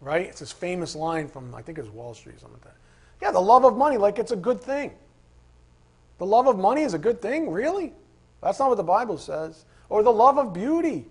Right? 0.00 0.26
It's 0.26 0.40
this 0.40 0.52
famous 0.52 0.94
line 0.94 1.28
from, 1.28 1.54
I 1.54 1.62
think 1.62 1.78
it 1.78 1.82
was 1.82 1.90
Wall 1.90 2.14
Street 2.14 2.36
or 2.36 2.38
something 2.40 2.58
like 2.58 2.64
that. 2.64 2.76
Yeah, 3.22 3.30
the 3.30 3.40
love 3.40 3.64
of 3.64 3.76
money, 3.76 3.96
like 3.96 4.18
it's 4.18 4.32
a 4.32 4.36
good 4.36 4.60
thing. 4.60 4.92
The 6.18 6.26
love 6.26 6.46
of 6.46 6.58
money 6.58 6.82
is 6.82 6.94
a 6.94 6.98
good 6.98 7.22
thing? 7.22 7.50
Really? 7.50 7.92
That's 8.42 8.58
not 8.58 8.68
what 8.68 8.76
the 8.76 8.82
Bible 8.82 9.18
says. 9.18 9.64
Or 9.88 10.02
the 10.02 10.12
love 10.12 10.38
of 10.38 10.52
beauty. 10.52 11.06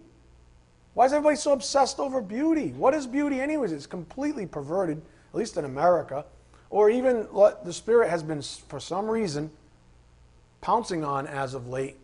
Why 0.93 1.05
is 1.05 1.13
everybody 1.13 1.35
so 1.35 1.53
obsessed 1.53 1.99
over 1.99 2.21
beauty? 2.21 2.73
What 2.73 2.93
is 2.93 3.07
beauty, 3.07 3.39
anyways? 3.39 3.71
It's 3.71 3.87
completely 3.87 4.45
perverted, 4.45 5.01
at 5.33 5.37
least 5.37 5.57
in 5.57 5.65
America. 5.65 6.25
Or 6.69 6.89
even 6.89 7.23
what 7.31 7.65
the 7.65 7.73
Spirit 7.73 8.09
has 8.09 8.21
been, 8.21 8.41
for 8.41 8.79
some 8.79 9.07
reason, 9.07 9.51
pouncing 10.61 11.03
on 11.03 11.25
as 11.25 11.53
of 11.53 11.67
late 11.67 11.97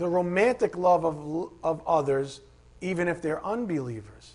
the 0.00 0.08
romantic 0.08 0.76
love 0.76 1.04
of, 1.04 1.50
of 1.62 1.86
others, 1.86 2.40
even 2.80 3.06
if 3.06 3.22
they're 3.22 3.44
unbelievers. 3.44 4.34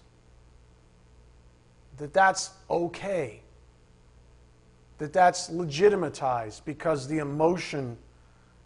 That 1.97 2.13
that's 2.13 2.51
okay. 2.69 3.41
That 4.99 5.11
that's 5.11 5.49
legitimatized 5.49 6.63
because 6.65 7.07
the 7.07 7.17
emotion 7.17 7.97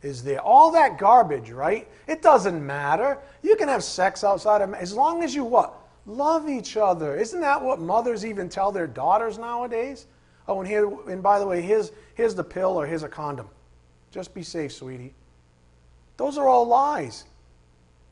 is 0.02 0.24
there. 0.24 0.42
All 0.42 0.72
that 0.72 0.98
garbage, 0.98 1.52
right? 1.52 1.88
It 2.08 2.22
doesn't 2.22 2.66
matter. 2.66 3.18
You 3.42 3.56
can 3.56 3.68
have 3.68 3.84
sex 3.84 4.24
outside 4.24 4.62
of 4.62 4.74
as 4.74 4.94
long 4.94 5.24
as 5.24 5.34
you 5.34 5.44
what? 5.44 5.76
Love 6.06 6.50
each 6.50 6.76
other. 6.76 7.16
Isn't 7.16 7.42
that 7.42 7.62
what 7.62 7.80
mothers 7.80 8.26
even 8.26 8.50
tell 8.50 8.72
their 8.72 8.88
daughters 8.88 9.38
nowadays? 9.38 10.06
Oh, 10.50 10.60
and 10.60 10.68
here 10.68 10.92
and 11.08 11.22
by 11.22 11.38
the 11.38 11.46
way, 11.46 11.62
here's 11.62 11.92
here's 12.16 12.34
the 12.34 12.44
pill 12.44 12.76
or 12.76 12.88
here's 12.88 13.04
a 13.04 13.08
condom. 13.08 13.48
Just 14.10 14.34
be 14.34 14.42
safe, 14.42 14.74
sweetie. 14.74 15.14
Those 16.18 16.40
are 16.40 16.48
all 16.48 16.66
lies 16.66 17.26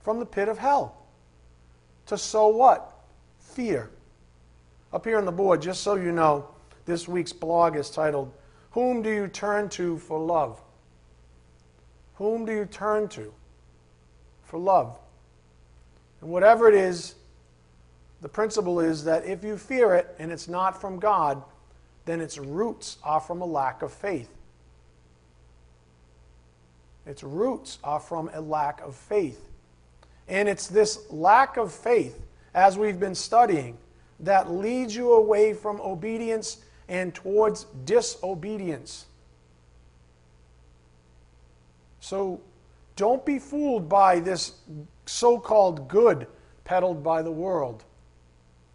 from 0.02 0.20
the 0.20 0.26
pit 0.26 0.48
of 0.48 0.60
hell. 0.60 0.96
To 2.06 2.18
sow 2.18 2.50
what? 2.50 2.94
Fear. 3.40 3.90
Up 4.94 5.04
here 5.04 5.18
on 5.18 5.26
the 5.26 5.32
board, 5.32 5.64
just 5.64 5.82
so 5.82 5.96
you 5.96 6.12
know, 6.12 6.48
this 6.86 7.08
week's 7.08 7.34
blog 7.34 7.76
is 7.76 7.90
titled, 7.90 8.32
Whom 8.72 9.02
Do 9.02 9.10
You 9.10 9.28
Turn 9.28 9.68
to 9.70 9.98
for 9.98 10.20
Love? 10.20 10.62
Whom 12.18 12.46
do 12.46 12.52
you 12.52 12.66
turn 12.66 13.08
to 13.10 13.34
for 14.44 14.60
love? 14.60 14.98
And 16.22 16.30
whatever 16.30 16.68
it 16.68 16.76
is, 16.76 17.16
the 18.22 18.30
principle 18.30 18.80
is 18.80 19.04
that 19.04 19.26
if 19.26 19.44
you 19.44 19.58
fear 19.58 19.94
it 19.94 20.16
and 20.18 20.32
it's 20.32 20.48
not 20.48 20.80
from 20.80 21.00
God, 21.00 21.44
then 22.08 22.22
its 22.22 22.38
roots 22.38 22.98
are 23.04 23.20
from 23.20 23.42
a 23.42 23.46
lack 23.46 23.82
of 23.82 23.94
faith. 23.94 24.30
Its 27.06 27.22
roots 27.22 27.80
are 27.84 28.00
from 28.00 28.30
a 28.34 28.42
lack 28.42 28.82
of 28.82 28.96
faith. 28.96 29.48
And 30.28 30.50
it's 30.50 30.68
this 30.68 31.10
lack 31.12 31.58
of 31.58 31.72
faith, 31.72 32.20
as 32.54 32.78
we've 32.78 33.00
been 33.00 33.16
studying, 33.16 33.78
that 34.22 34.52
leads 34.52 34.96
you 34.96 35.14
away 35.14 35.54
from 35.54 35.80
obedience 35.82 36.58
and 36.90 37.14
towards 37.14 37.66
disobedience. 37.86 39.06
So 42.00 42.42
don't 42.96 43.26
be 43.26 43.38
fooled 43.38 43.88
by 43.88 44.20
this 44.20 44.54
so 45.06 45.40
called 45.40 45.88
good 45.88 46.28
peddled 46.64 47.04
by 47.04 47.22
the 47.22 47.32
world. 47.32 47.84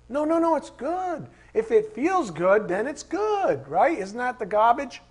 No, 0.08 0.24
no, 0.24 0.38
no, 0.38 0.56
it's 0.56 0.70
good. 0.70 1.26
If 1.54 1.70
it 1.70 1.94
feels 1.94 2.30
good, 2.30 2.68
then 2.68 2.86
it's 2.86 3.02
good, 3.02 3.66
right? 3.68 3.98
Isn't 3.98 4.18
that 4.18 4.38
the 4.38 4.46
garbage? 4.46 5.02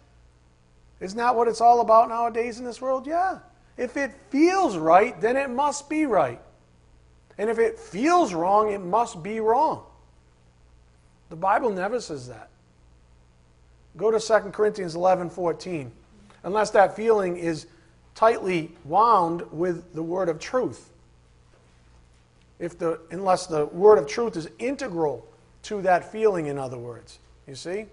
Isn't 1.00 1.18
that 1.18 1.36
what 1.36 1.48
it's 1.48 1.62
all 1.62 1.82
about 1.82 2.10
nowadays 2.10 2.60
in 2.60 2.66
this 2.66 2.82
world? 2.82 3.06
Yeah. 3.06 3.40
If 3.78 3.98
it 3.98 4.14
feels 4.30 4.78
right, 4.78 5.20
then 5.22 5.38
it 5.38 5.50
must 5.50 5.90
be 5.90 6.06
right. 6.06 6.42
And 7.38 7.50
if 7.50 7.60
it 7.60 7.80
feels 7.80 8.34
wrong, 8.34 8.72
it 8.72 8.82
must 8.82 9.24
be 9.24 9.40
wrong. 9.40 9.84
The 11.30 11.36
Bible 11.36 11.72
never 11.72 12.00
says 12.00 12.28
that. 12.28 12.50
Go 13.98 14.12
to 14.12 14.20
2 14.20 14.52
Corinthians 14.52 14.96
11 14.96 15.30
14. 15.30 15.92
Unless 16.44 16.72
that 16.72 16.96
feeling 16.96 17.38
is 17.38 17.68
tightly 18.16 18.72
wound 18.84 19.44
with 19.52 19.94
the 19.94 20.04
word 20.04 20.30
of 20.30 20.40
truth. 20.40 20.90
If 22.60 22.78
the, 22.78 23.00
unless 23.12 23.48
the 23.48 23.66
word 23.68 23.98
of 23.98 24.08
truth 24.08 24.36
is 24.38 24.50
integral 24.60 25.28
to 25.64 25.82
that 25.82 26.12
feeling, 26.12 26.48
in 26.48 26.58
other 26.58 26.78
words. 26.78 27.20
You 27.48 27.56
see? 27.56 27.86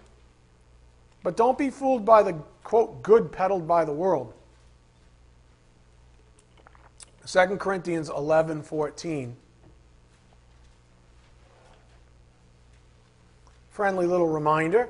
But 1.23 1.37
don't 1.37 1.59
be 1.59 1.71
fooled 1.71 2.05
by 2.05 2.23
the 2.23 2.35
quote 2.65 3.03
good 3.03 3.33
peddled 3.33 3.67
by 3.67 3.85
the 3.85 3.93
world. 3.93 4.33
2 7.27 7.57
Corinthians 7.57 8.09
11 8.09 8.63
14. 8.63 9.37
Friendly 13.71 14.07
little 14.07 14.29
reminder. 14.29 14.89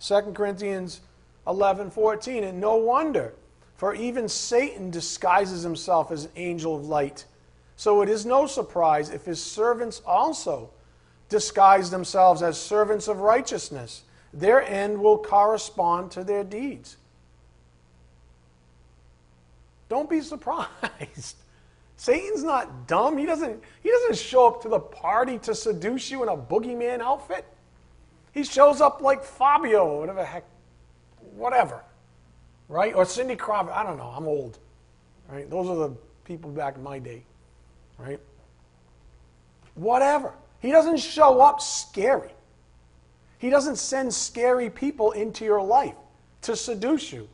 2 0.00 0.32
Corinthians 0.34 1.00
11 1.46 1.90
14. 1.90 2.44
And 2.44 2.60
no 2.60 2.76
wonder, 2.76 3.34
for 3.76 3.94
even 3.94 4.28
Satan 4.28 4.90
disguises 4.90 5.62
himself 5.62 6.10
as 6.10 6.24
an 6.24 6.30
angel 6.36 6.74
of 6.74 6.86
light. 6.86 7.24
So 7.76 8.02
it 8.02 8.08
is 8.08 8.24
no 8.24 8.46
surprise 8.46 9.10
if 9.10 9.24
his 9.24 9.42
servants 9.42 10.00
also 10.06 10.70
disguise 11.28 11.90
themselves 11.90 12.42
as 12.42 12.60
servants 12.60 13.08
of 13.08 13.20
righteousness. 13.20 14.02
Their 14.32 14.62
end 14.62 14.98
will 14.98 15.18
correspond 15.18 16.10
to 16.12 16.24
their 16.24 16.44
deeds. 16.44 16.96
Don't 19.88 20.10
be 20.10 20.20
surprised. 20.22 21.36
Satan's 21.96 22.42
not 22.42 22.86
dumb. 22.86 23.16
He 23.16 23.26
doesn't, 23.26 23.62
he 23.82 23.90
doesn't 23.90 24.18
show 24.18 24.46
up 24.46 24.62
to 24.62 24.68
the 24.68 24.80
party 24.80 25.38
to 25.40 25.54
seduce 25.54 26.10
you 26.10 26.22
in 26.22 26.28
a 26.28 26.36
boogeyman 26.36 27.00
outfit. 27.00 27.46
He 28.32 28.44
shows 28.44 28.82
up 28.82 29.00
like 29.00 29.24
Fabio, 29.24 30.00
whatever 30.00 30.24
heck, 30.24 30.44
whatever, 31.34 31.82
right? 32.68 32.94
Or 32.94 33.06
Cindy 33.06 33.34
Crawford. 33.34 33.72
I 33.72 33.82
don't 33.82 33.96
know. 33.96 34.12
I'm 34.14 34.26
old, 34.26 34.58
right? 35.30 35.48
Those 35.48 35.68
are 35.68 35.88
the 35.88 35.96
people 36.24 36.50
back 36.50 36.76
in 36.76 36.82
my 36.82 36.98
day, 36.98 37.22
right? 37.98 38.20
Whatever. 39.74 40.32
He 40.60 40.70
doesn't 40.70 40.98
show 40.98 41.40
up 41.40 41.60
scary. 41.60 42.32
He 43.38 43.50
doesn't 43.50 43.76
send 43.76 44.12
scary 44.12 44.70
people 44.70 45.12
into 45.12 45.44
your 45.44 45.62
life 45.62 45.94
to 46.42 46.56
seduce 46.56 47.12
you. 47.12 47.28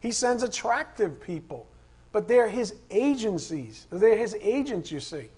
He 0.00 0.12
sends 0.12 0.42
attractive 0.42 1.20
people, 1.20 1.66
but 2.12 2.28
they're 2.28 2.48
his 2.48 2.74
agencies. 2.90 3.86
They're 3.90 4.16
his 4.16 4.36
agents, 4.40 4.92
you 4.92 5.00
see. 5.00 5.28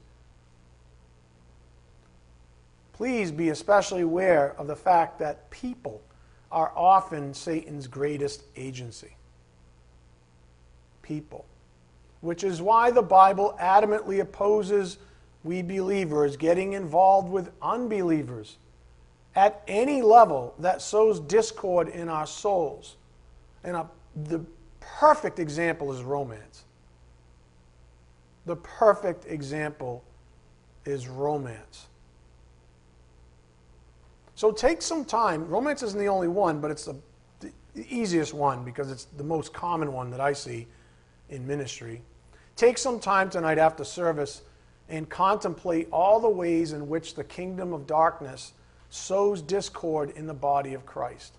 Please 2.93 3.33
be 3.33 3.49
especially 3.49 4.03
aware 4.03 4.55
of 4.59 4.67
the 4.67 4.77
fact 4.77 5.19
that 5.21 5.49
people 5.51 6.03
are 6.53 6.71
often 6.77 7.33
Satan's 7.33 7.87
greatest 7.87 8.43
agency. 8.57 9.17
People. 11.01 11.47
Which 12.21 12.45
is 12.45 12.61
why 12.61 12.91
the 12.91 13.03
Bible 13.03 13.57
adamantly 13.61 14.21
opposes 14.21 14.99
we 15.43 15.63
believers 15.63 16.37
getting 16.37 16.75
involved 16.75 17.31
with 17.31 17.51
unbelievers 17.63 18.59
at 19.35 19.63
any 19.69 20.03
level 20.03 20.55
that 20.59 20.83
sows 20.83 21.21
discord 21.21 21.89
in 21.89 22.09
our 22.09 22.27
souls. 22.27 22.97
And 23.65 23.77
a, 23.77 23.89
the 24.25 24.45
perfect 24.81 25.39
example 25.39 25.93
is 25.93 26.03
romance. 26.03 26.65
The 28.47 28.57
perfect 28.57 29.27
example 29.27 30.05
is 30.85 31.09
romance. 31.09 31.87
So 34.35 34.51
take 34.51 34.83
some 34.83 35.05
time. 35.05 35.47
Romance 35.49 35.83
isn't 35.83 35.99
the 35.99 36.09
only 36.09 36.29
one, 36.29 36.61
but 36.61 36.71
it's 36.71 36.89
a, 36.89 36.97
the 37.41 37.53
easiest 37.77 38.35
one 38.35 38.65
because 38.65 38.91
it's 38.91 39.05
the 39.05 39.25
most 39.25 39.53
common 39.53 39.93
one 39.93 40.11
that 40.11 40.21
I 40.21 40.33
see 40.33 40.67
in 41.29 41.47
ministry. 41.47 42.03
Take 42.61 42.77
some 42.77 43.01
time 43.01 43.31
tonight 43.31 43.57
after 43.57 43.85
service 43.85 44.43
and 44.91 45.09
contemplate 45.09 45.89
all 45.91 46.21
the 46.21 46.29
ways 46.29 46.75
in 46.75 46.91
which 46.91 47.15
the 47.15 47.25
kingdom 47.25 47.73
of 47.73 47.87
darkness 47.87 48.53
sows 48.91 49.41
discord 49.41 50.11
in 50.11 50.27
the 50.27 50.35
body 50.35 50.75
of 50.75 50.85
Christ. 50.85 51.39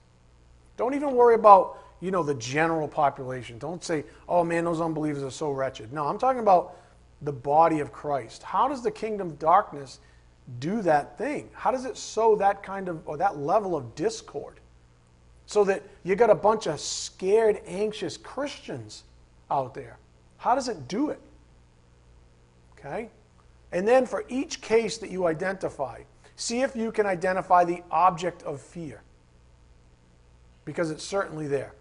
Don't 0.78 0.96
even 0.96 1.12
worry 1.14 1.36
about, 1.36 1.78
you 2.00 2.10
know, 2.10 2.24
the 2.24 2.34
general 2.34 2.88
population. 2.88 3.60
Don't 3.60 3.84
say, 3.84 4.04
"Oh 4.28 4.44
man, 4.44 4.66
those 4.66 4.82
unbelievers 4.82 5.22
are 5.22 5.30
so 5.30 5.52
wretched." 5.52 5.94
No, 5.94 6.08
I'm 6.08 6.18
talking 6.18 6.42
about 6.42 6.74
the 7.22 7.32
body 7.32 7.82
of 7.82 7.92
Christ. 7.92 8.42
How 8.42 8.68
does 8.68 8.82
the 8.82 8.90
kingdom 8.90 9.28
of 9.28 9.38
darkness 9.38 10.00
do 10.58 10.82
that 10.82 11.20
thing? 11.20 11.52
How 11.54 11.70
does 11.70 11.86
it 11.86 11.98
sow 11.98 12.36
that 12.38 12.64
kind 12.64 12.88
of 12.88 13.08
or 13.08 13.18
that 13.18 13.38
level 13.38 13.76
of 13.76 13.94
discord? 13.94 14.60
So 15.46 15.64
that 15.66 15.84
you 16.02 16.16
got 16.16 16.32
a 16.32 16.36
bunch 16.50 16.66
of 16.66 16.80
scared, 16.80 17.62
anxious 17.68 18.18
Christians 18.18 19.04
out 19.52 19.76
there. 19.76 20.00
How 20.42 20.56
does 20.56 20.68
it 20.68 20.88
do 20.88 21.12
it? 21.12 21.20
Okay? 22.74 23.10
And 23.72 23.88
then 23.88 24.08
for 24.08 24.26
each 24.28 24.60
case 24.60 24.98
that 24.98 25.12
you 25.12 25.28
identify, 25.28 26.02
see 26.36 26.62
if 26.62 26.76
you 26.76 26.92
can 26.92 27.06
identify 27.06 27.64
the 27.64 27.84
object 27.92 28.42
of 28.42 28.60
fear. 28.60 29.04
Because 30.66 30.90
it's 30.90 31.04
certainly 31.04 31.46
there. 31.46 31.76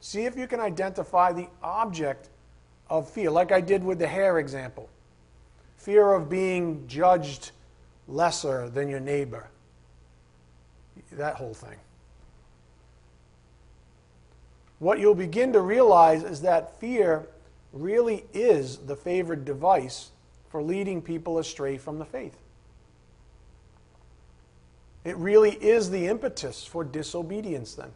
See 0.00 0.26
if 0.26 0.36
you 0.36 0.46
can 0.46 0.60
identify 0.60 1.32
the 1.32 1.48
object 1.62 2.28
of 2.90 3.08
fear, 3.08 3.30
like 3.30 3.52
I 3.52 3.62
did 3.62 3.82
with 3.82 3.98
the 3.98 4.06
hair 4.06 4.38
example. 4.38 4.90
Fear 5.78 6.12
of 6.12 6.28
being 6.28 6.86
judged 6.86 7.52
lesser 8.06 8.68
than 8.68 8.86
your 8.86 9.00
neighbor. 9.00 9.48
That 11.12 11.36
whole 11.36 11.54
thing. 11.54 11.78
What 14.78 14.98
you'll 14.98 15.14
begin 15.14 15.54
to 15.54 15.62
realize 15.62 16.22
is 16.22 16.42
that 16.42 16.78
fear 16.78 17.28
really 17.74 18.24
is 18.32 18.78
the 18.78 18.96
favored 18.96 19.44
device 19.44 20.10
for 20.48 20.62
leading 20.62 21.02
people 21.02 21.38
astray 21.38 21.76
from 21.76 21.98
the 21.98 22.04
faith. 22.04 22.36
It 25.04 25.16
really 25.16 25.50
is 25.50 25.90
the 25.90 26.06
impetus 26.06 26.64
for 26.64 26.84
disobedience, 26.84 27.74
then. 27.74 27.90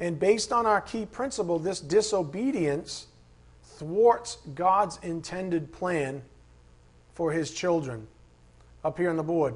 And 0.00 0.18
based 0.18 0.52
on 0.52 0.66
our 0.66 0.80
key 0.80 1.06
principle, 1.06 1.58
this 1.58 1.80
disobedience 1.80 3.06
thwarts 3.62 4.38
God's 4.54 4.98
intended 5.02 5.72
plan 5.72 6.22
for 7.12 7.30
his 7.30 7.52
children. 7.52 8.08
Up 8.82 8.98
here 8.98 9.10
on 9.10 9.16
the 9.16 9.22
board. 9.22 9.54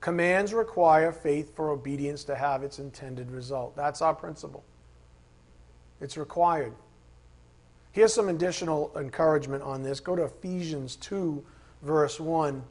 Commands 0.00 0.54
require 0.54 1.12
faith 1.12 1.54
for 1.54 1.70
obedience 1.70 2.24
to 2.24 2.34
have 2.34 2.62
its 2.62 2.78
intended 2.78 3.30
result. 3.30 3.76
That's 3.76 4.00
our 4.00 4.14
principle. 4.14 4.64
It's 6.00 6.16
required. 6.16 6.72
Here's 7.92 8.14
some 8.14 8.28
additional 8.28 8.92
encouragement 8.96 9.62
on 9.62 9.82
this. 9.82 10.00
Go 10.00 10.14
to 10.16 10.24
Ephesians 10.24 10.96
2, 10.96 11.44
verse 11.82 12.20
1. 12.20 12.62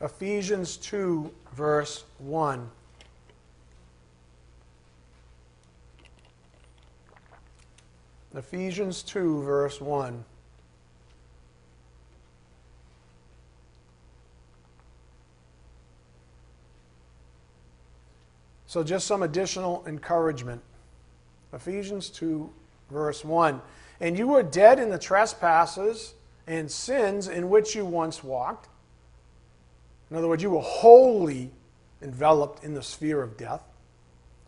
Ephesians 0.00 0.76
2, 0.76 1.30
verse 1.54 2.04
1. 2.18 2.70
Ephesians 8.36 9.02
2, 9.02 9.42
verse 9.42 9.80
1. 9.80 10.24
So, 18.66 18.84
just 18.84 19.08
some 19.08 19.24
additional 19.24 19.84
encouragement. 19.84 20.62
Ephesians 21.52 22.08
2, 22.08 22.48
verse 22.90 23.24
1. 23.24 23.60
And 24.00 24.18
you 24.18 24.28
were 24.28 24.42
dead 24.42 24.78
in 24.78 24.90
the 24.90 24.98
trespasses 24.98 26.14
and 26.46 26.70
sins 26.70 27.28
in 27.28 27.48
which 27.50 27.74
you 27.74 27.84
once 27.84 28.24
walked. 28.24 28.68
In 30.10 30.16
other 30.16 30.28
words, 30.28 30.42
you 30.42 30.50
were 30.50 30.60
wholly 30.60 31.50
enveloped 32.02 32.64
in 32.64 32.74
the 32.74 32.82
sphere 32.82 33.22
of 33.22 33.36
death, 33.36 33.62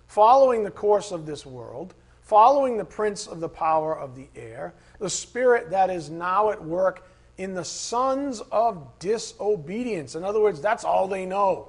following 0.06 0.64
the 0.64 0.70
course 0.70 1.12
of 1.12 1.26
this 1.26 1.46
world, 1.46 1.94
following 2.22 2.76
the 2.76 2.84
prince 2.84 3.26
of 3.26 3.40
the 3.40 3.48
power 3.48 3.96
of 3.96 4.16
the 4.16 4.28
air, 4.34 4.74
the 4.98 5.10
spirit 5.10 5.70
that 5.70 5.90
is 5.90 6.10
now 6.10 6.50
at 6.50 6.62
work 6.62 7.08
in 7.38 7.54
the 7.54 7.64
sons 7.64 8.40
of 8.50 8.98
disobedience. 8.98 10.14
In 10.14 10.24
other 10.24 10.40
words, 10.40 10.60
that's 10.60 10.84
all 10.84 11.08
they 11.08 11.26
know 11.26 11.68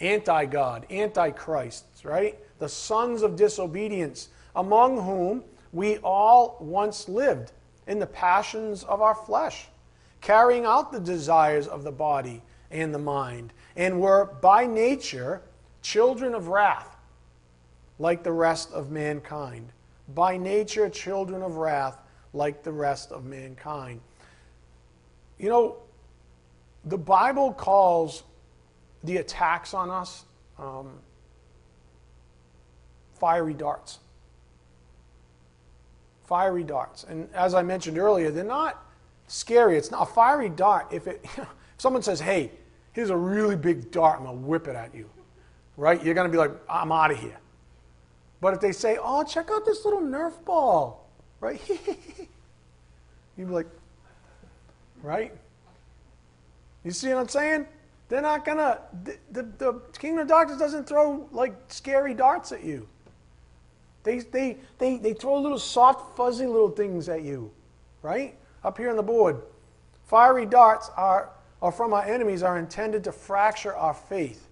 anti 0.00 0.44
God, 0.46 0.86
anti 0.90 1.30
Christ, 1.30 1.84
right? 2.04 2.38
The 2.58 2.68
sons 2.68 3.22
of 3.22 3.36
disobedience, 3.36 4.28
among 4.54 5.02
whom 5.02 5.44
we 5.76 5.98
all 5.98 6.56
once 6.58 7.06
lived 7.06 7.52
in 7.86 7.98
the 7.98 8.06
passions 8.06 8.82
of 8.84 9.02
our 9.02 9.14
flesh, 9.14 9.66
carrying 10.22 10.64
out 10.64 10.90
the 10.90 10.98
desires 10.98 11.66
of 11.66 11.84
the 11.84 11.92
body 11.92 12.42
and 12.70 12.94
the 12.94 12.98
mind, 12.98 13.52
and 13.76 14.00
were 14.00 14.24
by 14.40 14.66
nature 14.66 15.42
children 15.82 16.34
of 16.34 16.48
wrath, 16.48 16.96
like 17.98 18.22
the 18.22 18.32
rest 18.32 18.72
of 18.72 18.90
mankind. 18.90 19.70
By 20.14 20.38
nature, 20.38 20.88
children 20.88 21.42
of 21.42 21.56
wrath, 21.56 21.98
like 22.32 22.62
the 22.62 22.72
rest 22.72 23.12
of 23.12 23.26
mankind. 23.26 24.00
You 25.38 25.50
know, 25.50 25.76
the 26.86 26.96
Bible 26.96 27.52
calls 27.52 28.22
the 29.04 29.18
attacks 29.18 29.74
on 29.74 29.90
us 29.90 30.24
um, 30.58 30.88
fiery 33.20 33.52
darts. 33.52 33.98
Fiery 36.26 36.64
darts. 36.64 37.04
And 37.04 37.32
as 37.34 37.54
I 37.54 37.62
mentioned 37.62 37.98
earlier, 37.98 38.30
they're 38.30 38.44
not 38.44 38.84
scary. 39.28 39.76
It's 39.76 39.90
not 39.90 40.02
a 40.02 40.12
fiery 40.12 40.48
dart. 40.48 40.88
If, 40.92 41.06
it, 41.06 41.24
if 41.36 41.46
someone 41.78 42.02
says, 42.02 42.20
hey, 42.20 42.50
here's 42.92 43.10
a 43.10 43.16
really 43.16 43.56
big 43.56 43.90
dart, 43.90 44.18
I'm 44.18 44.26
to 44.40 44.46
whip 44.46 44.68
it 44.68 44.76
at 44.76 44.94
you, 44.94 45.08
right? 45.76 46.02
You're 46.02 46.14
to 46.26 46.32
be 46.32 46.38
like, 46.38 46.52
I'm 46.68 46.92
out 46.92 47.10
of 47.10 47.18
here. 47.18 47.38
But 48.40 48.54
if 48.54 48.60
they 48.60 48.72
say, 48.72 48.98
oh, 49.00 49.24
check 49.24 49.50
out 49.50 49.64
this 49.64 49.84
little 49.84 50.00
Nerf 50.00 50.44
ball, 50.44 51.08
right? 51.40 51.60
You'd 53.36 53.48
be 53.48 53.52
like, 53.52 53.68
right? 55.02 55.32
You 56.84 56.90
see 56.90 57.08
what 57.08 57.18
I'm 57.18 57.28
saying? 57.28 57.66
They're 58.08 58.22
not 58.22 58.44
to, 58.58 58.80
the, 59.04 59.18
the, 59.32 59.42
the 59.58 59.72
kingdom 59.98 60.20
of 60.20 60.28
darkness 60.28 60.58
doesn't 60.58 60.86
throw 60.86 61.28
like 61.32 61.54
scary 61.68 62.14
darts 62.14 62.52
at 62.52 62.62
you. 62.62 62.88
They, 64.06 64.20
they, 64.20 64.56
they, 64.78 64.98
they 64.98 65.14
throw 65.14 65.38
little 65.40 65.58
soft, 65.58 66.16
fuzzy 66.16 66.46
little 66.46 66.70
things 66.70 67.08
at 67.08 67.22
you, 67.22 67.50
right? 68.02 68.38
Up 68.62 68.78
here 68.78 68.88
on 68.88 68.96
the 68.96 69.02
board. 69.02 69.42
Fiery 70.04 70.46
darts 70.46 70.92
are, 70.96 71.30
are 71.60 71.72
from 71.72 71.92
our 71.92 72.04
enemies 72.04 72.44
are 72.44 72.56
intended 72.56 73.02
to 73.04 73.12
fracture 73.12 73.74
our 73.74 73.94
faith. 73.94 74.46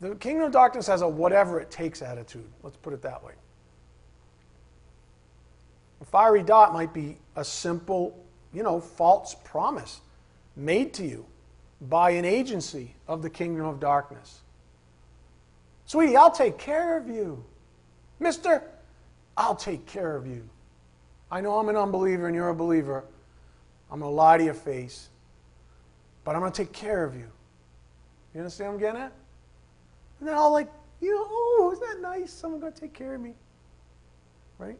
The 0.00 0.14
kingdom 0.14 0.46
of 0.46 0.52
darkness 0.52 0.86
has 0.86 1.02
a 1.02 1.08
whatever 1.08 1.60
it 1.60 1.70
takes 1.70 2.00
attitude. 2.00 2.48
Let's 2.62 2.78
put 2.78 2.94
it 2.94 3.02
that 3.02 3.22
way. 3.22 3.34
A 6.00 6.06
fiery 6.06 6.42
dart 6.42 6.72
might 6.72 6.94
be 6.94 7.18
a 7.36 7.44
simple, 7.44 8.24
you 8.54 8.62
know, 8.62 8.80
false 8.80 9.36
promise 9.44 10.00
made 10.56 10.94
to 10.94 11.04
you 11.04 11.26
by 11.82 12.10
an 12.10 12.24
agency 12.24 12.94
of 13.06 13.20
the 13.20 13.28
kingdom 13.28 13.66
of 13.66 13.80
darkness. 13.80 14.40
Sweetie, 15.84 16.16
I'll 16.16 16.30
take 16.30 16.56
care 16.56 16.96
of 16.96 17.06
you. 17.06 17.44
Mister, 18.18 18.62
I'll 19.36 19.56
take 19.56 19.86
care 19.86 20.16
of 20.16 20.26
you. 20.26 20.48
I 21.30 21.40
know 21.40 21.58
I'm 21.58 21.68
an 21.68 21.76
unbeliever 21.76 22.26
and 22.26 22.34
you're 22.34 22.50
a 22.50 22.54
believer. 22.54 23.04
I'm 23.90 24.00
going 24.00 24.10
to 24.10 24.14
lie 24.14 24.38
to 24.38 24.44
your 24.44 24.54
face, 24.54 25.08
but 26.24 26.34
I'm 26.34 26.40
going 26.40 26.52
to 26.52 26.56
take 26.56 26.72
care 26.72 27.04
of 27.04 27.14
you. 27.14 27.26
You 28.32 28.40
understand 28.40 28.68
what 28.70 28.74
I'm 28.74 28.80
getting 28.80 29.00
at? 29.02 29.12
And 30.20 30.28
then 30.28 30.34
I'll 30.36 30.52
like, 30.52 30.70
you 31.00 31.14
know, 31.14 31.26
oh, 31.28 31.70
isn't 31.72 31.86
that 31.86 32.08
nice? 32.08 32.32
Someone 32.32 32.60
going 32.60 32.72
to 32.72 32.80
take 32.80 32.92
care 32.92 33.14
of 33.14 33.20
me. 33.20 33.34
Right? 34.58 34.78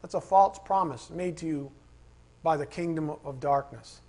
That's 0.00 0.14
a 0.14 0.20
false 0.20 0.58
promise 0.64 1.10
made 1.10 1.36
to 1.38 1.46
you 1.46 1.70
by 2.42 2.56
the 2.56 2.66
kingdom 2.66 3.10
of 3.24 3.38
darkness. 3.40 4.00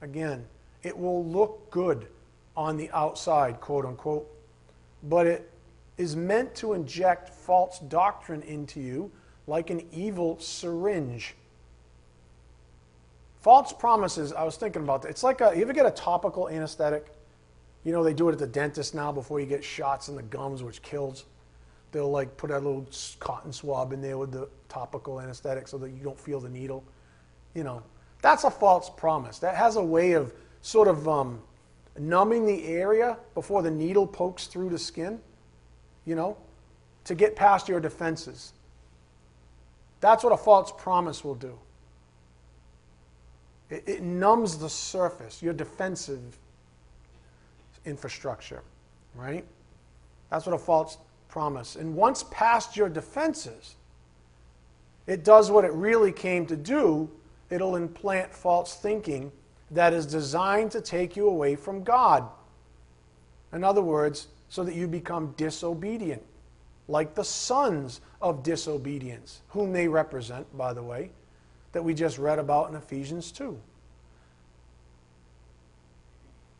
Again, 0.00 0.44
it 0.82 0.96
will 0.96 1.24
look 1.24 1.70
good 1.70 2.08
on 2.56 2.76
the 2.76 2.90
outside, 2.90 3.60
quote 3.60 3.84
unquote, 3.84 4.28
but 5.02 5.26
it 5.26 5.50
is 5.98 6.16
meant 6.16 6.54
to 6.56 6.72
inject 6.72 7.28
false 7.28 7.78
doctrine 7.78 8.42
into 8.42 8.80
you 8.80 9.10
like 9.46 9.70
an 9.70 9.82
evil 9.92 10.38
syringe. 10.38 11.34
False 13.40 13.72
promises, 13.72 14.32
I 14.32 14.44
was 14.44 14.56
thinking 14.56 14.82
about 14.82 15.02
that. 15.02 15.08
It's 15.08 15.24
like 15.24 15.40
a, 15.40 15.52
you 15.54 15.62
ever 15.62 15.72
get 15.72 15.86
a 15.86 15.90
topical 15.90 16.48
anesthetic? 16.48 17.06
You 17.84 17.92
know, 17.92 18.04
they 18.04 18.14
do 18.14 18.28
it 18.28 18.32
at 18.32 18.38
the 18.38 18.46
dentist 18.46 18.94
now 18.94 19.10
before 19.10 19.40
you 19.40 19.46
get 19.46 19.64
shots 19.64 20.08
in 20.08 20.14
the 20.14 20.22
gums, 20.22 20.62
which 20.62 20.80
kills. 20.82 21.24
They'll 21.90 22.10
like 22.10 22.36
put 22.36 22.50
a 22.50 22.54
little 22.54 22.86
cotton 23.18 23.52
swab 23.52 23.92
in 23.92 24.00
there 24.00 24.16
with 24.16 24.30
the 24.30 24.48
topical 24.68 25.20
anesthetic 25.20 25.66
so 25.66 25.76
that 25.78 25.90
you 25.90 26.02
don't 26.04 26.18
feel 26.18 26.40
the 26.40 26.48
needle. 26.48 26.84
You 27.54 27.64
know, 27.64 27.82
that's 28.22 28.44
a 28.44 28.50
false 28.50 28.88
promise. 28.88 29.40
That 29.40 29.56
has 29.56 29.76
a 29.76 29.82
way 29.82 30.12
of 30.12 30.32
sort 30.62 30.86
of 30.86 31.08
um, 31.08 31.42
numbing 31.98 32.46
the 32.46 32.66
area 32.66 33.18
before 33.34 33.62
the 33.62 33.70
needle 33.70 34.06
pokes 34.06 34.46
through 34.46 34.70
the 34.70 34.78
skin, 34.78 35.20
you 36.04 36.14
know, 36.14 36.36
to 37.04 37.14
get 37.14 37.36
past 37.36 37.68
your 37.68 37.80
defenses. 37.80 38.52
That's 40.00 40.24
what 40.24 40.32
a 40.32 40.36
false 40.36 40.72
promise 40.76 41.24
will 41.24 41.34
do. 41.34 41.58
It, 43.70 43.84
it 43.86 44.02
numbs 44.02 44.58
the 44.58 44.68
surface, 44.68 45.42
your 45.42 45.52
defensive 45.52 46.38
infrastructure, 47.84 48.62
right? 49.14 49.44
That's 50.30 50.46
what 50.46 50.54
a 50.54 50.58
false 50.58 50.98
promise. 51.28 51.76
And 51.76 51.94
once 51.94 52.24
past 52.30 52.76
your 52.76 52.88
defenses, 52.88 53.76
it 55.06 55.24
does 55.24 55.50
what 55.50 55.64
it 55.64 55.72
really 55.72 56.12
came 56.12 56.46
to 56.46 56.56
do. 56.56 57.10
It'll 57.50 57.76
implant 57.76 58.32
false 58.32 58.74
thinking 58.76 59.32
that 59.72 59.92
is 59.92 60.06
designed 60.06 60.70
to 60.72 60.80
take 60.80 61.16
you 61.16 61.28
away 61.28 61.56
from 61.56 61.82
God. 61.82 62.28
In 63.52 63.64
other 63.64 63.82
words, 63.82 64.28
so 64.48 64.64
that 64.64 64.74
you 64.74 64.86
become 64.86 65.34
disobedient, 65.36 66.22
like 66.88 67.14
the 67.14 67.24
sons 67.24 68.00
of 68.20 68.42
disobedience, 68.42 69.40
whom 69.48 69.72
they 69.72 69.88
represent, 69.88 70.46
by 70.56 70.72
the 70.72 70.82
way, 70.82 71.10
that 71.72 71.82
we 71.82 71.94
just 71.94 72.18
read 72.18 72.38
about 72.38 72.68
in 72.68 72.76
Ephesians 72.76 73.32
2. 73.32 73.58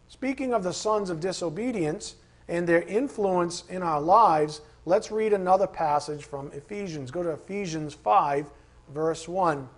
Speaking 0.09 0.55
of 0.55 0.63
the 0.63 0.73
sons 0.73 1.11
of 1.11 1.21
disobedience 1.21 2.17
and 2.49 2.67
their 2.67 2.83
influence 2.83 3.65
in 3.69 3.83
our 3.83 4.01
lives, 4.01 4.63
let's 4.85 5.11
read 5.11 5.33
another 5.33 5.67
passage 5.67 6.25
from 6.25 6.51
Ephesians. 6.53 7.11
Go 7.11 7.23
to 7.23 7.31
Ephesians 7.31 7.93
5, 7.95 8.51
verse 8.89 9.29
1. 9.29 9.69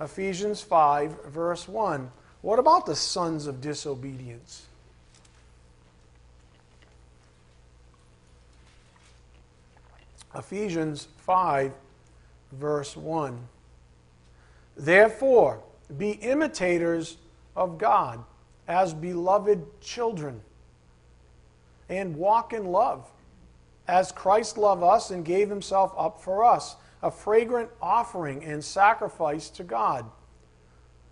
Ephesians 0.00 0.60
5, 0.60 1.24
verse 1.26 1.68
1. 1.68 2.10
What 2.40 2.58
about 2.58 2.86
the 2.86 2.94
sons 2.94 3.46
of 3.46 3.60
disobedience? 3.60 4.66
Ephesians 10.34 11.08
5, 11.18 11.72
verse 12.52 12.96
1. 12.96 13.38
Therefore, 14.76 15.60
be 15.96 16.12
imitators 16.12 17.16
of 17.56 17.78
God 17.78 18.22
as 18.68 18.92
beloved 18.94 19.80
children, 19.80 20.42
and 21.88 22.14
walk 22.16 22.52
in 22.52 22.66
love, 22.66 23.08
as 23.88 24.12
Christ 24.12 24.58
loved 24.58 24.82
us 24.82 25.10
and 25.10 25.24
gave 25.24 25.48
himself 25.48 25.92
up 25.96 26.20
for 26.20 26.44
us, 26.44 26.76
a 27.02 27.10
fragrant 27.10 27.70
offering 27.80 28.44
and 28.44 28.62
sacrifice 28.62 29.48
to 29.50 29.64
God. 29.64 30.04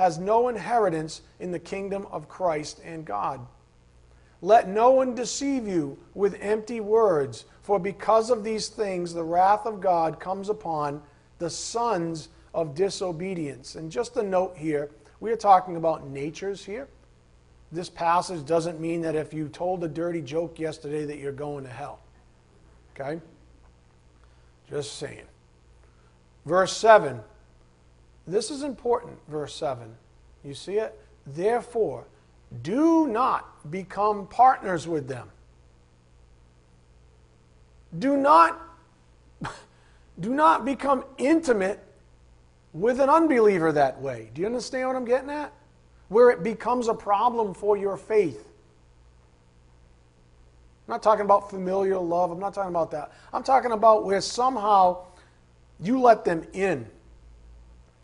has 0.00 0.18
no 0.18 0.48
inheritance 0.48 1.20
in 1.40 1.50
the 1.50 1.58
kingdom 1.58 2.06
of 2.10 2.26
Christ 2.26 2.80
and 2.82 3.04
God. 3.04 3.46
Let 4.40 4.66
no 4.66 4.92
one 4.92 5.14
deceive 5.14 5.68
you 5.68 5.98
with 6.14 6.38
empty 6.40 6.80
words, 6.80 7.44
for 7.60 7.78
because 7.78 8.30
of 8.30 8.42
these 8.42 8.68
things 8.68 9.12
the 9.12 9.22
wrath 9.22 9.66
of 9.66 9.82
God 9.82 10.18
comes 10.18 10.48
upon 10.48 11.02
the 11.38 11.50
sons 11.50 12.30
of 12.54 12.74
disobedience. 12.74 13.74
And 13.74 13.92
just 13.92 14.16
a 14.16 14.22
note 14.22 14.56
here, 14.56 14.88
we 15.20 15.30
are 15.32 15.36
talking 15.36 15.76
about 15.76 16.08
natures 16.08 16.64
here. 16.64 16.88
This 17.70 17.90
passage 17.90 18.46
doesn't 18.46 18.80
mean 18.80 19.02
that 19.02 19.14
if 19.14 19.34
you 19.34 19.48
told 19.48 19.84
a 19.84 19.88
dirty 19.88 20.22
joke 20.22 20.58
yesterday 20.58 21.04
that 21.04 21.18
you're 21.18 21.30
going 21.30 21.64
to 21.64 21.70
hell. 21.70 22.00
Okay? 22.98 23.20
Just 24.70 24.96
saying. 24.96 25.26
Verse 26.46 26.74
7 26.74 27.20
this 28.26 28.50
is 28.50 28.62
important, 28.62 29.18
verse 29.28 29.54
7. 29.54 29.94
You 30.44 30.54
see 30.54 30.74
it? 30.74 30.98
Therefore, 31.26 32.06
do 32.62 33.06
not 33.06 33.70
become 33.70 34.26
partners 34.26 34.88
with 34.88 35.08
them. 35.08 35.28
Do 37.98 38.16
not, 38.16 38.60
do 40.20 40.30
not 40.30 40.64
become 40.64 41.04
intimate 41.18 41.84
with 42.72 43.00
an 43.00 43.08
unbeliever 43.08 43.72
that 43.72 44.00
way. 44.00 44.30
Do 44.34 44.40
you 44.40 44.46
understand 44.46 44.88
what 44.88 44.96
I'm 44.96 45.04
getting 45.04 45.30
at? 45.30 45.52
Where 46.08 46.30
it 46.30 46.42
becomes 46.42 46.88
a 46.88 46.94
problem 46.94 47.54
for 47.54 47.76
your 47.76 47.96
faith. 47.96 48.46
I'm 50.86 50.94
not 50.94 51.02
talking 51.02 51.24
about 51.24 51.50
familial 51.50 52.04
love. 52.04 52.30
I'm 52.30 52.40
not 52.40 52.54
talking 52.54 52.70
about 52.70 52.90
that. 52.92 53.12
I'm 53.32 53.44
talking 53.44 53.72
about 53.72 54.04
where 54.04 54.20
somehow 54.20 55.04
you 55.80 56.00
let 56.00 56.24
them 56.24 56.44
in. 56.52 56.86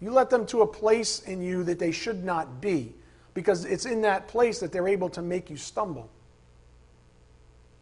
You 0.01 0.11
let 0.11 0.31
them 0.31 0.47
to 0.47 0.63
a 0.63 0.67
place 0.67 1.21
in 1.21 1.43
you 1.43 1.65
that 1.65 1.79
they 1.79 1.93
should 1.93 2.25
not 2.25 2.61
be 2.61 2.95
because 3.35 3.65
it's 3.65 3.87
in 3.87 4.03
that 4.03 4.29
place 4.29 4.61
that 4.61 4.73
they're 4.73 4.89
able 4.89 5.09
to 5.11 5.23
make 5.23 5.51
you 5.51 5.57
stumble. 5.57 6.11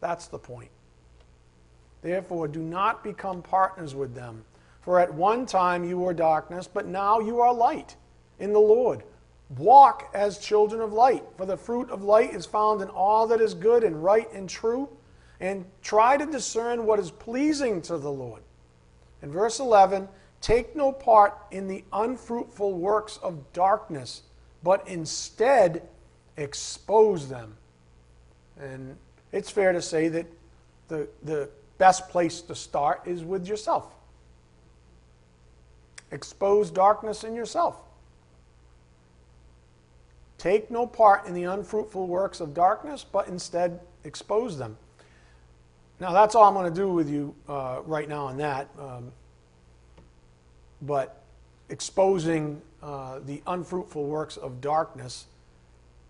That's 0.01 0.27
the 0.27 0.39
point. 0.39 0.71
Therefore, 2.03 2.49
do 2.49 2.61
not 2.61 3.03
become 3.03 3.41
partners 3.41 3.95
with 3.95 4.15
them. 4.15 4.45
For 4.83 5.01
at 5.01 5.15
one 5.15 5.47
time 5.47 5.83
you 5.83 5.97
were 5.97 6.12
darkness, 6.12 6.69
but 6.73 6.87
now 6.87 7.19
you 7.19 7.41
are 7.41 7.55
light 7.55 7.97
in 8.39 8.53
the 8.53 8.59
Lord. 8.59 9.03
Walk 9.57 10.11
as 10.12 10.39
children 10.39 10.83
of 10.83 10.93
light, 10.93 11.25
for 11.37 11.47
the 11.47 11.57
fruit 11.57 11.89
of 11.89 12.03
light 12.03 12.35
is 12.35 12.45
found 12.45 12.83
in 12.83 12.89
all 12.89 13.27
that 13.29 13.41
is 13.41 13.55
good 13.55 13.83
and 13.83 14.05
right 14.05 14.31
and 14.33 14.49
true, 14.49 14.89
and 15.41 15.65
try 15.83 16.17
to 16.17 16.27
discern 16.27 16.85
what 16.85 16.99
is 16.99 17.11
pleasing 17.11 17.81
to 17.83 17.97
the 17.97 18.11
Lord. 18.11 18.43
In 19.23 19.31
verse 19.31 19.59
11, 19.59 20.09
Take 20.45 20.76
no 20.76 20.92
part 20.92 21.38
in 21.53 21.68
the 21.68 21.84
unfruitful 21.90 22.74
works 22.74 23.18
of 23.22 23.51
darkness, 23.55 24.24
but 24.62 24.86
instead 24.86 25.88
expose 26.36 27.30
them. 27.30 27.57
And 28.61 28.99
it's 29.32 29.49
fair 29.49 29.72
to 29.72 29.80
say 29.80 30.09
that 30.09 30.26
the, 30.88 31.09
the 31.22 31.49
best 31.78 32.11
place 32.11 32.42
to 32.42 32.55
start 32.55 33.01
is 33.07 33.24
with 33.24 33.49
yourself. 33.49 33.86
Expose 36.11 36.70
darkness 36.70 37.24
in 37.24 37.34
yourself. 37.34 37.76
Take 40.36 40.70
no 40.70 40.86
part 40.86 41.24
in 41.24 41.32
the 41.32 41.45
unfruitful 41.45 42.07
works 42.07 42.40
of 42.40 42.53
darkness, 42.53 43.03
but 43.03 43.28
instead 43.28 43.80
expose 44.05 44.59
them. 44.59 44.76
Now, 46.01 46.12
that's 46.12 46.34
all 46.34 46.45
I'm 46.45 46.53
going 46.53 46.70
to 46.70 46.80
do 46.80 46.92
with 46.92 47.09
you 47.09 47.34
uh, 47.49 47.80
right 47.86 48.11
now 48.11 48.26
on 48.26 48.36
that. 48.36 48.68
Um, 48.78 49.11
but 50.87 51.22
exposing 51.68 52.61
uh, 52.82 53.20
the 53.24 53.43
unfruitful 53.47 54.05
works 54.05 54.37
of 54.37 54.61
darkness 54.61 55.26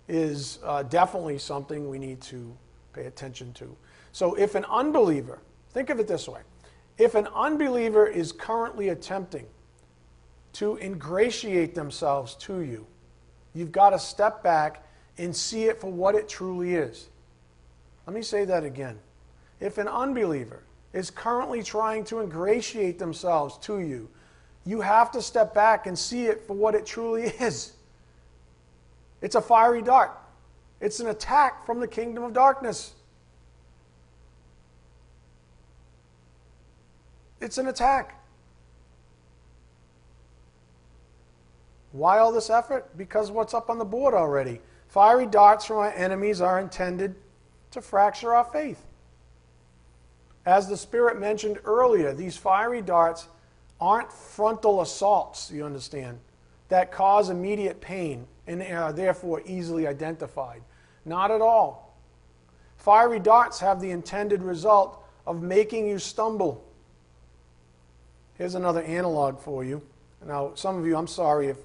is 0.09 0.59
uh, 0.65 0.83
definitely 0.83 1.39
something 1.39 1.89
we 1.89 1.99
need 1.99 2.21
to 2.21 2.55
pay 2.93 3.07
attention 3.07 3.53
to. 3.55 3.77
So, 4.13 4.35
if 4.35 4.55
an 4.55 4.65
unbeliever, 4.67 5.41
think 5.71 5.91
of 5.91 5.99
it 6.01 6.07
this 6.07 6.29
way 6.29 6.41
if 6.99 7.15
an 7.15 7.27
unbeliever 7.35 8.07
is 8.07 8.33
currently 8.33 8.91
attempting 8.91 9.47
to 10.53 10.77
ingratiate 10.77 11.75
themselves 11.75 12.37
to 12.37 12.61
you, 12.61 12.87
you've 13.55 13.73
got 13.73 13.91
to 13.91 13.99
step 13.99 14.43
back 14.43 14.87
and 15.19 15.35
see 15.35 15.65
it 15.65 15.81
for 15.81 15.91
what 15.91 16.15
it 16.15 16.29
truly 16.29 16.75
is. 16.75 17.09
Let 18.07 18.15
me 18.15 18.23
say 18.23 18.45
that 18.45 18.65
again. 18.65 18.99
If 19.61 19.79
an 19.79 19.89
unbeliever 19.89 20.63
is 20.93 21.11
currently 21.11 21.63
trying 21.63 22.05
to 22.05 22.21
ingratiate 22.21 22.99
themselves 22.99 23.59
to 23.59 23.81
you, 23.81 24.09
you 24.67 24.81
have 24.81 25.11
to 25.13 25.23
step 25.23 25.55
back 25.55 25.87
and 25.87 25.99
see 25.99 26.27
it 26.27 26.47
for 26.47 26.55
what 26.55 26.75
it 26.75 26.87
truly 26.87 27.23
is. 27.41 27.73
It's 29.21 29.35
a 29.35 29.43
fiery 29.43 29.83
dart, 29.83 30.11
it's 30.81 31.01
an 31.01 31.09
attack 31.09 31.65
from 31.65 31.81
the 31.81 31.89
kingdom 31.89 32.25
of 32.25 32.33
darkness. 32.33 32.95
It's 37.41 37.59
an 37.59 37.69
attack. 37.69 38.23
Why 41.93 42.19
all 42.19 42.33
this 42.33 42.49
effort? 42.49 42.97
Because 42.97 43.31
what's 43.31 43.55
up 43.55 43.69
on 43.69 43.79
the 43.79 43.85
board 43.85 44.15
already? 44.15 44.61
Fiery 44.89 45.27
darts 45.27 45.67
from 45.67 45.77
our 45.77 45.93
enemies 45.93 46.41
are 46.41 46.59
intended 46.59 47.15
to 47.71 47.81
fracture 47.81 48.35
our 48.35 48.45
faith. 48.45 48.85
As 50.47 50.69
the 50.69 50.77
Spirit 50.77 51.21
mentioned 51.21 51.59
earlier, 51.65 52.13
these 52.13 52.37
fiery 52.37 52.83
darts 52.83 53.29
aren't 53.85 54.11
frontal 54.11 54.81
assaults, 54.81 55.51
you 55.51 55.63
understand, 55.63 56.19
that 56.71 56.91
cause 56.91 57.29
immediate 57.29 57.83
pain 57.83 58.27
and 58.47 58.63
are 58.63 58.95
therefore 58.95 59.43
easily 59.45 59.87
identified. 59.87 60.63
Not 61.05 61.31
at 61.31 61.43
all. 61.43 61.95
Fiery 62.79 63.21
darts 63.21 63.61
have 63.61 63.83
the 63.83 63.91
intended 63.91 64.43
result 64.43 65.05
of 65.27 65.43
making 65.43 65.87
you 65.87 65.99
stumble. 65.99 66.65
Here's 68.39 68.55
another 68.55 68.81
analog 68.81 69.39
for 69.39 69.65
you. 69.65 69.83
Now, 70.27 70.53
some 70.55 70.79
of 70.79 70.87
you, 70.87 70.97
I'm 70.97 71.07
sorry 71.07 71.49
if 71.49 71.59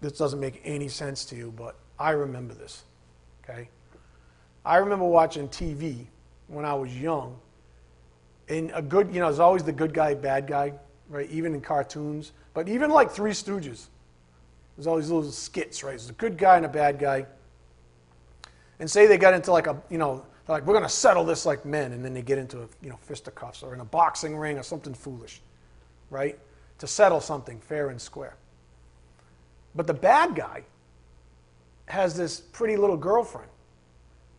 this 0.00 0.18
doesn't 0.18 0.40
make 0.40 0.60
any 0.64 0.88
sense 0.88 1.24
to 1.26 1.36
you, 1.36 1.54
but 1.56 1.76
I 1.96 2.10
remember 2.10 2.54
this. 2.54 2.82
Okay? 3.44 3.68
I 4.64 4.78
remember 4.78 5.04
watching 5.04 5.48
TV 5.48 6.06
when 6.48 6.64
I 6.64 6.74
was 6.74 6.96
young, 6.96 7.38
and 8.48 8.70
a 8.74 8.82
good, 8.82 9.12
you 9.12 9.20
know, 9.20 9.26
there's 9.26 9.38
always 9.38 9.62
the 9.62 9.72
good 9.72 9.94
guy, 9.94 10.14
bad 10.14 10.46
guy, 10.46 10.72
right? 11.08 11.28
Even 11.30 11.54
in 11.54 11.60
cartoons, 11.60 12.32
but 12.54 12.68
even 12.68 12.90
like 12.90 13.10
Three 13.10 13.30
Stooges, 13.30 13.86
there's 14.76 14.86
all 14.86 14.96
these 14.96 15.10
little 15.10 15.30
skits, 15.30 15.82
right? 15.82 15.90
There's 15.90 16.10
a 16.10 16.14
good 16.14 16.36
guy 16.36 16.56
and 16.56 16.66
a 16.66 16.68
bad 16.68 16.98
guy. 16.98 17.26
And 18.78 18.90
say 18.90 19.06
they 19.06 19.18
got 19.18 19.34
into 19.34 19.52
like 19.52 19.66
a, 19.66 19.80
you 19.90 19.98
know, 19.98 20.24
they're 20.46 20.56
like 20.56 20.66
we're 20.66 20.74
going 20.74 20.84
to 20.84 20.88
settle 20.88 21.24
this 21.24 21.46
like 21.46 21.64
men, 21.64 21.92
and 21.92 22.04
then 22.04 22.14
they 22.14 22.22
get 22.22 22.38
into 22.38 22.62
a, 22.62 22.68
you 22.82 22.90
know, 22.90 22.98
fisticuffs 23.02 23.62
or 23.62 23.74
in 23.74 23.80
a 23.80 23.84
boxing 23.84 24.36
ring 24.36 24.58
or 24.58 24.62
something 24.62 24.94
foolish, 24.94 25.40
right? 26.10 26.38
To 26.78 26.86
settle 26.86 27.20
something 27.20 27.60
fair 27.60 27.90
and 27.90 28.00
square. 28.00 28.36
But 29.74 29.86
the 29.86 29.94
bad 29.94 30.34
guy 30.34 30.64
has 31.86 32.16
this 32.16 32.40
pretty 32.40 32.76
little 32.76 32.96
girlfriend 32.96 33.48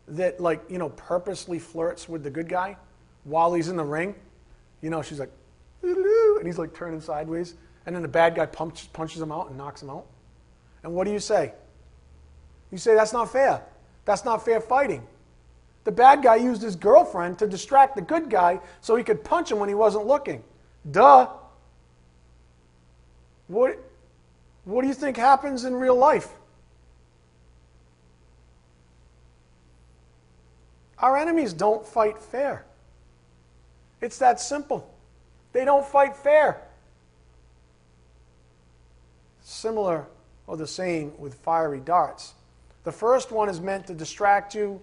that, 0.07 0.39
like, 0.39 0.61
you 0.69 0.77
know, 0.77 0.89
purposely 0.89 1.59
flirts 1.59 2.09
with 2.09 2.23
the 2.23 2.29
good 2.29 2.49
guy 2.49 2.75
while 3.23 3.53
he's 3.53 3.69
in 3.69 3.77
the 3.77 3.83
ring. 3.83 4.15
You 4.81 4.89
know, 4.89 5.01
she's 5.01 5.19
like, 5.19 5.31
and 5.81 6.45
he's 6.45 6.57
like 6.57 6.73
turning 6.73 7.01
sideways. 7.01 7.55
And 7.85 7.95
then 7.95 8.01
the 8.01 8.07
bad 8.07 8.35
guy 8.35 8.45
punches, 8.45 8.87
punches 8.87 9.21
him 9.21 9.31
out 9.31 9.49
and 9.49 9.57
knocks 9.57 9.81
him 9.81 9.89
out. 9.89 10.05
And 10.83 10.93
what 10.93 11.05
do 11.05 11.11
you 11.11 11.19
say? 11.19 11.53
You 12.71 12.77
say, 12.77 12.95
that's 12.95 13.13
not 13.13 13.31
fair. 13.31 13.61
That's 14.05 14.25
not 14.25 14.43
fair 14.43 14.59
fighting. 14.59 15.05
The 15.83 15.91
bad 15.91 16.23
guy 16.23 16.37
used 16.37 16.61
his 16.61 16.75
girlfriend 16.75 17.37
to 17.39 17.47
distract 17.47 17.95
the 17.95 18.01
good 18.01 18.29
guy 18.29 18.59
so 18.81 18.95
he 18.95 19.03
could 19.03 19.23
punch 19.23 19.51
him 19.51 19.59
when 19.59 19.69
he 19.69 19.75
wasn't 19.75 20.07
looking. 20.07 20.43
Duh. 20.89 21.29
What, 23.47 23.77
what 24.63 24.81
do 24.81 24.87
you 24.87 24.93
think 24.93 25.17
happens 25.17 25.65
in 25.65 25.75
real 25.75 25.95
life? 25.95 26.29
Our 30.99 31.17
enemies 31.17 31.51
don't 31.51 31.85
fight 31.85 32.17
fair. 32.17 32.65
It's 34.03 34.17
that 34.17 34.41
simple. 34.41 34.93
They 35.53 35.63
don't 35.63 35.85
fight 35.85 36.17
fair. 36.17 36.61
Similar 39.39 40.07
or 40.45 40.57
the 40.57 40.67
same 40.67 41.13
with 41.17 41.35
fiery 41.35 41.79
darts. 41.79 42.33
The 42.83 42.91
first 42.91 43.31
one 43.31 43.47
is 43.47 43.61
meant 43.61 43.87
to 43.87 43.93
distract 43.93 44.53
you, 44.53 44.81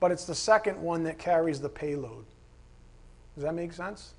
but 0.00 0.10
it's 0.10 0.24
the 0.24 0.34
second 0.34 0.82
one 0.82 1.04
that 1.04 1.16
carries 1.16 1.60
the 1.60 1.68
payload. 1.68 2.24
Does 3.36 3.44
that 3.44 3.54
make 3.54 3.72
sense? 3.72 4.14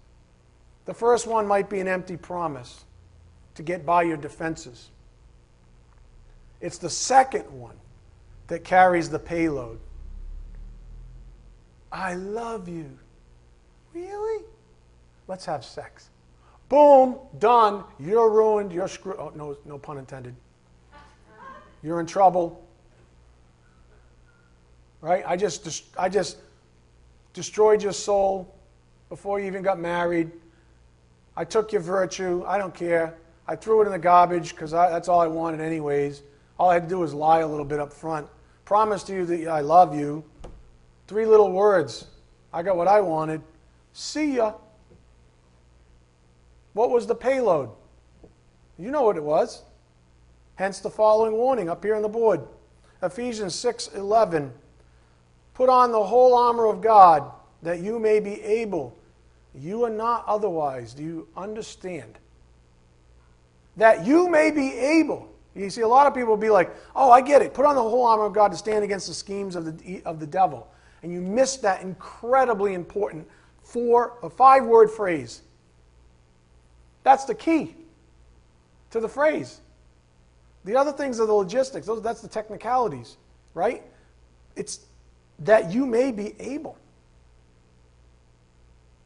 The 0.85 0.93
first 0.93 1.27
one 1.27 1.45
might 1.45 1.69
be 1.69 1.81
an 1.81 1.89
empty 1.89 2.15
promise 2.15 2.85
to 3.55 3.63
get 3.63 3.85
by 3.85 4.03
your 4.03 4.15
defenses. 4.15 4.91
It's 6.61 6.77
the 6.77 6.89
second 6.89 7.51
one 7.51 7.75
that 8.47 8.63
carries 8.63 9.09
the 9.09 9.19
payload. 9.19 9.79
I 11.91 12.13
love 12.13 12.69
you. 12.69 12.97
Really? 13.97 14.43
Let's 15.27 15.45
have 15.45 15.65
sex. 15.65 16.09
Boom, 16.69 17.17
done. 17.39 17.83
You're 17.99 18.29
ruined. 18.29 18.71
You're 18.71 18.87
screwed. 18.87 19.17
Oh, 19.17 19.31
no, 19.35 19.57
no 19.65 19.79
pun 19.79 19.97
intended. 19.97 20.35
You're 21.81 21.99
in 21.99 22.05
trouble. 22.05 22.63
Right? 25.01 25.23
I 25.25 25.35
just, 25.35 25.85
I 25.97 26.09
just 26.09 26.37
destroyed 27.33 27.81
your 27.81 27.93
soul 27.93 28.53
before 29.09 29.39
you 29.39 29.47
even 29.47 29.63
got 29.63 29.79
married. 29.79 30.31
I 31.35 31.43
took 31.43 31.71
your 31.71 31.81
virtue. 31.81 32.43
I 32.45 32.57
don't 32.57 32.73
care. 32.73 33.15
I 33.47 33.55
threw 33.55 33.81
it 33.81 33.85
in 33.85 33.91
the 33.91 33.99
garbage 33.99 34.51
because 34.51 34.71
that's 34.71 35.07
all 35.07 35.21
I 35.21 35.27
wanted, 35.27 35.61
anyways. 35.61 36.21
All 36.59 36.69
I 36.69 36.75
had 36.75 36.83
to 36.83 36.89
do 36.89 36.99
was 36.99 37.13
lie 37.13 37.39
a 37.39 37.47
little 37.47 37.65
bit 37.65 37.79
up 37.79 37.93
front. 37.93 38.27
Promise 38.65 39.03
to 39.05 39.13
you 39.13 39.25
that 39.25 39.47
I 39.47 39.61
love 39.61 39.95
you. 39.95 40.23
Three 41.07 41.25
little 41.25 41.51
words. 41.51 42.07
I 42.53 42.61
got 42.61 42.75
what 42.75 42.87
I 42.87 43.01
wanted. 43.01 43.41
See 43.97 44.35
ya. 44.35 44.53
What 46.73 46.91
was 46.91 47.07
the 47.07 47.15
payload? 47.15 47.71
You 48.77 48.91
know 48.91 49.01
what 49.01 49.17
it 49.17 49.23
was. 49.23 49.63
Hence 50.53 50.79
the 50.81 50.89
following 50.91 51.33
warning 51.33 51.67
up 51.67 51.83
here 51.83 51.95
on 51.95 52.03
the 52.03 52.07
board. 52.07 52.41
Ephesians 53.01 53.55
6:11. 53.55 54.51
Put 55.55 55.69
on 55.69 55.91
the 55.91 56.03
whole 56.03 56.35
armor 56.35 56.67
of 56.67 56.79
God 56.79 57.31
that 57.63 57.79
you 57.79 57.97
may 57.97 58.19
be 58.19 58.39
able. 58.43 58.95
You 59.55 59.83
are 59.85 59.89
not 59.89 60.25
otherwise. 60.27 60.93
Do 60.93 61.01
you 61.01 61.27
understand? 61.35 62.19
That 63.77 64.05
you 64.05 64.29
may 64.29 64.51
be 64.51 64.73
able. 64.73 65.27
You 65.55 65.71
see, 65.71 65.81
a 65.81 65.87
lot 65.87 66.05
of 66.05 66.13
people 66.13 66.29
will 66.29 66.37
be 66.37 66.51
like, 66.51 66.69
oh, 66.95 67.09
I 67.09 67.21
get 67.21 67.41
it. 67.41 67.55
Put 67.55 67.65
on 67.65 67.73
the 67.73 67.81
whole 67.81 68.05
armor 68.05 68.25
of 68.25 68.33
God 68.33 68.51
to 68.51 68.57
stand 68.57 68.83
against 68.83 69.07
the 69.07 69.15
schemes 69.15 69.55
of 69.55 69.65
the, 69.65 70.03
of 70.05 70.19
the 70.19 70.27
devil. 70.27 70.67
And 71.01 71.11
you 71.11 71.19
miss 71.19 71.57
that 71.57 71.81
incredibly 71.81 72.75
important 72.75 73.27
four, 73.68 74.13
a 74.24 74.30
five 74.30 74.65
word 74.65 74.89
phrase. 74.89 75.41
That's 77.03 77.26
the 77.26 77.36
key 77.36 77.76
to 78.91 78.99
the 78.99 79.09
phrase. 79.09 79.59
The 80.63 80.76
other 80.76 80.91
things 80.91 81.20
are 81.20 81.28
the 81.28 81.34
logistics, 81.34 81.88
those, 81.88 82.01
that's 82.01 82.22
the 82.22 82.28
technicalities, 82.28 83.18
right? 83.53 83.84
It's 84.55 84.80
that 85.39 85.72
you 85.72 85.86
may 85.86 86.11
be 86.11 86.36
able. 86.39 86.78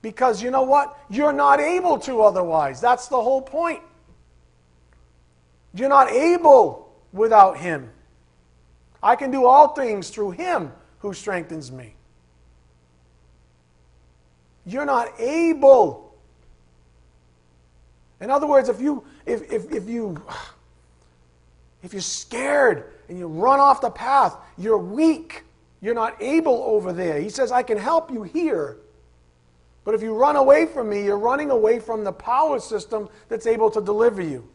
Because 0.01 0.41
you 0.41 0.49
know 0.49 0.64
what? 0.64 0.97
You're 1.09 1.34
not 1.34 1.59
able 1.59 1.99
to 1.99 2.22
otherwise. 2.22 2.82
That's 2.82 3.07
the 3.07 3.22
whole 3.22 3.41
point. 3.41 3.82
You're 5.74 5.89
not 5.89 6.12
able 6.12 6.95
without 7.12 7.57
Him. 7.57 7.89
I 9.03 9.16
can 9.16 9.32
do 9.32 9.45
all 9.45 9.70
things 9.70 10.09
through 10.09 10.32
Him 10.32 10.72
who 10.99 11.14
strengthens 11.14 11.72
me. 11.72 11.95
You're 14.66 14.86
not 14.86 15.20
able. 15.20 16.14
In 18.20 18.30
other 18.30 18.47
words, 18.47 18.70
if 18.70 18.80
you 18.80 19.03
if, 19.26 19.51
if, 19.51 19.72
if 19.72 19.89
you 19.89 20.22
if 21.84 21.93
you're 21.93 22.01
scared 22.01 22.91
and 23.09 23.18
you 23.18 23.28
run 23.28 23.59
off 23.59 23.82
the 23.82 23.89
path, 23.89 24.36
you're 24.57 24.78
weak. 24.78 25.43
You're 25.82 25.95
not 25.95 26.22
able 26.22 26.64
over 26.64 26.93
there. 26.93 27.20
He 27.20 27.30
says, 27.30 27.51
I 27.51 27.64
can 27.64 27.78
help 27.78 28.12
you 28.12 28.22
here. 28.22 28.78
But 29.84 29.95
if 29.95 30.03
you 30.03 30.14
run 30.14 30.36
away 30.36 30.68
from 30.68 30.89
me, 30.89 31.03
you're 31.03 31.18
running 31.18 31.49
away 31.49 31.80
from 31.80 32.03
the 32.03 32.12
power 32.12 32.59
system 32.59 33.09
that's 33.30 33.47
able 33.47 33.72
to 33.72 33.82
deliver 33.82 34.22
you. 34.22 34.47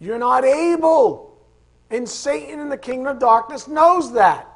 You're 0.00 0.18
not 0.18 0.44
able. 0.44 1.38
And 1.88 2.08
Satan 2.08 2.58
in 2.58 2.68
the 2.68 2.76
kingdom 2.76 3.14
of 3.14 3.20
darkness 3.20 3.68
knows 3.68 4.12
that. 4.14 4.53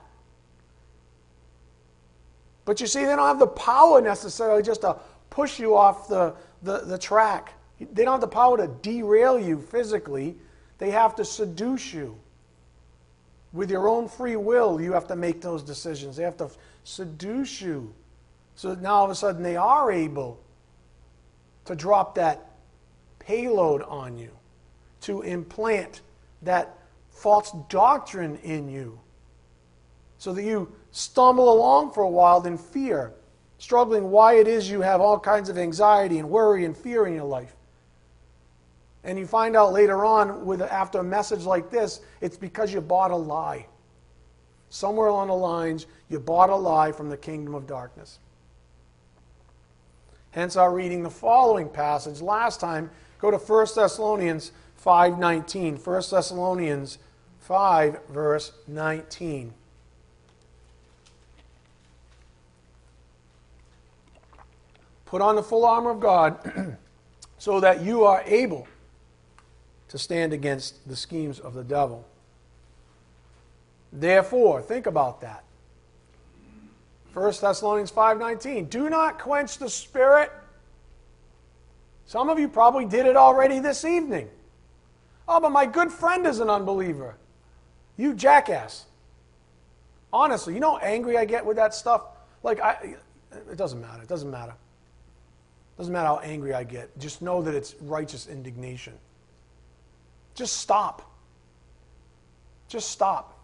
But 2.69 2.83
you 2.83 2.87
see, 2.87 3.01
they 3.01 3.17
don't 3.17 3.27
have 3.27 3.39
the 3.39 3.47
power 3.47 4.03
necessarily 4.03 4.63
just 4.63 4.83
to 4.83 4.99
push 5.31 5.59
you 5.59 5.75
off 5.75 6.07
the, 6.07 6.35
the, 6.63 6.81
the 6.81 6.99
track. 6.99 7.55
They 7.81 8.05
don't 8.05 8.13
have 8.13 8.21
the 8.21 8.29
power 8.29 8.59
to 8.59 8.67
derail 8.83 9.41
you 9.41 9.59
physically. 9.59 10.37
They 10.77 10.91
have 10.91 11.17
to 11.17 11.25
seduce 11.25 11.95
you. 11.95 12.19
With 13.55 13.71
your 13.71 13.89
own 13.89 14.07
free 14.07 14.37
will, 14.37 14.83
you 14.83 14.93
have 14.93 15.07
to 15.09 15.17
make 15.17 15.41
those 15.41 15.63
decisions. 15.63 16.15
They 16.15 16.25
have 16.25 16.37
to 16.37 16.51
seduce 16.85 17.63
you. 17.63 17.95
So 18.55 18.75
now 18.75 18.97
all 18.97 19.05
of 19.07 19.11
a 19.13 19.15
sudden 19.15 19.43
they 19.43 19.57
are 19.57 19.91
able 19.91 20.39
to 21.65 21.75
drop 21.75 22.17
that 22.17 22.51
payload 23.19 23.81
on 23.81 24.19
you, 24.19 24.33
to 25.01 25.23
implant 25.23 26.03
that 26.43 26.77
false 27.09 27.51
doctrine 27.71 28.37
in 28.43 28.69
you, 28.69 29.01
so 30.19 30.35
that 30.35 30.43
you 30.43 30.71
stumble 30.99 31.53
along 31.53 31.93
for 31.93 32.03
a 32.03 32.11
while 32.11 32.45
in 32.45 32.59
fear, 32.59 33.13
struggling 33.59 34.11
why 34.11 34.35
it 34.35 34.49
is 34.49 34.69
you 34.69 34.81
have 34.81 35.01
all 35.01 35.19
kinds 35.19 35.49
of 35.49 35.57
anxiety 35.57 36.19
and 36.19 36.29
worry 36.29 36.65
and 36.65 36.77
fear 36.77 37.07
in 37.07 37.15
your 37.15 37.25
life. 37.25 37.55
And 39.05 39.17
you 39.17 39.25
find 39.25 39.55
out 39.55 39.73
later 39.73 40.05
on, 40.05 40.45
with, 40.45 40.61
after 40.61 40.99
a 40.99 41.05
message 41.05 41.45
like 41.45 41.71
this, 41.71 42.01
it's 42.21 42.37
because 42.37 42.75
you 42.75 42.81
bought 42.81 43.13
a 43.13 43.17
lie. 43.17 43.67
Somewhere 44.71 45.07
along 45.07 45.29
the 45.29 45.35
lines, 45.35 45.87
you 46.09 46.19
bought 46.19 46.51
a 46.51 46.57
lie 46.57 46.91
from 46.91 47.11
the 47.11 47.17
kingdom 47.17 47.55
of 47.55 47.69
darkness. 47.69 48.19
Hence 50.33 50.57
our 50.57 50.75
reading 50.75 51.05
the 51.05 51.11
following 51.11 51.69
passage. 51.69 52.21
Last 52.21 52.59
time, 52.59 52.91
go 53.21 53.31
to 53.31 53.39
1 53.39 53.67
Thessalonians 53.77 54.51
5.19. 54.85 55.87
1 55.87 56.03
Thessalonians 56.11 56.99
5, 57.39 58.01
verse 58.09 58.53
19. 58.67 59.55
Put 65.09 65.23
on 65.23 65.37
the 65.37 65.43
full 65.43 65.65
armor 65.65 65.89
of 65.89 66.01
God 66.01 66.77
so 67.39 67.61
that 67.61 67.81
you 67.81 68.05
are 68.05 68.23
able 68.27 68.69
to 69.89 69.97
stand 69.97 70.35
against 70.35 70.87
the 70.87 70.95
schemes 70.95 71.41
of 71.41 71.55
the 71.55 71.65
devil. 71.65 72.07
Therefore, 73.91 74.61
think 74.61 74.85
about 74.85 75.23
that. 75.23 75.45
1 77.15 77.33
Thessalonians 77.41 77.91
5:19. 77.91 78.69
Do 78.69 78.91
not 78.91 79.19
quench 79.19 79.57
the 79.57 79.71
spirit. 79.71 80.31
Some 82.05 82.29
of 82.29 82.39
you 82.39 82.47
probably 82.47 82.85
did 82.85 83.07
it 83.07 83.17
already 83.17 83.61
this 83.61 83.87
evening. 83.87 84.29
Oh, 85.27 85.41
but 85.41 85.53
my 85.53 85.65
good 85.65 85.91
friend 85.91 86.27
is 86.27 86.39
an 86.39 86.51
unbeliever. 86.51 87.17
You 87.97 88.13
jackass. 88.13 88.85
Honestly, 90.13 90.53
you 90.53 90.61
know 90.61 90.73
how 90.73 90.85
angry 90.85 91.17
I 91.17 91.25
get 91.25 91.47
with 91.47 91.57
that 91.57 91.75
stuff? 91.75 92.03
Like 92.43 92.61
I 92.61 92.97
it 93.33 93.57
doesn't 93.57 93.81
matter. 93.81 94.03
It 94.03 94.09
doesn't 94.09 94.31
matter. 94.31 94.53
Doesn't 95.79 95.93
matter 95.93 96.09
how 96.09 96.19
angry 96.19 96.53
I 96.53 96.65
get. 96.65 96.97
Just 96.99 97.23
know 97.23 97.41
that 97.41 97.55
it's 97.55 97.77
righteous 97.81 98.27
indignation. 98.27 98.95
Just 100.35 100.59
stop. 100.59 101.09
Just 102.67 102.91
stop. 102.91 103.39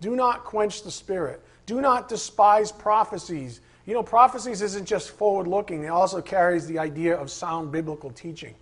Do 0.00 0.14
not 0.14 0.44
quench 0.44 0.82
the 0.82 0.90
spirit. 0.90 1.42
Do 1.66 1.80
not 1.80 2.08
despise 2.08 2.70
prophecies. 2.70 3.60
You 3.84 3.94
know, 3.94 4.02
prophecies 4.02 4.62
isn't 4.62 4.86
just 4.86 5.10
forward 5.10 5.46
looking, 5.46 5.84
it 5.84 5.88
also 5.88 6.22
carries 6.22 6.66
the 6.66 6.78
idea 6.78 7.16
of 7.16 7.30
sound 7.30 7.72
biblical 7.72 8.10
teaching. 8.10 8.54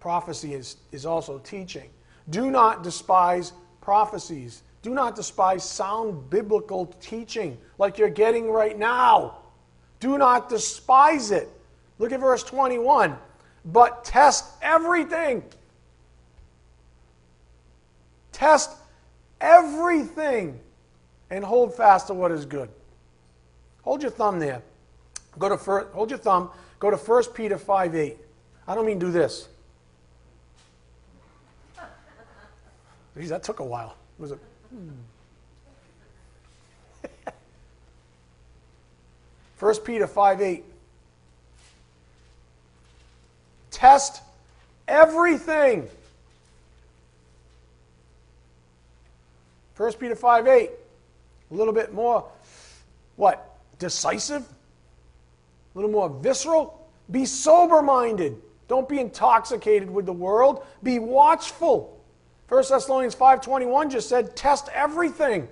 Prophecy 0.00 0.54
is, 0.54 0.76
is 0.90 1.06
also 1.06 1.38
teaching. 1.38 1.90
Do 2.30 2.50
not 2.50 2.82
despise 2.82 3.52
prophecies. 3.80 4.62
Do 4.80 4.94
not 4.94 5.14
despise 5.14 5.68
sound 5.68 6.30
biblical 6.30 6.86
teaching 7.00 7.58
like 7.78 7.98
you're 7.98 8.08
getting 8.08 8.50
right 8.50 8.76
now. 8.76 9.41
Do 10.02 10.18
not 10.18 10.48
despise 10.48 11.30
it. 11.30 11.48
Look 12.00 12.10
at 12.10 12.18
verse 12.18 12.42
21. 12.42 13.16
But 13.64 14.04
test 14.04 14.46
everything. 14.60 15.44
Test 18.32 18.72
everything 19.40 20.58
and 21.30 21.44
hold 21.44 21.76
fast 21.76 22.08
to 22.08 22.14
what 22.14 22.32
is 22.32 22.44
good. 22.44 22.68
Hold 23.82 24.02
your 24.02 24.10
thumb 24.10 24.40
there. 24.40 24.60
Go 25.38 25.48
to 25.48 25.56
first, 25.56 25.92
hold 25.92 26.10
your 26.10 26.18
thumb. 26.18 26.50
Go 26.80 26.90
to 26.90 26.96
1 26.96 27.24
Peter 27.32 27.56
5 27.56 27.94
8. 27.94 28.16
I 28.66 28.74
don't 28.74 28.84
mean 28.84 28.98
do 28.98 29.12
this. 29.12 29.48
Geez, 33.16 33.28
that 33.28 33.44
took 33.44 33.60
a 33.60 33.64
while. 33.64 33.94
Was 34.18 34.32
it? 34.32 34.40
Hmm. 34.70 34.88
1 39.62 39.76
Peter 39.84 40.08
5 40.08 40.40
8. 40.40 40.64
Test 43.70 44.20
everything. 44.88 45.88
1 49.76 49.92
Peter 50.00 50.16
5 50.16 50.48
8. 50.48 50.70
A 51.52 51.54
little 51.54 51.72
bit 51.72 51.94
more, 51.94 52.28
what? 53.14 53.56
Decisive? 53.78 54.42
A 54.42 55.78
little 55.78 55.92
more 55.92 56.08
visceral? 56.08 56.84
Be 57.12 57.24
sober 57.24 57.82
minded. 57.82 58.36
Don't 58.66 58.88
be 58.88 58.98
intoxicated 58.98 59.88
with 59.88 60.06
the 60.06 60.12
world. 60.12 60.66
Be 60.82 60.98
watchful. 60.98 62.00
1 62.48 62.64
Thessalonians 62.68 63.14
5:21 63.14 63.90
just 63.90 64.08
said 64.08 64.34
test 64.34 64.68
everything. 64.74 65.46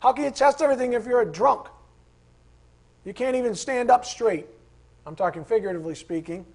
How 0.00 0.12
can 0.12 0.24
you 0.24 0.30
test 0.30 0.60
everything 0.60 0.92
if 0.92 1.06
you're 1.06 1.22
a 1.22 1.32
drunk? 1.32 1.68
You 3.04 3.12
can't 3.12 3.36
even 3.36 3.54
stand 3.54 3.90
up 3.90 4.04
straight. 4.04 4.46
I'm 5.06 5.16
talking 5.16 5.44
figuratively 5.44 5.94
speaking. 5.94 6.46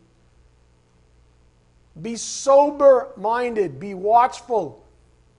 Be 2.01 2.15
sober 2.15 3.09
minded, 3.17 3.79
be 3.79 3.93
watchful. 3.93 4.83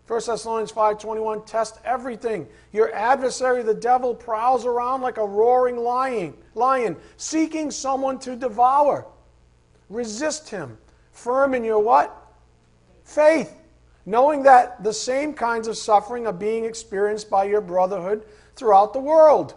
1 0.06 0.20
Thessalonians 0.26 0.72
5:21 0.72 1.44
test 1.44 1.78
everything. 1.84 2.48
Your 2.72 2.92
adversary 2.94 3.62
the 3.62 3.74
devil 3.74 4.14
prowls 4.14 4.64
around 4.64 5.02
like 5.02 5.18
a 5.18 5.24
roaring 5.24 5.76
lion, 5.76 6.34
lion 6.54 6.96
seeking 7.18 7.70
someone 7.70 8.18
to 8.20 8.34
devour. 8.34 9.06
Resist 9.90 10.48
him. 10.48 10.78
Firm 11.12 11.54
in 11.54 11.62
your 11.62 11.78
what? 11.78 12.14
Faith, 13.04 13.54
knowing 14.06 14.42
that 14.44 14.82
the 14.82 14.92
same 14.92 15.34
kinds 15.34 15.68
of 15.68 15.76
suffering 15.76 16.26
are 16.26 16.32
being 16.32 16.64
experienced 16.64 17.28
by 17.28 17.44
your 17.44 17.60
brotherhood 17.60 18.24
throughout 18.56 18.92
the 18.94 19.00
world. 19.00 19.54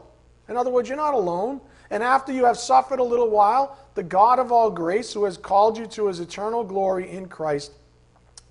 In 0.49 0.57
other 0.57 0.69
words, 0.69 0.89
you're 0.89 0.97
not 0.97 1.13
alone. 1.13 1.61
And 1.89 2.01
after 2.01 2.31
you 2.31 2.45
have 2.45 2.57
suffered 2.57 2.99
a 2.99 3.03
little 3.03 3.29
while, 3.29 3.77
the 3.95 4.03
God 4.03 4.39
of 4.39 4.51
all 4.51 4.69
grace, 4.69 5.13
who 5.13 5.25
has 5.25 5.37
called 5.37 5.77
you 5.77 5.85
to 5.87 6.07
his 6.07 6.19
eternal 6.19 6.63
glory 6.63 7.09
in 7.09 7.27
Christ, 7.27 7.73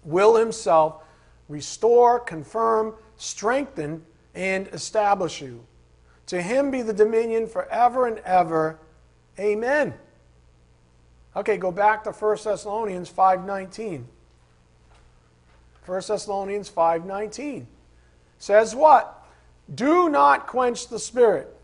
will 0.05 0.37
himself 0.37 1.03
restore, 1.49 2.21
confirm, 2.21 2.95
strengthen, 3.17 4.05
and 4.35 4.69
establish 4.69 5.41
you. 5.41 5.67
To 6.27 6.41
him 6.41 6.71
be 6.71 6.83
the 6.83 6.93
dominion 6.93 7.47
forever 7.47 8.07
and 8.07 8.19
ever. 8.19 8.79
Amen. 9.39 9.95
Okay, 11.35 11.57
go 11.57 11.73
back 11.73 12.05
to 12.05 12.13
1 12.13 12.45
Thessalonians 12.45 13.09
5:19. 13.09 14.07
1 15.87 16.09
Thessalonians 16.09 16.69
5:19 16.69 17.67
says 18.39 18.75
what? 18.75 19.25
Do 19.73 20.09
not 20.09 20.47
quench 20.47 20.89
the 20.89 20.99
spirit. 20.99 21.57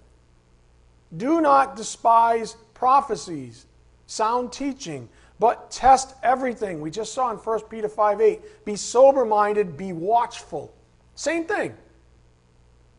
Do 1.16 1.40
not 1.40 1.76
despise 1.76 2.57
prophecies, 2.74 3.66
sound 4.07 4.52
teaching, 4.52 5.09
but 5.38 5.70
test 5.70 6.14
everything. 6.22 6.80
We 6.80 6.90
just 6.90 7.12
saw 7.12 7.30
in 7.30 7.36
1 7.36 7.61
Peter 7.68 7.88
5 7.88 8.20
8. 8.20 8.64
Be 8.64 8.76
sober-minded, 8.76 9.76
be 9.76 9.92
watchful. 9.92 10.74
Same 11.14 11.44
thing. 11.44 11.74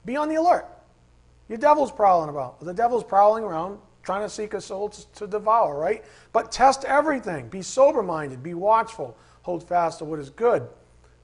Be 0.06 0.16
on 0.16 0.30
the 0.30 0.36
alert. 0.36 0.68
Your 1.50 1.58
devil's 1.58 1.92
prowling 1.92 2.30
about. 2.30 2.60
The 2.60 2.74
devil's 2.74 3.04
prowling 3.04 3.44
around 3.44 3.80
trying 4.04 4.22
to 4.22 4.30
seek 4.30 4.54
a 4.54 4.62
soul 4.62 4.88
to 4.90 5.28
devour, 5.28 5.78
right? 5.78 6.04
But 6.32 6.50
test 6.52 6.86
everything. 6.86 7.50
Be 7.50 7.62
sober 7.62 8.02
minded. 8.02 8.42
Be 8.42 8.54
watchful. 8.54 9.18
Hold 9.42 9.68
fast 9.68 10.00
to 10.00 10.06
what 10.06 10.20
is 10.20 10.30
good. 10.30 10.68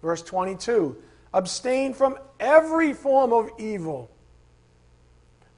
Verse 0.01 0.21
22 0.21 0.97
Abstain 1.33 1.93
from 1.93 2.17
every 2.39 2.93
form 2.93 3.33
of 3.33 3.49
evil. 3.57 4.11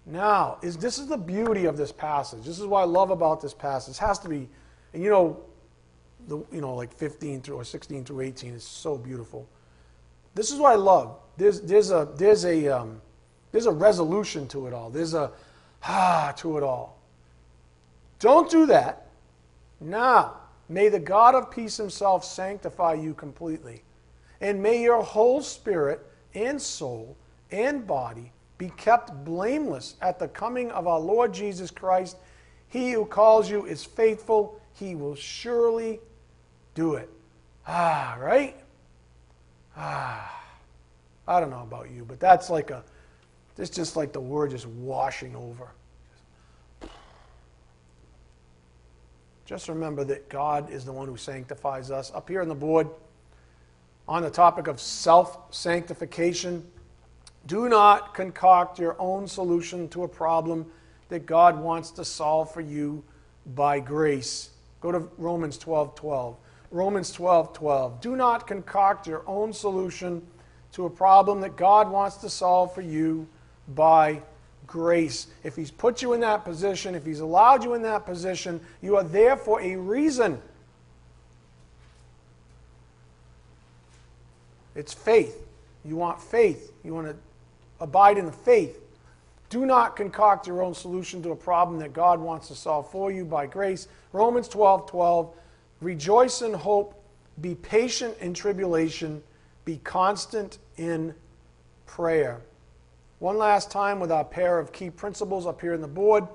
Now, 0.06 0.60
is, 0.62 0.78
this 0.78 1.00
is 1.00 1.08
the 1.08 1.18
beauty 1.18 1.66
of 1.66 1.78
this 1.78 1.92
passage. 1.92 2.46
This 2.46 2.60
is 2.60 2.66
what 2.66 2.82
I 2.82 2.86
love 2.86 3.10
about 3.10 3.42
this 3.42 3.54
passage. 3.54 3.96
It 3.96 4.00
has 4.00 4.20
to 4.20 4.30
be, 4.30 4.48
and 4.94 5.04
you 5.04 5.10
know, 5.10 5.40
the, 6.28 6.38
you 6.52 6.62
know, 6.62 6.76
like 6.76 6.94
15 6.94 7.42
through 7.42 7.56
or 7.56 7.64
16 7.64 8.06
through 8.06 8.22
18 8.22 8.54
is 8.54 8.64
so 8.64 8.98
beautiful. 8.98 9.48
This 10.36 10.52
is 10.52 10.60
what 10.60 10.74
I 10.74 10.76
love. 10.76 11.18
There's, 11.38 11.62
there's, 11.62 11.92
a, 11.92 12.08
there's, 12.16 12.46
a, 12.46 12.68
um, 12.68 13.02
there's 13.52 13.66
a 13.66 13.72
resolution 13.72 14.48
to 14.50 14.68
it 14.68 14.74
all. 14.74 14.90
There's 14.90 15.14
a 15.14 15.32
ah 15.84 16.34
to 16.38 16.58
it 16.58 16.64
all. 16.64 17.00
Don't 18.20 18.50
do 18.50 18.66
that. 18.68 19.08
Now, 19.80 20.38
may 20.70 20.90
the 20.90 21.00
God 21.00 21.36
of 21.36 21.52
peace 21.52 21.78
himself 21.78 22.26
sanctify 22.26 22.94
you 22.94 23.14
completely 23.14 23.84
and 24.42 24.62
may 24.62 24.82
your 24.82 25.02
whole 25.02 25.42
spirit 25.42 26.06
and 26.34 26.62
soul 26.62 27.16
and 27.52 27.86
body 27.86 28.32
be 28.58 28.70
kept 28.78 29.26
blameless 29.26 29.96
at 30.02 30.20
the 30.20 30.28
coming 30.28 30.72
of 30.72 30.88
our 30.88 31.00
Lord 31.00 31.34
Jesus 31.34 31.72
Christ. 31.72 32.18
He 32.68 32.92
who 32.92 33.06
calls 33.06 33.50
you 33.50 33.66
is 33.66 33.84
faithful, 33.84 34.60
he 34.74 34.96
will 34.96 35.16
surely 35.16 36.00
do 36.74 36.96
it. 36.96 37.10
Ah, 37.68 38.18
right? 38.20 38.56
Ah. 39.76 40.36
I 41.28 41.40
don't 41.40 41.50
know 41.50 41.62
about 41.64 41.90
you, 41.90 42.06
but 42.06 42.20
that's 42.20 42.50
like 42.50 42.70
a, 42.70 42.84
it's 43.58 43.70
just 43.70 43.96
like 43.96 44.14
the 44.14 44.20
word 44.20 44.52
just 44.52 44.68
washing 44.68 45.36
over. 45.36 45.70
Just 49.46 49.70
remember 49.70 50.04
that 50.06 50.28
God 50.30 50.72
is 50.72 50.86
the 50.86 50.92
one 50.92 51.08
who 51.08 51.18
sanctifies 51.18 51.92
us. 51.92 52.12
Up 52.14 52.30
here 52.30 52.42
on 52.42 52.48
the 52.48 52.56
board, 52.56 52.90
on 54.08 54.24
the 54.24 54.30
topic 54.30 54.68
of 54.68 54.80
self 54.80 55.54
sanctification. 55.54 56.66
Do 57.48 57.70
not 57.70 58.14
concoct 58.14 58.80
your 58.80 58.96
own 59.00 59.28
solution 59.28 59.88
to 59.90 60.04
a 60.04 60.08
problem 60.08 60.66
that 61.10 61.26
God 61.26 61.60
wants 61.60 61.92
to 61.92 62.06
solve 62.06 62.52
for 62.52 62.62
you 62.62 63.04
by 63.56 63.80
grace. 63.80 64.50
Go 64.82 64.92
to 64.92 65.00
Romans 65.18 65.58
12 65.58 65.96
12. 65.96 66.38
Romans 66.72 67.12
12 67.12 67.54
12. 67.54 68.02
Do 68.02 68.16
not 68.16 68.48
concoct 68.48 69.08
your 69.08 69.24
own 69.28 69.54
solution 69.54 70.26
to 70.74 70.86
a 70.86 70.90
problem 70.90 71.42
that 71.42 71.56
God 71.56 71.90
wants 71.90 72.18
to 72.18 72.30
solve 72.30 72.74
for 72.74 72.82
you 72.82 73.28
by 73.76 74.22
grace. 74.68 75.28
If 75.44 75.56
He's 75.56 75.72
put 75.72 76.02
you 76.02 76.14
in 76.14 76.20
that 76.22 76.44
position, 76.44 76.96
if 76.96 77.06
He's 77.06 77.20
allowed 77.20 77.64
you 77.64 77.76
in 77.76 77.82
that 77.84 78.06
position, 78.06 78.60
you 78.82 78.98
are 78.98 79.04
there 79.04 79.38
for 79.38 79.62
a 79.62 79.76
reason. 79.76 80.42
It's 84.76 84.94
faith. 84.94 85.48
You 85.86 85.96
want 85.96 86.20
faith. 86.20 86.74
You 86.84 86.94
want 86.94 87.08
to 87.08 87.16
abide 87.80 88.18
in 88.18 88.26
the 88.26 88.32
faith. 88.32 88.82
Do 89.50 89.66
not 89.66 89.96
concoct 89.96 90.48
your 90.48 90.64
own 90.64 90.74
solution 90.74 91.22
to 91.24 91.32
a 91.32 91.36
problem 91.36 91.80
that 91.80 91.94
God 91.94 92.20
wants 92.20 92.48
to 92.48 92.56
solve 92.56 92.90
for 92.90 93.12
you 93.12 93.26
by 93.26 93.46
grace. 93.46 93.88
Romans 94.12 94.48
12 94.48 94.90
12. 94.90 95.34
Rejoice 95.82 96.42
in 96.42 96.54
hope. 96.54 97.02
Be 97.42 97.56
patient 97.56 98.16
in 98.20 98.34
tribulation. 98.34 99.22
Be 99.66 99.78
constant 99.78 100.58
in 100.78 101.14
prayer. 101.86 102.42
One 103.20 103.38
last 103.38 103.72
time 103.72 104.00
with 104.00 104.12
our 104.12 104.26
pair 104.26 104.60
of 104.60 104.72
key 104.72 104.90
principles 104.90 105.46
up 105.46 105.62
here 105.62 105.74
in 105.74 105.82
the 105.82 105.88
board. 105.88 106.28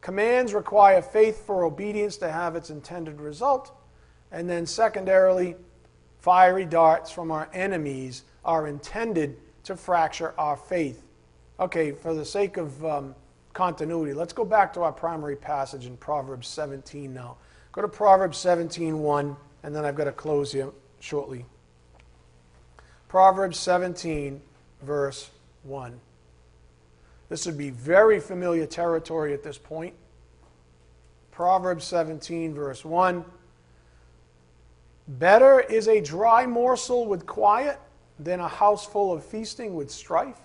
Commands 0.00 0.54
require 0.54 1.02
faith 1.02 1.44
for 1.46 1.64
obedience 1.64 2.16
to 2.18 2.30
have 2.30 2.54
its 2.54 2.70
intended 2.70 3.20
result. 3.20 3.76
And 4.30 4.48
then, 4.48 4.66
secondarily, 4.66 5.56
fiery 6.20 6.64
darts 6.64 7.10
from 7.10 7.30
our 7.30 7.48
enemies 7.52 8.24
are 8.44 8.66
intended 8.66 9.36
to 9.66 9.76
fracture 9.76 10.32
our 10.38 10.56
faith. 10.56 11.02
Okay, 11.58 11.90
for 11.90 12.14
the 12.14 12.24
sake 12.24 12.56
of 12.56 12.84
um, 12.84 13.14
continuity, 13.52 14.14
let's 14.14 14.32
go 14.32 14.44
back 14.44 14.72
to 14.72 14.82
our 14.82 14.92
primary 14.92 15.36
passage 15.36 15.86
in 15.86 15.96
Proverbs 15.96 16.46
17 16.48 17.12
now. 17.12 17.36
Go 17.72 17.82
to 17.82 17.88
Proverbs 17.88 18.38
17 18.38 18.98
1, 18.98 19.36
and 19.64 19.74
then 19.74 19.84
I've 19.84 19.96
got 19.96 20.04
to 20.04 20.12
close 20.12 20.52
here 20.52 20.70
shortly. 21.00 21.44
Proverbs 23.08 23.58
17, 23.58 24.40
verse 24.82 25.30
1. 25.64 26.00
This 27.28 27.44
would 27.44 27.58
be 27.58 27.70
very 27.70 28.20
familiar 28.20 28.66
territory 28.66 29.34
at 29.34 29.42
this 29.42 29.58
point. 29.58 29.94
Proverbs 31.32 31.84
17, 31.84 32.54
verse 32.54 32.84
1. 32.84 33.24
Better 35.08 35.60
is 35.60 35.88
a 35.88 36.00
dry 36.00 36.46
morsel 36.46 37.06
with 37.06 37.26
quiet 37.26 37.80
than 38.18 38.40
a 38.40 38.48
house 38.48 38.86
full 38.86 39.12
of 39.12 39.24
feasting 39.24 39.74
with 39.74 39.90
strife. 39.90 40.40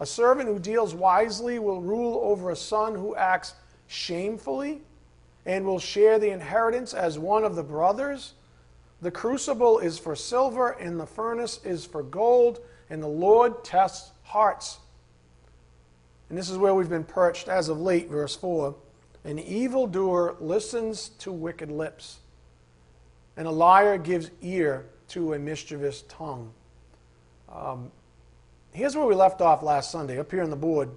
A 0.00 0.06
servant 0.06 0.48
who 0.48 0.58
deals 0.58 0.94
wisely 0.94 1.58
will 1.58 1.80
rule 1.80 2.20
over 2.22 2.50
a 2.50 2.56
son 2.56 2.94
who 2.94 3.14
acts 3.14 3.54
shamefully 3.86 4.80
and 5.46 5.64
will 5.64 5.78
share 5.78 6.18
the 6.18 6.30
inheritance 6.30 6.94
as 6.94 7.18
one 7.18 7.44
of 7.44 7.56
the 7.56 7.62
brothers. 7.62 8.34
The 9.00 9.10
crucible 9.10 9.78
is 9.78 9.98
for 9.98 10.14
silver, 10.14 10.70
and 10.70 10.98
the 10.98 11.06
furnace 11.06 11.60
is 11.64 11.84
for 11.84 12.02
gold, 12.02 12.60
and 12.88 13.02
the 13.02 13.08
Lord 13.08 13.64
tests 13.64 14.12
hearts. 14.22 14.78
And 16.28 16.38
this 16.38 16.48
is 16.48 16.56
where 16.56 16.74
we've 16.74 16.88
been 16.88 17.04
perched 17.04 17.48
as 17.48 17.68
of 17.68 17.80
late, 17.80 18.08
verse 18.08 18.34
4. 18.36 18.74
An 19.24 19.38
evildoer 19.38 20.36
listens 20.40 21.10
to 21.18 21.30
wicked 21.30 21.70
lips, 21.70 22.18
and 23.36 23.46
a 23.46 23.50
liar 23.50 23.98
gives 23.98 24.30
ear 24.40 24.86
to 25.08 25.34
a 25.34 25.38
mischievous 25.38 26.02
tongue. 26.08 26.52
Um, 27.54 27.90
here's 28.72 28.96
where 28.96 29.06
we 29.06 29.14
left 29.14 29.40
off 29.40 29.62
last 29.62 29.90
Sunday, 29.90 30.18
up 30.18 30.30
here 30.30 30.42
on 30.42 30.50
the 30.50 30.56
board, 30.56 30.90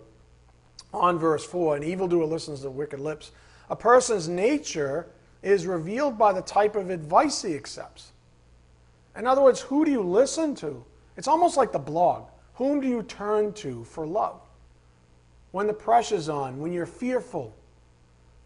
on 0.93 1.19
verse 1.19 1.45
4. 1.45 1.77
An 1.77 1.83
evildoer 1.83 2.25
listens 2.25 2.61
to 2.61 2.69
wicked 2.69 2.99
lips. 2.99 3.31
A 3.69 3.75
person's 3.75 4.27
nature 4.27 5.07
is 5.43 5.67
revealed 5.67 6.17
by 6.17 6.33
the 6.33 6.41
type 6.41 6.75
of 6.75 6.89
advice 6.89 7.41
he 7.41 7.55
accepts. 7.55 8.11
In 9.17 9.27
other 9.27 9.41
words, 9.41 9.61
who 9.61 9.85
do 9.85 9.91
you 9.91 10.01
listen 10.01 10.55
to? 10.55 10.83
It's 11.17 11.27
almost 11.27 11.57
like 11.57 11.71
the 11.71 11.79
blog. 11.79 12.27
Whom 12.55 12.79
do 12.79 12.87
you 12.87 13.03
turn 13.03 13.53
to 13.53 13.83
for 13.83 14.05
love? 14.05 14.41
When 15.51 15.67
the 15.67 15.73
pressure's 15.73 16.29
on, 16.29 16.59
when 16.59 16.73
you're 16.73 16.85
fearful, 16.85 17.55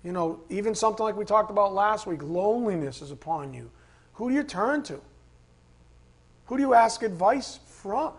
you 0.03 0.12
know, 0.12 0.39
even 0.49 0.76
something 0.76 1.03
like 1.03 1.18
we 1.18 1.26
talked 1.26 1.51
about 1.51 1.74
last 1.74 2.05
week, 2.05 2.22
loneliness 2.24 3.01
is 3.01 3.12
upon 3.12 3.53
you. 3.53 3.70
Who 4.14 4.30
do 4.30 4.36
you 4.36 4.43
turn 4.43 4.84
to? 4.84 4.99
Who 6.45 6.57
do 6.57 6.64
you 6.64 6.74
ask 6.74 7.03
advice 7.03 7.60
from? 7.80 8.14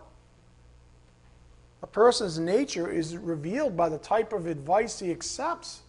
A 1.83 1.87
person's 1.87 2.37
nature 2.37 2.89
is 2.89 3.17
revealed 3.17 3.75
by 3.75 3.89
the 3.89 3.97
type 3.97 4.33
of 4.33 4.45
advice 4.45 4.99
he 4.99 5.11
accepts. 5.11 5.81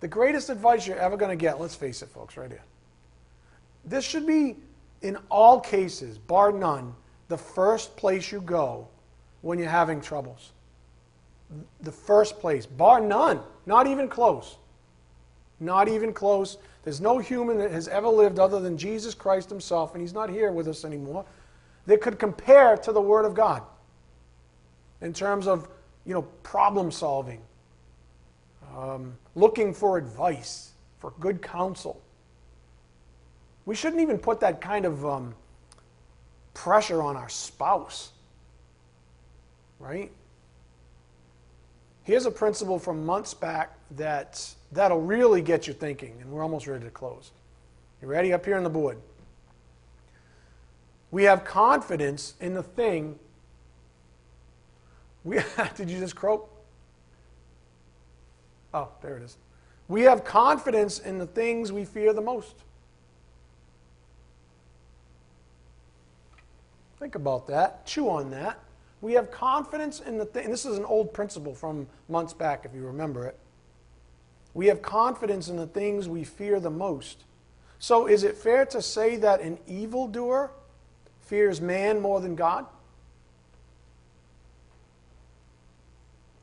The 0.00 0.08
greatest 0.08 0.48
advice 0.48 0.86
you're 0.86 0.98
ever 0.98 1.16
going 1.16 1.36
to 1.36 1.40
get, 1.40 1.60
let's 1.60 1.74
face 1.74 2.02
it, 2.02 2.08
folks, 2.08 2.36
right 2.36 2.50
here. 2.50 2.62
This 3.84 4.04
should 4.04 4.26
be, 4.26 4.56
in 5.02 5.16
all 5.30 5.60
cases, 5.60 6.18
bar 6.18 6.52
none, 6.52 6.94
the 7.28 7.38
first 7.38 7.96
place 7.96 8.32
you 8.32 8.40
go 8.40 8.88
when 9.42 9.58
you're 9.58 9.68
having 9.68 10.00
troubles. 10.00 10.52
The 11.80 11.92
first 11.92 12.38
place, 12.38 12.66
bar 12.66 13.00
none, 13.00 13.40
not 13.66 13.86
even 13.86 14.08
close. 14.08 14.56
Not 15.60 15.88
even 15.88 16.12
close. 16.12 16.58
There's 16.84 17.00
no 17.00 17.18
human 17.18 17.58
that 17.58 17.70
has 17.70 17.88
ever 17.88 18.08
lived 18.08 18.38
other 18.38 18.60
than 18.60 18.78
Jesus 18.78 19.14
Christ 19.14 19.50
himself, 19.50 19.94
and 19.94 20.00
he's 20.00 20.14
not 20.14 20.30
here 20.30 20.52
with 20.52 20.68
us 20.68 20.84
anymore, 20.84 21.24
that 21.88 22.02
could 22.02 22.18
compare 22.18 22.76
to 22.76 22.92
the 22.92 23.00
Word 23.00 23.24
of 23.24 23.34
God 23.34 23.62
in 25.00 25.14
terms 25.14 25.46
of, 25.46 25.68
you 26.04 26.12
know, 26.12 26.22
problem 26.42 26.90
solving, 26.90 27.40
um, 28.76 29.16
looking 29.34 29.72
for 29.72 29.96
advice, 29.96 30.72
for 30.98 31.14
good 31.18 31.40
counsel. 31.40 31.98
We 33.64 33.74
shouldn't 33.74 34.02
even 34.02 34.18
put 34.18 34.38
that 34.40 34.60
kind 34.60 34.84
of 34.84 35.04
um, 35.06 35.34
pressure 36.52 37.00
on 37.00 37.16
our 37.16 37.30
spouse, 37.30 38.12
right? 39.80 40.12
Here's 42.04 42.26
a 42.26 42.30
principle 42.30 42.78
from 42.78 43.06
months 43.06 43.32
back 43.32 43.72
that 43.96 44.46
that'll 44.72 45.00
really 45.00 45.40
get 45.40 45.66
you 45.66 45.72
thinking, 45.72 46.18
and 46.20 46.30
we're 46.30 46.42
almost 46.42 46.66
ready 46.66 46.84
to 46.84 46.90
close. 46.90 47.30
You 48.02 48.08
ready? 48.08 48.34
Up 48.34 48.44
here 48.44 48.58
on 48.58 48.62
the 48.62 48.70
board. 48.70 48.98
We 51.10 51.24
have 51.24 51.44
confidence 51.44 52.34
in 52.40 52.54
the 52.54 52.62
thing. 52.62 53.18
We 55.24 55.40
did 55.76 55.90
you 55.90 55.98
just 55.98 56.16
croak? 56.16 56.50
Oh, 58.74 58.88
there 59.02 59.16
it 59.16 59.22
is. 59.22 59.36
We 59.88 60.02
have 60.02 60.24
confidence 60.24 60.98
in 60.98 61.18
the 61.18 61.26
things 61.26 61.72
we 61.72 61.84
fear 61.84 62.12
the 62.12 62.20
most. 62.20 62.54
Think 66.98 67.14
about 67.14 67.46
that. 67.46 67.86
Chew 67.86 68.10
on 68.10 68.30
that. 68.32 68.58
We 69.00 69.12
have 69.14 69.30
confidence 69.30 70.00
in 70.00 70.18
the 70.18 70.24
thing. 70.24 70.50
This 70.50 70.66
is 70.66 70.76
an 70.76 70.84
old 70.84 71.14
principle 71.14 71.54
from 71.54 71.86
months 72.08 72.34
back, 72.34 72.64
if 72.64 72.74
you 72.74 72.84
remember 72.84 73.26
it. 73.26 73.38
We 74.52 74.66
have 74.66 74.82
confidence 74.82 75.48
in 75.48 75.56
the 75.56 75.66
things 75.66 76.08
we 76.08 76.24
fear 76.24 76.58
the 76.58 76.70
most. 76.70 77.24
So, 77.78 78.08
is 78.08 78.24
it 78.24 78.36
fair 78.36 78.66
to 78.66 78.82
say 78.82 79.16
that 79.16 79.40
an 79.40 79.58
evildoer 79.68 80.50
fears 81.28 81.60
man 81.60 82.00
more 82.00 82.20
than 82.20 82.34
God? 82.34 82.66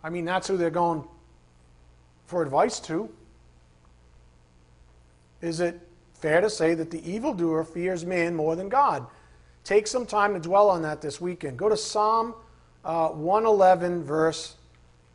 I 0.03 0.09
mean, 0.09 0.23
that's 0.23 0.47
who 0.47 0.55
they're 0.55 0.69
going 0.69 1.03
for 2.27 2.43
advice 2.43 2.79
to. 2.81 3.09
Is 5.41 5.59
it 5.59 5.79
fair 6.13 6.41
to 6.41 6.49
say 6.49 6.75
that 6.75 6.91
the 6.91 7.11
evildoer 7.11 7.63
fears 7.63 8.05
man 8.05 8.35
more 8.35 8.55
than 8.55 8.69
God? 8.69 9.07
Take 9.63 9.87
some 9.87 10.05
time 10.05 10.33
to 10.35 10.39
dwell 10.39 10.69
on 10.69 10.83
that 10.83 11.01
this 11.01 11.19
weekend. 11.19 11.57
Go 11.57 11.69
to 11.69 11.77
Psalm 11.77 12.35
uh, 12.83 13.09
111, 13.09 14.03
verse 14.03 14.55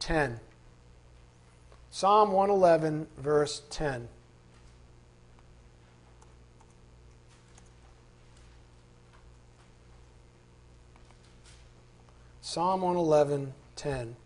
10. 0.00 0.40
Psalm 1.92 2.32
111, 2.32 3.06
verse 3.18 3.62
10. 3.70 4.08
Psalm 12.52 12.80
111, 12.80 13.54
10. 13.76 14.16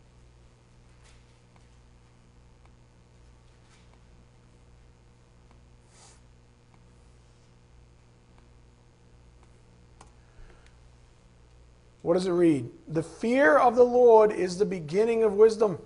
What 12.00 12.14
does 12.14 12.26
it 12.26 12.30
read? 12.30 12.70
The 12.88 13.02
fear 13.02 13.58
of 13.58 13.76
the 13.76 13.82
Lord 13.82 14.32
is 14.32 14.56
the 14.56 14.64
beginning 14.64 15.22
of 15.22 15.34
wisdom, 15.34 15.78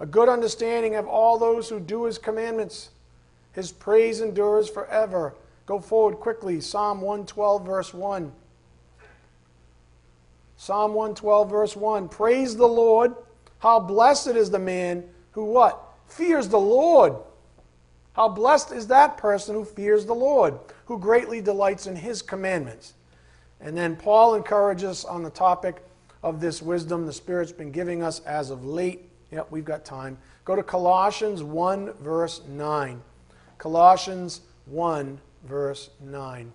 a 0.00 0.06
good 0.06 0.30
understanding 0.30 0.94
of 0.94 1.06
all 1.06 1.38
those 1.38 1.68
who 1.68 1.78
do 1.78 2.04
his 2.04 2.16
commandments. 2.16 2.92
His 3.52 3.72
praise 3.72 4.22
endures 4.22 4.70
forever. 4.70 5.34
Go 5.66 5.80
forward 5.80 6.14
quickly. 6.14 6.62
Psalm 6.62 7.02
112, 7.02 7.66
verse 7.66 7.92
1. 7.92 8.32
Psalm 10.66 10.94
112, 10.94 11.48
verse 11.48 11.76
1. 11.76 12.08
Praise 12.08 12.56
the 12.56 12.66
Lord. 12.66 13.14
How 13.60 13.78
blessed 13.78 14.34
is 14.34 14.50
the 14.50 14.58
man 14.58 15.04
who 15.30 15.44
what? 15.44 15.80
Fears 16.08 16.48
the 16.48 16.58
Lord. 16.58 17.14
How 18.14 18.28
blessed 18.28 18.72
is 18.72 18.88
that 18.88 19.16
person 19.16 19.54
who 19.54 19.64
fears 19.64 20.06
the 20.06 20.14
Lord, 20.14 20.58
who 20.86 20.98
greatly 20.98 21.40
delights 21.40 21.86
in 21.86 21.94
his 21.94 22.20
commandments. 22.20 22.94
And 23.60 23.76
then 23.76 23.94
Paul 23.94 24.34
encourages 24.34 24.88
us 24.88 25.04
on 25.04 25.22
the 25.22 25.30
topic 25.30 25.84
of 26.24 26.40
this 26.40 26.60
wisdom 26.60 27.06
the 27.06 27.12
Spirit's 27.12 27.52
been 27.52 27.70
giving 27.70 28.02
us 28.02 28.18
as 28.22 28.50
of 28.50 28.64
late. 28.64 29.08
Yep, 29.30 29.46
we've 29.52 29.64
got 29.64 29.84
time. 29.84 30.18
Go 30.44 30.56
to 30.56 30.64
Colossians 30.64 31.44
1, 31.44 31.92
verse 32.00 32.42
9. 32.48 33.00
Colossians 33.58 34.40
1, 34.64 35.20
verse 35.44 35.90
9. 36.00 36.50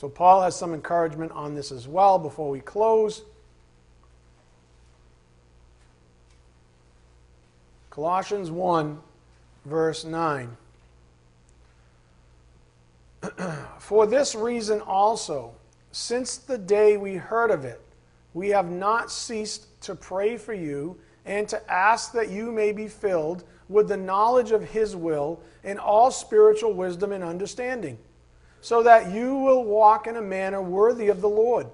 So, 0.00 0.08
Paul 0.08 0.40
has 0.40 0.56
some 0.56 0.72
encouragement 0.72 1.30
on 1.32 1.54
this 1.54 1.70
as 1.70 1.86
well 1.86 2.18
before 2.18 2.48
we 2.48 2.60
close. 2.60 3.20
Colossians 7.90 8.50
1, 8.50 8.98
verse 9.66 10.06
9. 10.06 10.56
For 13.78 14.06
this 14.06 14.34
reason 14.34 14.80
also, 14.80 15.52
since 15.92 16.38
the 16.38 16.56
day 16.56 16.96
we 16.96 17.16
heard 17.16 17.50
of 17.50 17.66
it, 17.66 17.82
we 18.32 18.48
have 18.48 18.70
not 18.70 19.10
ceased 19.10 19.66
to 19.82 19.94
pray 19.94 20.38
for 20.38 20.54
you 20.54 20.98
and 21.26 21.46
to 21.50 21.70
ask 21.70 22.12
that 22.12 22.30
you 22.30 22.50
may 22.50 22.72
be 22.72 22.88
filled 22.88 23.44
with 23.68 23.88
the 23.88 23.98
knowledge 23.98 24.50
of 24.50 24.70
His 24.70 24.96
will 24.96 25.42
and 25.62 25.78
all 25.78 26.10
spiritual 26.10 26.72
wisdom 26.72 27.12
and 27.12 27.22
understanding, 27.22 27.98
so 28.60 28.82
that 28.82 29.10
you 29.10 29.36
will 29.36 29.64
walk 29.64 30.06
in 30.06 30.16
a 30.16 30.22
manner 30.22 30.60
worthy 30.60 31.08
of 31.08 31.20
the 31.20 31.28
Lord, 31.28 31.66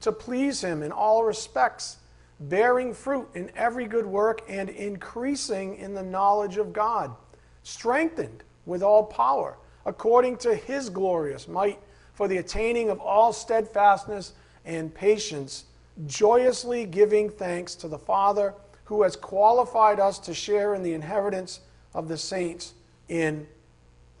to 0.00 0.12
please 0.12 0.62
Him 0.62 0.82
in 0.82 0.92
all 0.92 1.24
respects, 1.24 1.98
bearing 2.40 2.92
fruit 2.92 3.28
in 3.34 3.50
every 3.54 3.86
good 3.86 4.06
work 4.06 4.42
and 4.48 4.68
increasing 4.68 5.76
in 5.76 5.94
the 5.94 6.02
knowledge 6.02 6.56
of 6.56 6.72
God, 6.72 7.14
strengthened 7.62 8.42
with 8.66 8.82
all 8.82 9.04
power, 9.04 9.56
according 9.86 10.36
to 10.38 10.54
His 10.54 10.90
glorious 10.90 11.46
might, 11.46 11.78
for 12.14 12.28
the 12.28 12.38
attaining 12.38 12.90
of 12.90 13.00
all 13.00 13.32
steadfastness 13.32 14.32
and 14.64 14.94
patience, 14.94 15.64
joyously 16.06 16.86
giving 16.86 17.30
thanks 17.30 17.74
to 17.76 17.88
the 17.88 17.98
Father 17.98 18.54
who 18.84 19.02
has 19.02 19.16
qualified 19.16 20.00
us 20.00 20.18
to 20.18 20.34
share 20.34 20.74
in 20.74 20.82
the 20.82 20.92
inheritance 20.92 21.60
of 21.94 22.08
the 22.08 22.18
saints 22.18 22.74
in 23.08 23.46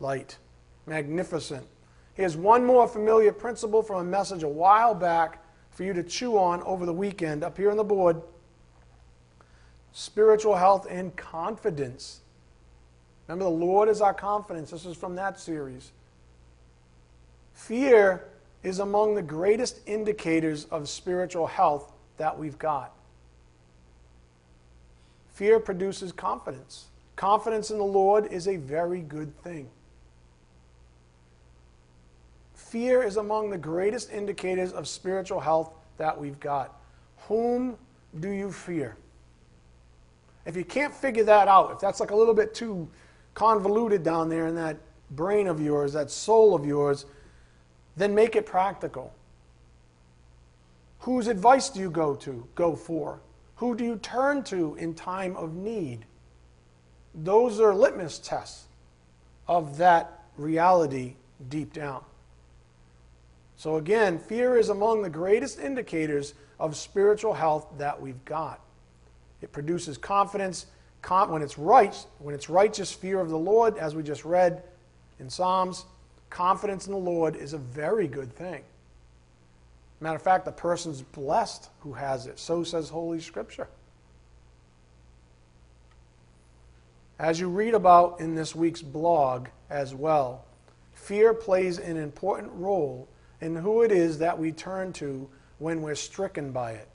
light. 0.00 0.36
Magnificent. 0.86 1.66
Here's 2.14 2.36
one 2.36 2.64
more 2.64 2.86
familiar 2.86 3.32
principle 3.32 3.82
from 3.82 4.00
a 4.00 4.04
message 4.04 4.42
a 4.42 4.48
while 4.48 4.94
back 4.94 5.42
for 5.70 5.84
you 5.84 5.92
to 5.94 6.02
chew 6.02 6.38
on 6.38 6.62
over 6.62 6.84
the 6.84 6.92
weekend 6.92 7.42
up 7.42 7.56
here 7.56 7.70
on 7.70 7.76
the 7.76 7.84
board 7.84 8.20
spiritual 9.92 10.56
health 10.56 10.86
and 10.88 11.14
confidence. 11.16 12.20
Remember, 13.28 13.44
the 13.44 13.50
Lord 13.50 13.88
is 13.88 14.00
our 14.00 14.14
confidence. 14.14 14.70
This 14.70 14.86
is 14.86 14.96
from 14.96 15.16
that 15.16 15.38
series. 15.38 15.92
Fear 17.54 18.24
is 18.62 18.78
among 18.78 19.14
the 19.14 19.22
greatest 19.22 19.80
indicators 19.86 20.64
of 20.66 20.88
spiritual 20.88 21.46
health 21.46 21.92
that 22.16 22.38
we've 22.38 22.58
got. 22.58 22.92
Fear 25.34 25.60
produces 25.60 26.12
confidence. 26.12 26.86
Confidence 27.16 27.70
in 27.70 27.78
the 27.78 27.84
Lord 27.84 28.26
is 28.26 28.48
a 28.48 28.56
very 28.56 29.00
good 29.00 29.36
thing. 29.42 29.68
Fear 32.72 33.02
is 33.02 33.18
among 33.18 33.50
the 33.50 33.58
greatest 33.58 34.10
indicators 34.10 34.72
of 34.72 34.88
spiritual 34.88 35.40
health 35.40 35.74
that 35.98 36.18
we've 36.18 36.40
got. 36.40 36.80
Whom 37.28 37.76
do 38.18 38.30
you 38.30 38.50
fear? 38.50 38.96
If 40.46 40.56
you 40.56 40.64
can't 40.64 40.94
figure 40.94 41.24
that 41.24 41.48
out, 41.48 41.72
if 41.72 41.80
that's 41.80 42.00
like 42.00 42.12
a 42.12 42.16
little 42.16 42.32
bit 42.32 42.54
too 42.54 42.88
convoluted 43.34 44.02
down 44.02 44.30
there 44.30 44.46
in 44.46 44.54
that 44.54 44.78
brain 45.10 45.48
of 45.48 45.60
yours, 45.60 45.92
that 45.92 46.10
soul 46.10 46.54
of 46.54 46.64
yours, 46.64 47.04
then 47.98 48.14
make 48.14 48.36
it 48.36 48.46
practical. 48.46 49.12
Whose 51.00 51.26
advice 51.26 51.68
do 51.68 51.78
you 51.78 51.90
go 51.90 52.14
to, 52.14 52.48
go 52.54 52.74
for? 52.74 53.20
Who 53.56 53.76
do 53.76 53.84
you 53.84 53.96
turn 53.96 54.44
to 54.44 54.76
in 54.76 54.94
time 54.94 55.36
of 55.36 55.52
need? 55.52 56.06
Those 57.14 57.60
are 57.60 57.74
litmus 57.74 58.18
tests 58.18 58.64
of 59.46 59.76
that 59.76 60.22
reality 60.38 61.16
deep 61.50 61.74
down. 61.74 62.02
So, 63.62 63.76
again, 63.76 64.18
fear 64.18 64.56
is 64.56 64.70
among 64.70 65.02
the 65.02 65.08
greatest 65.08 65.60
indicators 65.60 66.34
of 66.58 66.74
spiritual 66.74 67.32
health 67.32 67.68
that 67.78 68.02
we've 68.02 68.24
got. 68.24 68.58
It 69.40 69.52
produces 69.52 69.96
confidence 69.96 70.66
when 71.28 71.42
it's 71.42 71.58
right, 71.58 71.94
when 72.18 72.34
it's 72.34 72.50
righteous 72.50 72.90
fear 72.90 73.20
of 73.20 73.30
the 73.30 73.38
Lord, 73.38 73.78
as 73.78 73.94
we 73.94 74.02
just 74.02 74.24
read 74.24 74.64
in 75.20 75.30
Psalms. 75.30 75.84
Confidence 76.28 76.88
in 76.88 76.92
the 76.92 76.98
Lord 76.98 77.36
is 77.36 77.52
a 77.52 77.58
very 77.58 78.08
good 78.08 78.34
thing. 78.34 78.64
Matter 80.00 80.16
of 80.16 80.22
fact, 80.22 80.44
the 80.44 80.50
person's 80.50 81.02
blessed 81.02 81.68
who 81.82 81.92
has 81.92 82.26
it. 82.26 82.40
So 82.40 82.64
says 82.64 82.88
Holy 82.88 83.20
Scripture. 83.20 83.68
As 87.20 87.38
you 87.38 87.48
read 87.48 87.74
about 87.74 88.18
in 88.18 88.34
this 88.34 88.56
week's 88.56 88.82
blog 88.82 89.46
as 89.70 89.94
well, 89.94 90.46
fear 90.94 91.32
plays 91.32 91.78
an 91.78 91.96
important 91.96 92.50
role 92.54 93.06
in 93.42 93.56
who 93.56 93.82
it 93.82 93.90
is 93.90 94.18
that 94.18 94.38
we 94.38 94.52
turn 94.52 94.92
to 94.92 95.28
when 95.58 95.82
we're 95.82 95.96
stricken 95.96 96.52
by 96.52 96.72
it. 96.72 96.88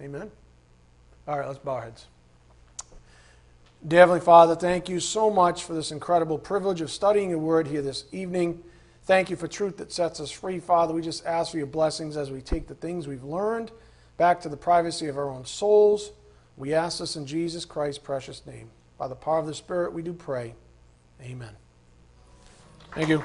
Amen? 0.00 0.30
All 1.26 1.38
right, 1.38 1.46
let's 1.46 1.58
bow 1.58 1.74
our 1.74 1.82
heads. 1.82 2.06
Dear 3.86 4.00
Heavenly 4.00 4.20
Father, 4.20 4.54
thank 4.54 4.88
you 4.88 5.00
so 5.00 5.28
much 5.28 5.64
for 5.64 5.74
this 5.74 5.90
incredible 5.90 6.38
privilege 6.38 6.80
of 6.80 6.90
studying 6.90 7.30
your 7.30 7.40
word 7.40 7.66
here 7.66 7.82
this 7.82 8.04
evening. 8.12 8.62
Thank 9.04 9.28
you 9.28 9.36
for 9.36 9.48
truth 9.48 9.76
that 9.78 9.92
sets 9.92 10.20
us 10.20 10.30
free, 10.30 10.60
Father. 10.60 10.94
We 10.94 11.02
just 11.02 11.26
ask 11.26 11.50
for 11.50 11.58
your 11.58 11.66
blessings 11.66 12.16
as 12.16 12.30
we 12.30 12.40
take 12.40 12.68
the 12.68 12.74
things 12.74 13.08
we've 13.08 13.24
learned 13.24 13.72
back 14.16 14.40
to 14.42 14.48
the 14.48 14.56
privacy 14.56 15.06
of 15.06 15.18
our 15.18 15.30
own 15.30 15.44
souls. 15.44 16.12
We 16.56 16.74
ask 16.74 17.00
this 17.00 17.16
in 17.16 17.26
Jesus 17.26 17.64
Christ's 17.64 18.02
precious 18.02 18.46
name. 18.46 18.70
By 18.98 19.08
the 19.08 19.14
power 19.16 19.38
of 19.38 19.46
the 19.46 19.54
Spirit, 19.54 19.92
we 19.92 20.02
do 20.02 20.12
pray. 20.12 20.54
Amen. 21.22 21.54
Thank 22.98 23.10
you. 23.10 23.22